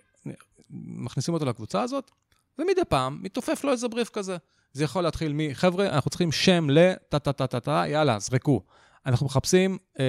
[0.70, 2.12] מכניסים אותו לקבוצה הזאת,
[2.60, 4.38] ומדי פעם מתעופף לו איזה בריף כזה.
[4.74, 6.94] זה יכול להתחיל מ, חבר'ה, אנחנו צריכים שם ל...
[7.10, 8.64] טה-טה-טה-טה, יאללה, זרקו.
[9.06, 10.06] אנחנו מחפשים אה,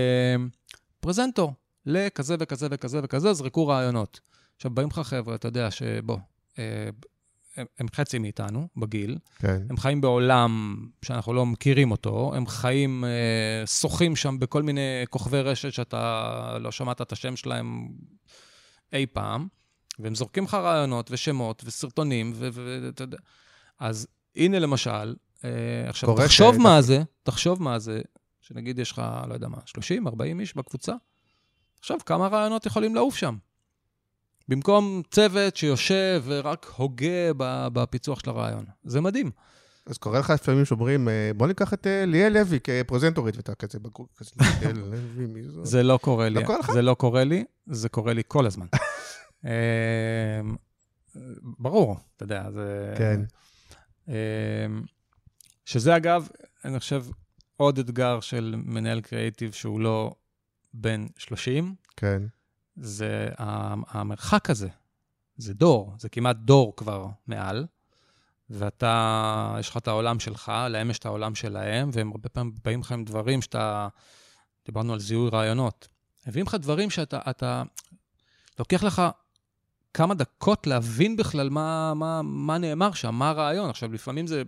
[1.01, 1.53] פרזנטור
[1.87, 4.21] לכזה וכזה וכזה וכזה, זרקו רעיונות.
[4.57, 6.19] עכשיו, באים לך חבר'ה, אתה יודע שבוא,
[6.59, 6.89] אה,
[7.57, 9.63] הם, הם חצי מאיתנו בגיל, כן.
[9.71, 15.41] הם חיים בעולם שאנחנו לא מכירים אותו, הם חיים, אה, שוחים שם בכל מיני כוכבי
[15.41, 17.89] רשת שאתה לא שמעת את השם שלהם
[18.93, 19.49] אי פעם,
[19.99, 23.19] והם זורקים לך רעיונות ושמות וסרטונים, ואתה יודע.
[23.79, 25.15] אז הנה למשל,
[25.45, 25.51] אה,
[25.89, 26.59] עכשיו, תחשוב ש...
[26.59, 28.01] מה זה, תחשוב מה זה,
[28.41, 30.93] שנגיד יש לך, לא יודע מה, 30, 40 איש בקבוצה,
[31.79, 33.37] עכשיו, כמה רעיונות יכולים לעוף שם?
[34.49, 37.33] במקום צוות שיושב ורק הוגה
[37.73, 38.65] בפיצוח של הרעיון.
[38.85, 39.31] זה מדהים.
[39.91, 43.79] אז קורה לך לפעמים שאומרים, אה, בוא ניקח את אה, ליאל לוי כפרזנטורית, ואתה כזה
[43.79, 44.31] בגור, כזה
[44.61, 45.65] ליאל לוי, מי זו?
[45.65, 46.41] זה לא קורה לי.
[46.41, 46.73] לא קורה לך?
[46.73, 48.67] זה לא קורה לי, זה קורה לי כל הזמן.
[49.45, 49.51] אמ,
[51.59, 52.95] ברור, אתה יודע, זה...
[52.99, 53.21] כן.
[55.65, 56.29] שזה אגב,
[56.65, 57.05] אני חושב,
[57.57, 60.15] עוד אתגר של מנהל קריאיטיב שהוא לא
[60.75, 61.75] בן 30.
[61.97, 62.23] כן.
[62.77, 63.29] זה
[63.89, 64.69] המרחק הזה,
[65.37, 67.67] זה דור, זה כמעט דור כבר מעל,
[68.51, 72.81] ואתה, יש לך את העולם שלך, להם יש את העולם שלהם, והם הרבה פעמים באים
[72.81, 73.89] לך עם דברים שאתה,
[74.67, 75.89] דיברנו על זיהוי רעיונות,
[76.27, 77.63] מביאים לך דברים שאתה, אתה,
[78.59, 79.03] לוקח לך
[79.95, 83.71] כמה דקות להבין בכלל מה, מה, מה נאמר שם, מה הרעיון.
[83.71, 84.43] עכשיו, לפעמים זה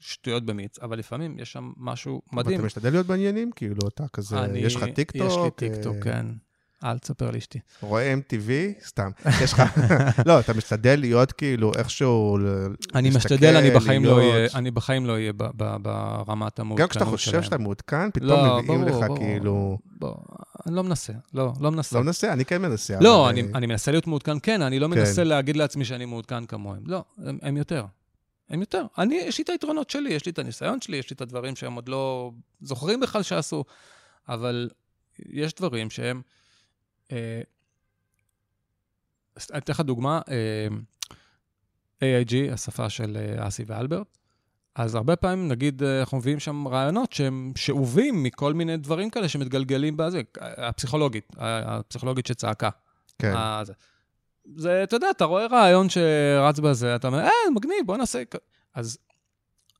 [0.00, 2.58] שטויות במיץ, אבל לפעמים יש שם משהו מדהים.
[2.58, 3.52] אתה משתדל להיות בעניינים?
[3.52, 5.26] כאילו, אתה כזה, אני, יש לך טיקטוק?
[5.26, 6.02] יש לי טיקטוק, אה...
[6.02, 6.26] כן.
[6.84, 7.58] אל תספר לאשתי.
[7.82, 8.82] רואה MTV?
[8.86, 9.10] סתם.
[9.42, 9.62] יש לך...
[10.26, 12.38] לא, אתה משתדל להיות כאילו איכשהו...
[12.94, 16.76] אני משתדל, אני בחיים לא אהיה, אני בחיים לא אהיה ברמת המעודכנות שלהם.
[16.76, 19.78] גם כשאתה חושב שאתה מעודכן, פתאום לא, מביאים לך כאילו...
[20.66, 21.98] אני לא מנסה, לא, לא מנסה.
[21.98, 22.32] לא מנסה?
[22.32, 22.94] אני כן מנסה.
[23.00, 24.90] לא, אני מנסה להיות מעודכן, כן, אני לא כן.
[24.98, 26.82] מנסה להגיד לעצמי שאני מעודכן כמוהם.
[26.86, 27.04] לא,
[27.42, 27.84] הם יותר.
[28.50, 28.86] הם יותר.
[28.98, 31.56] אני, יש לי את היתרונות שלי, יש לי את הניסיון שלי, יש לי את הדברים
[31.56, 33.64] שהם עוד לא זוכרים בכלל שעשו,
[34.28, 34.68] אבל
[35.18, 36.22] יש דברים שהם...
[37.12, 37.40] אה,
[39.50, 40.68] אני אתן לך דוגמה, אה,
[42.22, 44.18] AIG, השפה של אה, אסי ואלברט,
[44.74, 49.96] אז הרבה פעמים, נגיד, אנחנו מביאים שם רעיונות שהם שאובים מכל מיני דברים כאלה שמתגלגלים
[49.96, 52.70] בזה, הפסיכולוגית, הפסיכולוגית שצעקה.
[53.18, 53.34] כן.
[54.56, 58.22] זה, אתה יודע, אתה רואה רעיון שרץ בזה, אתה אומר, אה, מגניב, בוא נעשה...
[58.74, 58.98] אז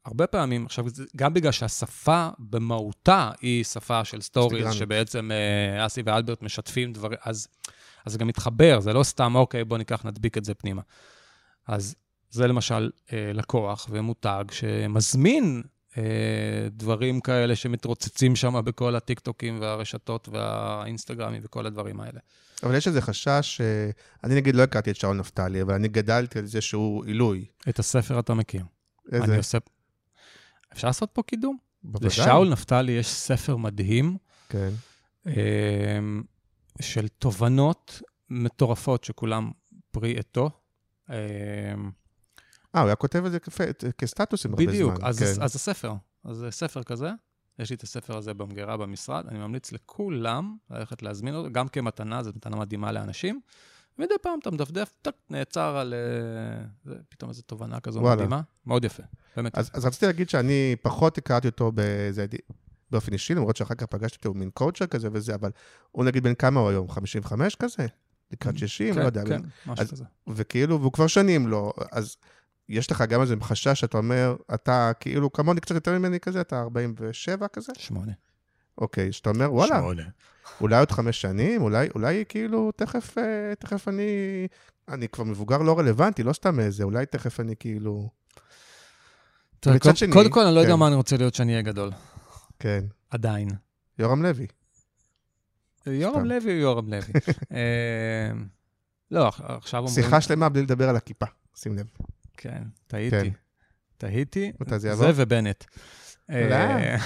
[0.09, 0.85] הרבה פעמים, עכשיו,
[1.17, 7.49] גם בגלל שהשפה במהותה היא שפה של stories, שבעצם אה, אסי ואלברט משתפים דברים, אז,
[8.07, 10.83] אז זה גם מתחבר, זה לא סתם, אוקיי, בוא ניקח, נדביק את זה פנימה.
[11.67, 11.95] אז
[12.31, 15.63] זה למשל אה, לקוח ומותג שמזמין
[15.99, 16.03] אה,
[16.71, 22.21] דברים כאלה שמתרוצצים שם בכל הטיקטוקים והרשתות והאינסטגרמים וכל הדברים האלה.
[22.63, 23.61] אבל יש איזה חשש,
[24.25, 27.45] אני נגיד לא הכרתי את שאול נפתלי, אבל אני גדלתי על זה שהוא עילוי.
[27.69, 28.63] את הספר אתה מכיר.
[29.13, 29.25] איזה?
[29.25, 29.59] אני עושה...
[30.73, 31.57] אפשר לעשות פה קידום?
[31.83, 32.07] בוודאי.
[32.07, 34.17] לשאול נפתלי יש ספר מדהים.
[34.49, 34.71] כן.
[35.27, 36.23] אמ,
[36.81, 39.51] של תובנות מטורפות שכולם
[39.91, 40.51] פרי עטו.
[41.09, 41.15] אמ,
[42.75, 43.39] אה, הוא היה כותב את זה
[43.99, 44.73] כסטטוסים הרבה זמן.
[44.73, 45.43] בדיוק, אז, כן.
[45.43, 45.93] אז הספר,
[46.25, 47.11] אז זה ספר כזה,
[47.59, 52.23] יש לי את הספר הזה במגירה במשרד, אני ממליץ לכולם ללכת להזמין אותו, גם כמתנה,
[52.23, 53.41] זו מתנה מדהימה לאנשים.
[53.99, 55.95] מדי פעם אתה מדפדף, טק, נעצר על...
[55.95, 58.17] אה, זה, פתאום איזו תובנה כזו וואלה.
[58.17, 59.03] מדהימה, מאוד יפה,
[59.37, 59.59] באמת.
[59.59, 62.27] אז, אז רציתי להגיד שאני פחות הכרתי אותו באיזה...
[62.91, 65.51] באופן אישי, למרות שאחר כך פגשתי אותו, הוא מין קואוצ'ר כזה וזה, אבל
[65.93, 66.89] הוא נגיד בן כמה הוא היום?
[66.91, 67.87] 55 כזה?
[68.33, 68.95] לקראת 60?
[68.95, 69.25] כן, לא יודע.
[69.25, 70.05] כן, משהו אז, כזה.
[70.29, 72.17] וכאילו, והוא כבר שנים לא, אז
[72.69, 76.61] יש לך גם איזה חשש שאתה אומר, אתה כאילו כמוני קצת יותר ממני כזה, אתה
[76.61, 77.73] 47 כזה?
[77.79, 78.13] שמונה.
[78.79, 80.03] אוקיי, שאתה אומר, וואלה, שמונה.
[80.61, 84.47] אולי עוד חמש שנים, אולי, אולי כאילו, תכף, אה, תכף אני,
[84.89, 88.11] אני כבר מבוגר לא רלוונטי, לא סתם איזה, אולי תכף אני כאילו...
[89.67, 90.13] מצד קודם, שני...
[90.13, 90.65] קודם כל, אני לא כן.
[90.65, 91.91] יודע מה אני רוצה להיות שאני אהיה גדול.
[92.59, 92.85] כן.
[93.11, 93.49] עדיין.
[93.99, 94.47] יורם לוי.
[95.87, 97.13] יורם לוי הוא יורם לוי.
[97.55, 98.31] אה,
[99.11, 99.95] לא, עכשיו אומרים...
[99.95, 101.27] שיחה שלמה בלי לדבר על הכיפה,
[101.57, 101.87] שים לב.
[102.37, 103.33] כן, טעיתי.
[103.99, 104.51] כן.
[104.61, 105.65] מתי זה ובנט.
[106.31, 106.97] אה,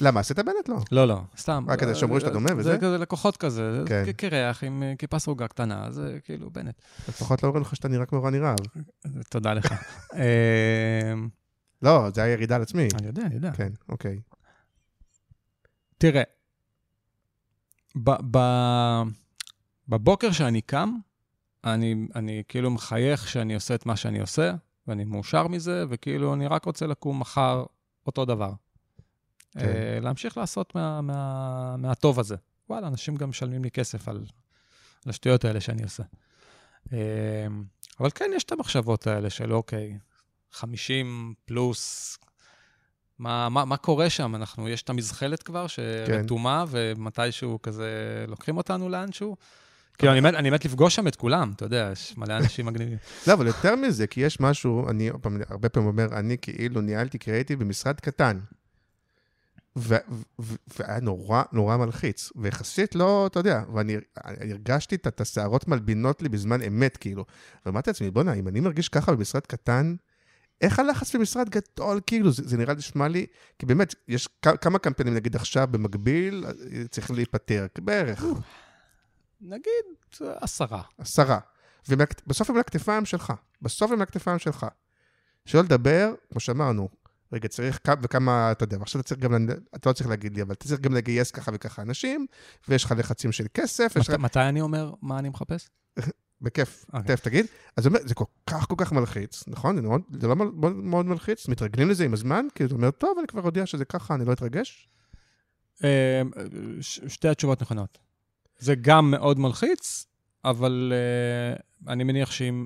[0.00, 0.68] למה, עשית בנט?
[0.68, 0.76] לא.
[0.92, 1.64] לא, לא, סתם.
[1.68, 2.72] רק כדי שאומרו שאתה דומה וזה?
[2.72, 4.04] זה כזה לקוחות כזה, כן.
[4.16, 6.74] קרח עם אה, כיפה סרוגה קטנה, זה כאילו בנט.
[7.08, 8.58] לפחות לא אומרים לך שאתה נראה כמו רני רהב.
[9.30, 9.74] תודה לך.
[11.82, 12.88] לא, זה היה ירידה על עצמי.
[12.98, 13.52] אני יודע, אני יודע.
[13.52, 14.20] כן, אוקיי.
[15.98, 16.22] תראה,
[19.88, 20.96] בבוקר שאני קם,
[21.64, 24.52] אני, אני כאילו מחייך שאני עושה את מה שאני עושה,
[24.86, 27.64] ואני מאושר מזה, וכאילו אני רק רוצה לקום מחר
[28.06, 28.52] אותו דבר.
[29.52, 29.60] כן.
[29.60, 32.36] אה, להמשיך לעשות מה, מה, מהטוב הזה.
[32.68, 34.16] וואלה, אנשים גם משלמים לי כסף על,
[35.04, 36.02] על השטויות האלה שאני עושה.
[36.92, 37.46] אה,
[38.00, 39.98] אבל כן, יש את המחשבות האלה של אוקיי,
[40.52, 42.18] 50 פלוס,
[43.18, 44.34] מה, מה, מה קורה שם?
[44.34, 49.36] אנחנו, יש את המזחלת כבר, שרתומה, ומתישהו כזה לוקחים אותנו לאנשהו.
[49.98, 52.98] כאילו, אני מת, אני מת לפגוש שם את כולם, אתה יודע, יש מלא אנשים מגניבים.
[53.26, 55.10] לא, אבל יותר מזה, כי יש משהו, אני
[55.48, 58.40] הרבה פעמים אומר, אני כאילו ניהלתי קריאיטיב במשרד קטן.
[59.76, 63.96] והיה נורא נורא מלחיץ, ויחסית לא, אתה יודע, ואני
[64.26, 67.24] אני הרגשתי את את השערות מלבינות לי בזמן אמת, כאילו.
[67.66, 69.94] ואמרתי לעצמי, בואנה, אם אני מרגיש ככה במשרד קטן,
[70.60, 73.26] איך הלחץ במשרד גדול, כאילו, זה, זה נראה לי, נשמע לי,
[73.58, 74.28] כי באמת, יש
[74.60, 78.24] כמה קמפיינים, נגיד עכשיו, במקביל, אה, צריכים להיפטר, בערך,
[79.40, 79.84] נגיד
[80.20, 80.82] עשרה.
[80.98, 81.38] עשרה.
[81.88, 84.66] ובסוף הם על הכתפיים שלך, בסוף הם על הכתפיים שלך.
[85.46, 86.88] שלא לדבר, כמו שאמרנו,
[87.32, 90.42] רגע, צריך כמה וכמה, אתה יודע, ועכשיו אתה צריך גם, אתה לא צריך להגיד לי,
[90.42, 92.26] אבל אתה צריך גם לגייס ככה וככה אנשים,
[92.68, 94.14] ויש לך לחצים של כסף, יש לך...
[94.14, 95.68] מת, מתי אני אומר מה אני מחפש?
[96.46, 97.02] בכיף, אוקיי.
[97.16, 97.46] תכף תגיד.
[97.76, 99.76] אז זה אומר, זה כל כך כל כך מלחיץ, נכון?
[99.76, 101.48] זה, מאוד, זה לא מאוד, מאוד מלחיץ?
[101.48, 102.46] מתרגלים לזה עם הזמן?
[102.54, 104.88] כי אתה אומר, טוב, אני כבר יודע שזה ככה, אני לא אתרגש?
[106.80, 107.98] ש- שתי התשובות נכונות.
[108.58, 110.06] זה גם מאוד מלחיץ,
[110.44, 112.64] אבל uh, אני מניח שאם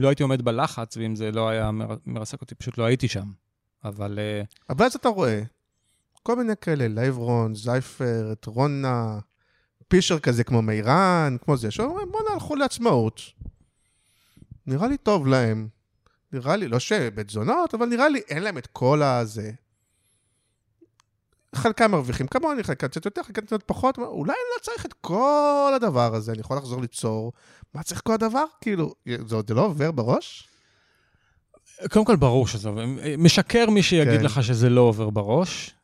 [0.00, 3.30] לא הייתי עומד בלחץ, ואם זה לא היה מר- מרסק אותי, פשוט לא הייתי שם.
[3.84, 5.42] אבל uh, אבל אז אתה רואה
[6.22, 9.18] כל מיני כאלה, לייברון, זייפרט, רונה,
[9.88, 13.20] פישר כזה כמו מירן, כמו זה, שאומרים, בואנה, הלכו לעצמאות.
[14.66, 15.68] נראה לי טוב להם.
[16.32, 19.50] נראה לי, לא שבית זונות, אבל נראה לי אין להם את כל הזה.
[21.54, 25.72] חלקם מרוויחים כמוני, חלקם קצת יותר, חלקם קצת פחות, אולי אני לא צריך את כל
[25.76, 27.32] הדבר הזה, אני יכול לחזור ליצור.
[27.74, 28.44] מה צריך כל הדבר?
[28.60, 28.94] כאילו,
[29.26, 30.48] זה עוד לא עובר בראש?
[31.90, 32.84] קודם כל, ברור שזה עובר.
[33.18, 34.24] משקר מי שיגיד כן.
[34.24, 35.75] לך שזה לא עובר בראש.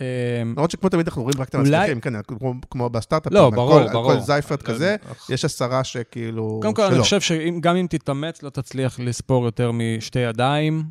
[0.00, 0.06] אה,
[0.40, 2.14] למרות שכמו תמיד אנחנו רואים רק את המצליחים, כן,
[2.70, 4.14] כמו, בסטארט-אפים, לא, ברור, כל, ברור.
[4.14, 6.58] כל זייפרט כזה, אה, יש עשרה שכאילו...
[6.62, 7.00] קודם כל, אני.
[7.00, 10.84] חושב שגם אם תתאמץ, לא תצליח לספור יותר משתי ידיים,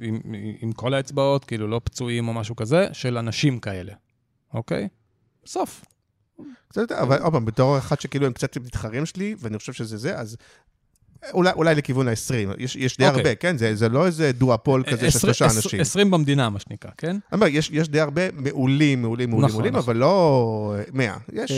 [0.00, 0.20] עם,
[0.60, 3.92] עם כל האצבעות, כאילו לא פצועים או משהו כזה, של אנשים כאלה,
[4.54, 4.88] אוקיי?
[5.44, 5.84] בסוף.
[6.68, 9.96] קצת יותר, אבל עוד פעם, בתור אחד שכאילו הם קצת מתחרים שלי, ואני חושב שזה
[9.96, 10.36] זה, אז
[11.32, 12.54] אולי, אולי לכיוון ה-20.
[12.58, 13.20] יש, יש די אוקיי.
[13.20, 13.58] הרבה, כן?
[13.58, 15.80] זה, זה לא איזה דואפול כזה של שלושה אנשים.
[15.80, 17.10] 20 במדינה, מה שנקרא, כן?
[17.10, 19.84] אני אומר, יש, יש די הרבה מעולים, מעולים, מעולים, נכון, מעולים, נכון.
[19.84, 21.16] אבל לא 100.
[21.32, 21.52] יש,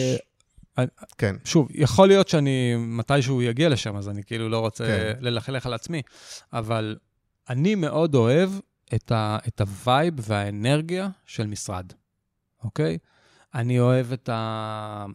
[0.78, 0.84] אה,
[1.18, 1.36] כן.
[1.44, 5.12] שוב, יכול להיות שאני, מתישהו יגיע לשם, אז אני כאילו לא רוצה כן.
[5.20, 6.02] ללכלך על עצמי,
[6.52, 6.96] אבל
[7.50, 8.50] אני מאוד אוהב
[8.94, 11.92] את, ה, את ה vibe והאנרגיה של משרד,
[12.64, 12.98] אוקיי?
[13.54, 15.06] אני אוהב את ה...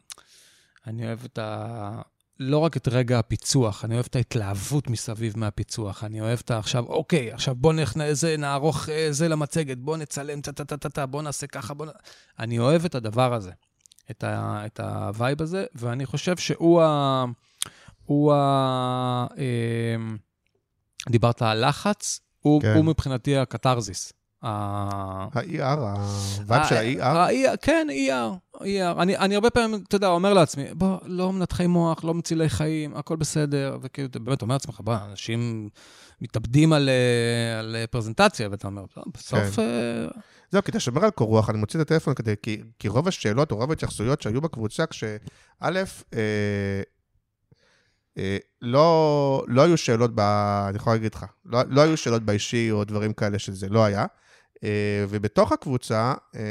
[0.88, 2.02] אני אוהב את ה...
[2.40, 6.04] לא רק את רגע הפיצוח, אני אוהב את ההתלהבות מסביב מהפיצוח.
[6.04, 6.52] אני אוהב את.
[6.52, 11.48] עכשיו, אוקיי, עכשיו בוא נכנס, זה, נערוך אה, זה למצגת, בוא נצלם, טה-טה-טה-טה, בוא נעשה
[11.48, 11.90] ככה, בוא נ...
[12.40, 13.52] אני אוהב את הדבר הזה.
[14.12, 17.26] את, ה, את ה vibe הזה, ואני חושב שהוא ה...
[18.06, 19.28] הוא ה...
[19.38, 19.96] אה,
[21.10, 22.76] דיברת על לחץ, הוא, כן.
[22.76, 24.14] הוא מבחינתי הקתרזיס.
[24.44, 25.80] ה-ER,
[26.40, 29.02] ה vibe של ה-ER, כן, ER, ER.
[29.02, 32.96] אני, אני הרבה פעמים, אתה יודע, אומר לעצמי, בוא, לא מנתחי מוח, לא מצילי חיים,
[32.96, 35.70] הכל בסדר, וכאילו, אתה באמת אומר לעצמך, בוא, אנשים
[36.22, 39.56] מתאבדים על, אה, על אה, פרזנטציה, ואתה אומר, "לא, בסוף...
[39.56, 39.62] כן.
[39.62, 40.08] אה,
[40.52, 43.08] זהו, כי אתה שומר על קור רוח, אני מוציא את הטלפון כדי, כי, כי רוב
[43.08, 45.18] השאלות או רוב ההתייחסויות שהיו בקבוצה, כשא',
[45.64, 46.82] אה,
[48.18, 50.20] אה, לא, לא היו שאלות, ב,
[50.70, 54.06] אני יכול להגיד לך, לא, לא היו שאלות באישי או דברים כאלה שזה לא היה.
[54.64, 54.70] אה,
[55.10, 56.42] ובתוך הקבוצה, אה,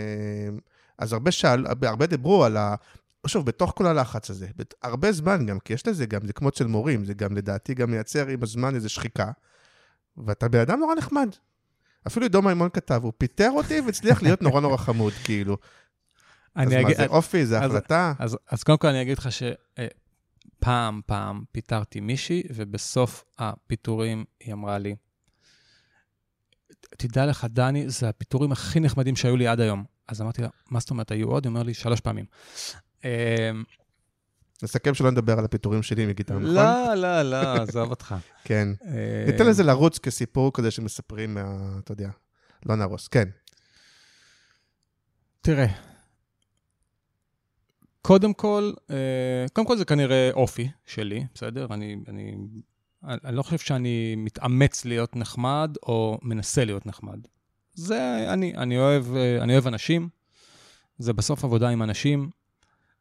[0.99, 2.75] אז הרבה שאל, הרבה, דיברו על ה...
[3.27, 4.47] שוב, בתוך כל הלחץ הזה,
[4.83, 7.91] הרבה זמן גם, כי יש לזה גם, זה כמו אצל מורים, זה גם לדעתי גם
[7.91, 9.31] מייצר עם הזמן איזו שחיקה,
[10.17, 11.29] ואתה בן אדם נורא נחמד.
[12.07, 15.57] אפילו עידו מימון כתב, הוא פיטר אותי והצליח להיות נורא נורא חמוד, כאילו.
[16.55, 18.13] אז אני מה, אגיד- זה אופי, זה אז- החלטה?
[18.19, 24.79] אז, אז קודם כל אני אגיד לך שפעם, פעם פיטרתי מישהי, ובסוף הפיטורים היא אמרה
[24.79, 24.97] לי,
[26.81, 29.85] תדע לך, דני, זה הפיטורים הכי נחמדים שהיו לי עד היום.
[30.09, 31.45] אז אמרתי לה, מה זאת אומרת, היו עוד?
[31.45, 32.25] היא אומרת לי, שלוש פעמים.
[33.05, 33.09] אמ,
[34.63, 36.55] נסכם שלא נדבר על הפיטורים שלי מגיטר, נכון?
[36.55, 38.15] לא, לא, לא, עזוב אותך.
[38.45, 38.69] כן.
[38.85, 41.77] אה, ניתן לזה לרוץ כסיפור כזה שמספרים מה...
[41.79, 42.11] אתה יודע.
[42.67, 43.29] לא נהרוס, כן.
[45.41, 45.67] תראה,
[48.03, 51.67] קודם כל, אה, קודם כל זה כנראה אופי שלי, בסדר?
[51.71, 52.37] אני, אני,
[53.05, 57.19] אני לא חושב שאני מתאמץ להיות נחמד או מנסה להיות נחמד.
[57.75, 60.09] זה אני, אני אוהב, אה, אני אוהב אנשים,
[60.99, 62.31] זה בסוף עבודה עם אנשים.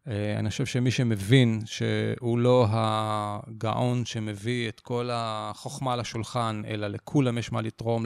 [0.08, 7.38] אה, אני חושב שמי שמבין שהוא לא הגאון שמביא את כל החוכמה לשולחן, אלא לכולם
[7.38, 8.06] יש מה לתרום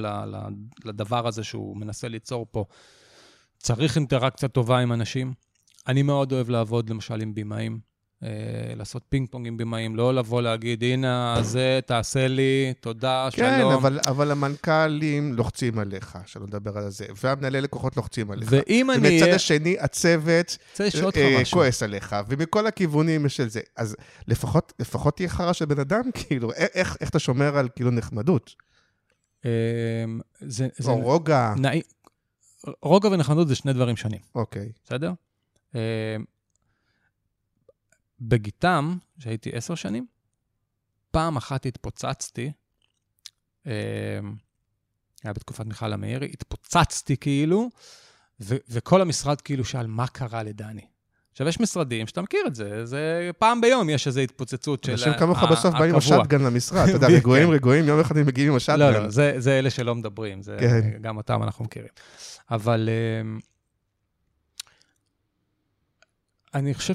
[0.85, 2.65] לדבר הזה שהוא מנסה ליצור פה,
[3.57, 5.33] צריך אינטראקציה טובה עם אנשים.
[5.87, 7.90] אני מאוד אוהב לעבוד, למשל, עם במאים.
[8.23, 8.29] אה,
[8.75, 13.73] לעשות פינג פונג עם במאים, לא לבוא להגיד, הנה, זה, תעשה לי, תודה, כן, שלום.
[13.73, 18.49] אבל, אבל המנכ"לים לוחצים עליך, שלא נדבר על זה, והמנהלי לקוחות לוחצים עליך.
[18.51, 19.33] ואם אני ומצד.
[19.33, 20.57] השני, הצוות
[21.17, 21.41] אה.
[21.51, 23.61] כועס עליך, ומכל הכיוונים של זה.
[23.75, 23.95] אז
[24.27, 27.91] לפחות, לפחות תהיה חרא של בן אדם, כאילו, א- איך, איך אתה שומר על כאילו
[27.91, 28.55] נחמדות?
[29.45, 29.49] אה,
[30.41, 31.81] זה, זה או רוגע, נעים.
[32.81, 34.69] רוגע ונחמדות זה שני דברים שונים, אוקיי.
[34.85, 35.11] בסדר?
[38.21, 40.05] בגיטם, שהייתי עשר שנים,
[41.11, 42.51] פעם אחת התפוצצתי,
[43.67, 43.71] אה,
[45.23, 47.69] היה בתקופת מיכל המאירי, התפוצצתי כאילו,
[48.39, 50.81] ו- וכל המשרד כאילו שאל, מה קרה לדני?
[51.31, 55.11] עכשיו, יש משרדים שאתה מכיר את זה, זה פעם ביום יש איזו התפוצצות של אנשים
[55.13, 56.17] ה- כמוך בסוף באים עם הקבוע.
[56.17, 57.13] השטגן למשרד, אתה יודע, כן.
[57.13, 58.79] רגועים רגועים, יום אחד הם מגיעים עם השטגן.
[58.79, 61.01] לא, לא, זה, אלה שלא מדברים, כן.
[61.01, 61.89] גם אותם אנחנו מכירים.
[62.51, 62.89] אבל
[66.53, 66.93] אני חושב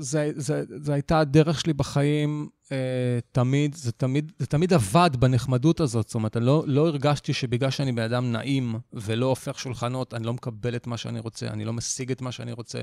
[0.00, 6.06] שזו הייתה הדרך שלי בחיים אה, תמיד, זה תמיד, זה תמיד עבד בנחמדות הזאת.
[6.06, 10.26] זאת אומרת, אני לא, לא הרגשתי שבגלל שאני בן אדם נעים ולא הופך שולחנות, אני
[10.26, 12.82] לא מקבל את מה שאני רוצה, אני לא משיג את מה שאני רוצה,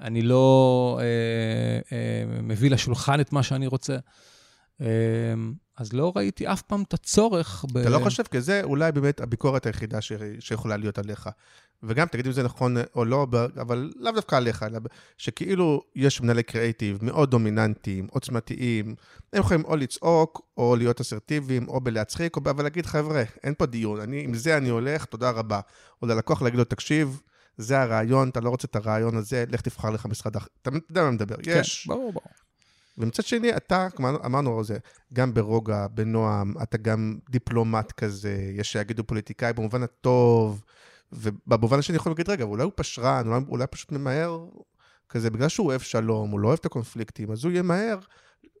[0.00, 3.96] אני לא אה, אה, מביא לשולחן את מה שאני רוצה.
[4.80, 4.86] אה,
[5.76, 7.78] אז לא ראיתי אף פעם את הצורך ב...
[7.78, 10.12] אתה לא חושב, כי זה אולי באמת הביקורת היחידה ש...
[10.40, 11.28] שיכולה להיות עליך.
[11.82, 13.26] וגם, תגיד אם זה נכון או לא,
[13.60, 14.78] אבל לאו דווקא עליך, אלא
[15.18, 18.94] שכאילו יש מנהלי קריאיטיב מאוד דומיננטיים, עוצמתיים,
[19.32, 23.54] הם יכולים או לצעוק, או להיות אסרטיביים, או בלהצחיק, או ב- אבל להגיד, חבר'ה, אין
[23.58, 25.60] פה דיון, אני, עם זה אני הולך, תודה רבה.
[26.02, 27.20] או ללקוח להגיד לו, תקשיב,
[27.56, 30.46] זה הרעיון, אתה לא רוצה את הרעיון הזה, לך תבחר לך משרד אחר.
[30.62, 31.86] אתה יודע מה אני מדבר, כן, יש.
[31.86, 32.43] ברור, ברור.
[32.98, 34.78] ומצד שני, אתה, כמו אמרנו, זה
[35.12, 40.62] גם ברוגע, בנועם, אתה גם דיפלומט כזה, יש שיגידו פוליטיקאי במובן הטוב,
[41.12, 44.46] ובמובן השני יכול להגיד, רגע, אולי הוא פשרן, אולי, אולי פשוט ממהר
[45.08, 47.98] כזה, בגלל שהוא אוהב שלום, הוא לא אוהב את הקונפליקטים, אז הוא יהיה מהר.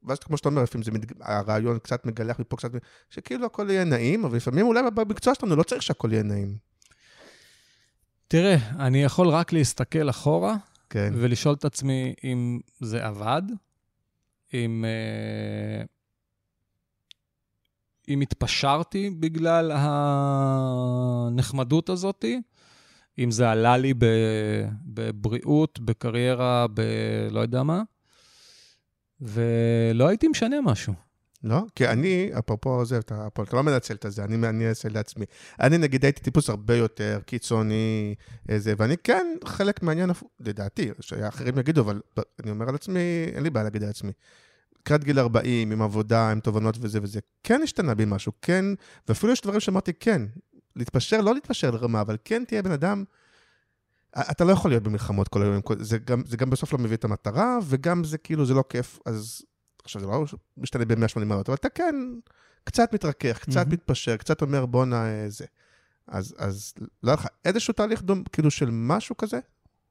[0.04, 1.12] ואז כמו שאתה אומר, לפעמים זה מתג...
[1.20, 2.70] הרעיון קצת מגלח מפה, קצת...
[3.10, 6.56] שכאילו הכל יהיה נעים, אבל לפעמים אולי במקצוע שלנו לא צריך שהכל יהיה נעים.
[8.28, 10.56] תראה, אני יכול רק להסתכל אחורה
[10.90, 11.12] כן.
[11.16, 13.42] ולשאול את עצמי אם זה עבד,
[14.54, 15.84] אם, אה,
[18.08, 19.72] אם התפשרתי בגלל
[21.34, 22.40] הנחמדות הזאתי,
[23.18, 23.94] אם זה עלה לי
[24.86, 27.82] בבריאות, בקריירה, בלא יודע מה,
[29.20, 31.03] ולא הייתי משנה משהו.
[31.44, 31.62] לא?
[31.74, 35.24] כי אני, אפרופו זה, אתה, פה, אתה לא מנצל את זה, אני, אני לעצמי.
[35.60, 38.14] אני נגיד הייתי טיפוס הרבה יותר קיצוני,
[38.48, 42.00] איזה, ואני כן חלק מהעניין, הפ- לדעתי, שאחרים יגידו, אבל
[42.42, 43.00] אני אומר על עצמי,
[43.34, 44.12] אין לי בעיה להגיד על עצמי.
[44.80, 48.64] לקראת גיל 40, עם עבודה, עם תובנות וזה וזה, כן השתנה בי משהו, כן,
[49.08, 50.22] ואפילו יש דברים שאמרתי, כן,
[50.76, 53.04] להתפשר, לא להתפשר לרמה, אבל כן תהיה בן אדם,
[54.18, 57.04] אתה לא יכול להיות במלחמות כל היום, זה גם, זה גם בסוף לא מביא את
[57.04, 59.42] המטרה, וגם זה כאילו, זה לא כיף, אז
[59.84, 60.24] עכשיו, זה לא
[60.56, 61.94] משתנה ב-180 מעלות, אבל אתה כן
[62.64, 63.72] קצת מתרכך, קצת מהמם.
[63.72, 65.44] מתפשר, קצת אומר בואנה אה, זה.
[66.08, 69.38] אז, אז לא היה לך איזשהו תהליך דום, כאילו של משהו כזה?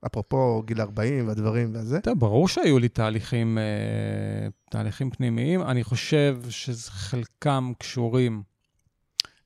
[0.05, 2.01] אפרופו גיל 40 והדברים והזה?
[2.01, 5.61] טוב, ברור שהיו לי תהליכים, אה, תהליכים פנימיים.
[5.61, 8.43] אני חושב שחלקם קשורים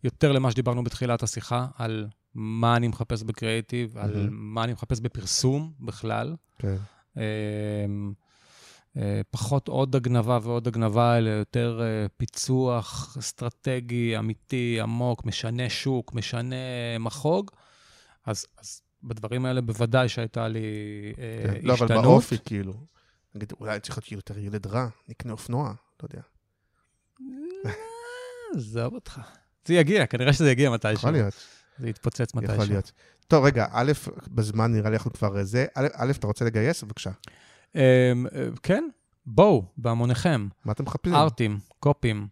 [0.03, 4.53] יותר למה שדיברנו בתחילת השיחה, על מה אני מחפש בקריאיטיב, על מהמם.
[4.53, 6.35] מה אני מחפש בפרסום בכלל.
[6.59, 6.67] כן.
[6.67, 6.75] אה,
[7.17, 7.85] אה,
[9.31, 16.55] פחות עוד הגנבה ועוד הגנבה, אלא יותר אה, פיצוח אסטרטגי, אמיתי, עמוק, משנה שוק, משנה
[16.99, 17.51] מחוג.
[18.25, 20.59] אז, אז בדברים האלה בוודאי שהייתה לי
[21.17, 21.59] אה, כן.
[21.63, 22.03] לא, אבל השתנות.
[22.03, 22.73] באופי, כאילו.
[23.35, 26.21] נגיד, אולי צריך להיות יותר ילד רע, נקנה אופנוע, לא יודע.
[28.55, 29.21] עזוב אותך.
[29.65, 30.95] זה יגיע, כנראה שזה יגיע מתישהו.
[30.95, 31.33] יכול להיות,
[31.77, 32.55] זה יתפוצץ מתישהו.
[32.55, 32.91] יכול להיות.
[33.27, 33.91] טוב, רגע, א',
[34.27, 35.65] בזמן נראה לי אנחנו כבר זה.
[35.75, 36.83] א', אתה רוצה לגייס?
[36.83, 37.11] בבקשה.
[37.75, 37.81] אמ,
[38.35, 38.83] אה, כן,
[39.25, 40.47] בואו, בהמוניכם.
[40.65, 41.15] מה אתם מחפשים?
[41.15, 42.27] ארטים, קופים.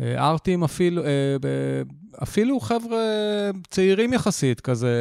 [0.00, 1.36] אה, ארטים אפילו, אה,
[2.22, 3.00] אפילו חבר'ה
[3.70, 4.94] צעירים יחסית, כזה,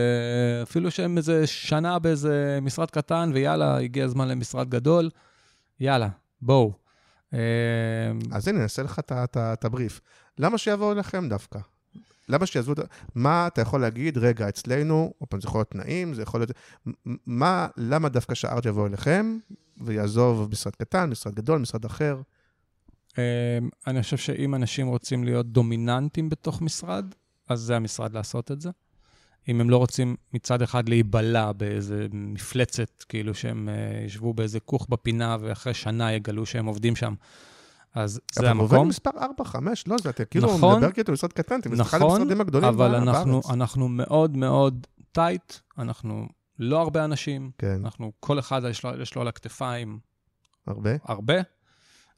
[0.64, 5.10] אפילו שהם איזה שנה באיזה משרד קטן, ויאללה, הגיע הזמן למשרד גדול,
[5.80, 6.10] יאללה,
[6.42, 6.74] בואו.
[8.32, 9.00] אז הנה, נעשה לך
[9.38, 10.02] את הבריף.
[10.38, 11.60] למה שיבואו אליכם דווקא?
[12.30, 12.84] למה שיעזבו את ה...
[13.16, 16.52] מה אתה יכול להגיד, רגע, אצלנו, עוד פעם, זה יכול להיות נעים, זה יכול להיות...
[17.26, 19.38] מה, למה דווקא שהארט יבוא אליכם
[19.82, 22.22] ויעזוב משרד קטן, משרד גדול, משרד אחר?
[23.18, 23.58] אה,
[23.88, 27.06] אני חושב שאם אנשים רוצים להיות דומיננטים בתוך משרד,
[27.50, 28.70] אז זה המשרד לעשות את זה.
[29.48, 34.88] אם הם לא רוצים מצד אחד להיבלע באיזה מפלצת, כאילו שהם אה, ישבו באיזה כוך
[34.90, 37.14] בפינה ואחרי שנה יגלו שהם עובדים שם,
[37.96, 38.88] אז זה אבל הוא עובד המקום.
[38.90, 40.78] מספר 4, 5, לא, זה אתה כאילו נכון.
[40.78, 43.08] מדבר כאילו משרד קטן, אתם נכון, המשרדים הגדולים אבל בארץ.
[43.08, 46.28] אנחנו, אנחנו מאוד מאוד טייט, אנחנו
[46.60, 50.00] לא הרבה אנשים, כן, אנחנו, כל אחד יש לו, יש לו על הכתפיים
[50.68, 50.92] הרבה.
[51.04, 51.34] הרבה,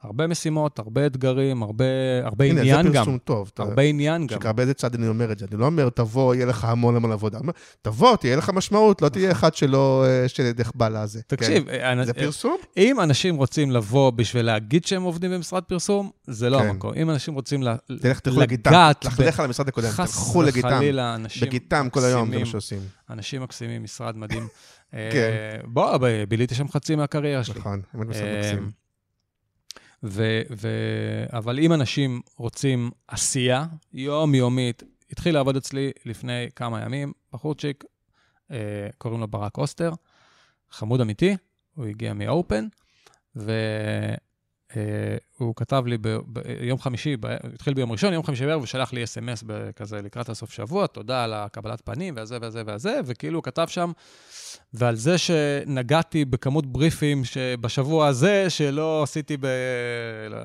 [0.04, 1.86] הרבה משימות, הרבה אתגרים, הרבה,
[2.24, 2.96] הרבה הנה, עניין זה גם.
[3.06, 3.52] פרסום טוב.
[3.54, 4.40] אתה- הרבה עניין גם.
[4.40, 5.46] שקרה באיזה צד אני אומר את זה.
[5.52, 7.38] אני לא אומר, תבוא, יהיה לך המון המון עבודה.
[7.38, 11.22] אני אומר, תבוא, תהיה לך משמעות, לא תהיה אחד שלא, אה, שלידך בא לזה.
[11.28, 12.00] תקשיב, כן.
[12.00, 12.58] אה, זה אה, פרסום?
[12.78, 16.68] אם אנשים רוצים לבוא בשביל להגיד שהם עובדים במשרד פרסום, זה לא כן.
[16.68, 16.92] המקום.
[17.02, 18.70] אם אנשים רוצים ל- תלך, תלכו לגיטם.
[18.70, 20.68] לגעת תלך על המשרד הקודם, חס תלכו לגיטם.
[20.68, 22.80] וחלילה, אנשים בגיטם כל היום, זה מה שעושים.
[23.10, 24.48] אנשים מקסימים, משרד מדהים.
[24.94, 25.60] אה, כן.
[25.68, 25.98] בוא,
[26.30, 27.60] ביליתי שם חצי מהקריירה שלי.
[27.60, 28.81] נכון, באמת משרד אה, מקסים.
[30.04, 37.84] ו- ו- אבל אם אנשים רוצים עשייה יומיומית, התחיל לעבוד אצלי לפני כמה ימים, בחורצ'יק,
[38.52, 39.92] אה, קוראים לו ברק אוסטר,
[40.72, 41.38] חמוד אמיתי,
[41.76, 42.68] הוא הגיע מאופן,
[45.40, 47.18] והוא כתב לי ביום חמישי,
[47.54, 49.44] התחיל ביום ראשון, יום חמישי בערב, הוא שלח לי אס.אם.אס
[49.76, 53.92] כזה לקראת הסוף שבוע, תודה על הקבלת פנים והזה והזה והזה, וכאילו הוא כתב שם,
[54.74, 59.46] ועל זה שנגעתי בכמות בריפים שבשבוע הזה, שלא עשיתי ב...
[60.30, 60.38] לא-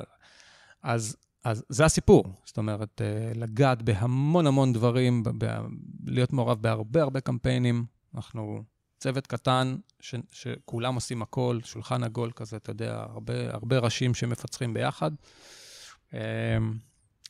[0.83, 2.25] אז, אז זה הסיפור.
[2.45, 5.67] זאת אומרת, אה, לגעת בהמון המון דברים, ב- ב-
[6.07, 7.85] להיות מעורב בהרבה הרבה קמפיינים.
[8.15, 8.63] אנחנו
[8.99, 14.75] צוות קטן, ש, שכולם עושים הכל, שולחן עגול כזה, אתה יודע, הרבה, הרבה ראשים שמפצחים
[14.75, 15.11] ביחד.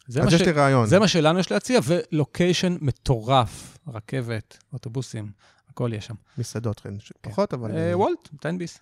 [0.08, 0.44] זה מה, אז יש ש...
[0.44, 0.86] לי רעיון.
[0.86, 5.30] זה מה שלנו יש להציע, ולוקיישן מטורף, רכבת, אוטובוסים,
[5.70, 6.14] הכל יש שם.
[6.38, 7.76] מסעדות, כן, ש- פחות, אבל...
[7.76, 8.78] אה, וולט, תן ביס,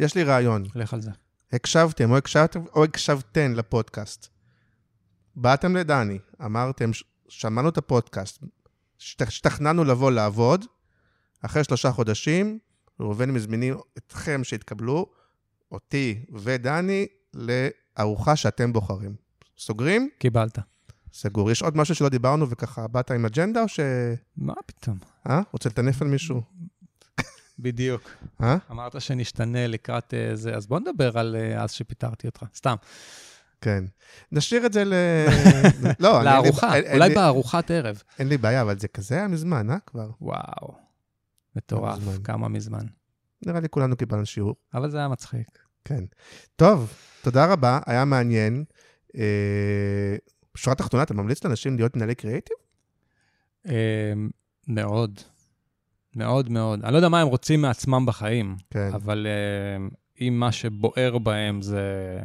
[0.00, 0.64] יש לי רעיון.
[0.74, 1.10] לך על זה.
[1.52, 4.28] הקשבתם או הקשבתם או הקשבתן לפודקאסט.
[5.36, 6.90] באתם לדני, אמרתם,
[7.28, 8.42] שמענו את הפודקאסט,
[8.98, 10.64] שת- השתכנענו לבוא לעבוד,
[11.42, 12.58] אחרי שלושה חודשים,
[13.00, 15.06] ראובן מזמינים אתכם שהתקבלו,
[15.72, 19.14] אותי ודני, לארוחה שאתם בוחרים.
[19.58, 20.08] סוגרים?
[20.18, 20.58] קיבלת.
[21.12, 21.50] סגור.
[21.50, 23.80] יש עוד משהו שלא דיברנו וככה באת עם אג'נדה, או ש...
[24.36, 24.98] מה פתאום?
[25.30, 25.40] אה?
[25.52, 26.42] רוצה לטנף על מישהו?
[27.58, 28.10] בדיוק.
[28.42, 28.56] אה?
[28.70, 32.44] אמרת שנשתנה לקראת אה, זה, אז בוא נדבר על אה, אז שפיטרתי אותך.
[32.56, 32.74] סתם.
[33.60, 33.84] כן.
[34.32, 34.92] נשאיר את זה ל...
[36.00, 38.02] לא, לארוחה, אולי לי- בארוחת ערב.
[38.18, 39.76] אין לי בעיה, אבל זה כזה היה מזמן, אה?
[39.86, 40.10] כבר.
[40.20, 40.85] וואו.
[41.56, 42.22] מטורף, מזמן.
[42.22, 42.86] כמה מזמן.
[43.46, 44.56] נראה לי כולנו קיבלנו שיעור.
[44.74, 45.58] אבל זה היה מצחיק.
[45.84, 46.04] כן.
[46.56, 46.92] טוב,
[47.22, 48.64] תודה רבה, היה מעניין.
[49.16, 50.16] אה,
[50.54, 52.56] בשורה התחתונה, אתה ממליץ לאנשים להיות מנהלי קריאיטיב?
[53.66, 54.12] אה,
[54.68, 55.20] מאוד.
[56.16, 56.84] מאוד מאוד.
[56.84, 58.90] אני לא יודע מה הם רוצים מעצמם בחיים, כן.
[58.94, 59.86] אבל אה,
[60.26, 62.20] אם מה שבוער בהם זה,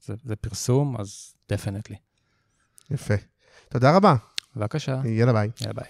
[0.00, 1.96] זה, זה פרסום, אז definitely.
[2.90, 3.14] יפה.
[3.68, 4.14] תודה רבה.
[4.56, 5.50] בבקשה, יאללה ביי.
[5.60, 5.88] יאללה ביי.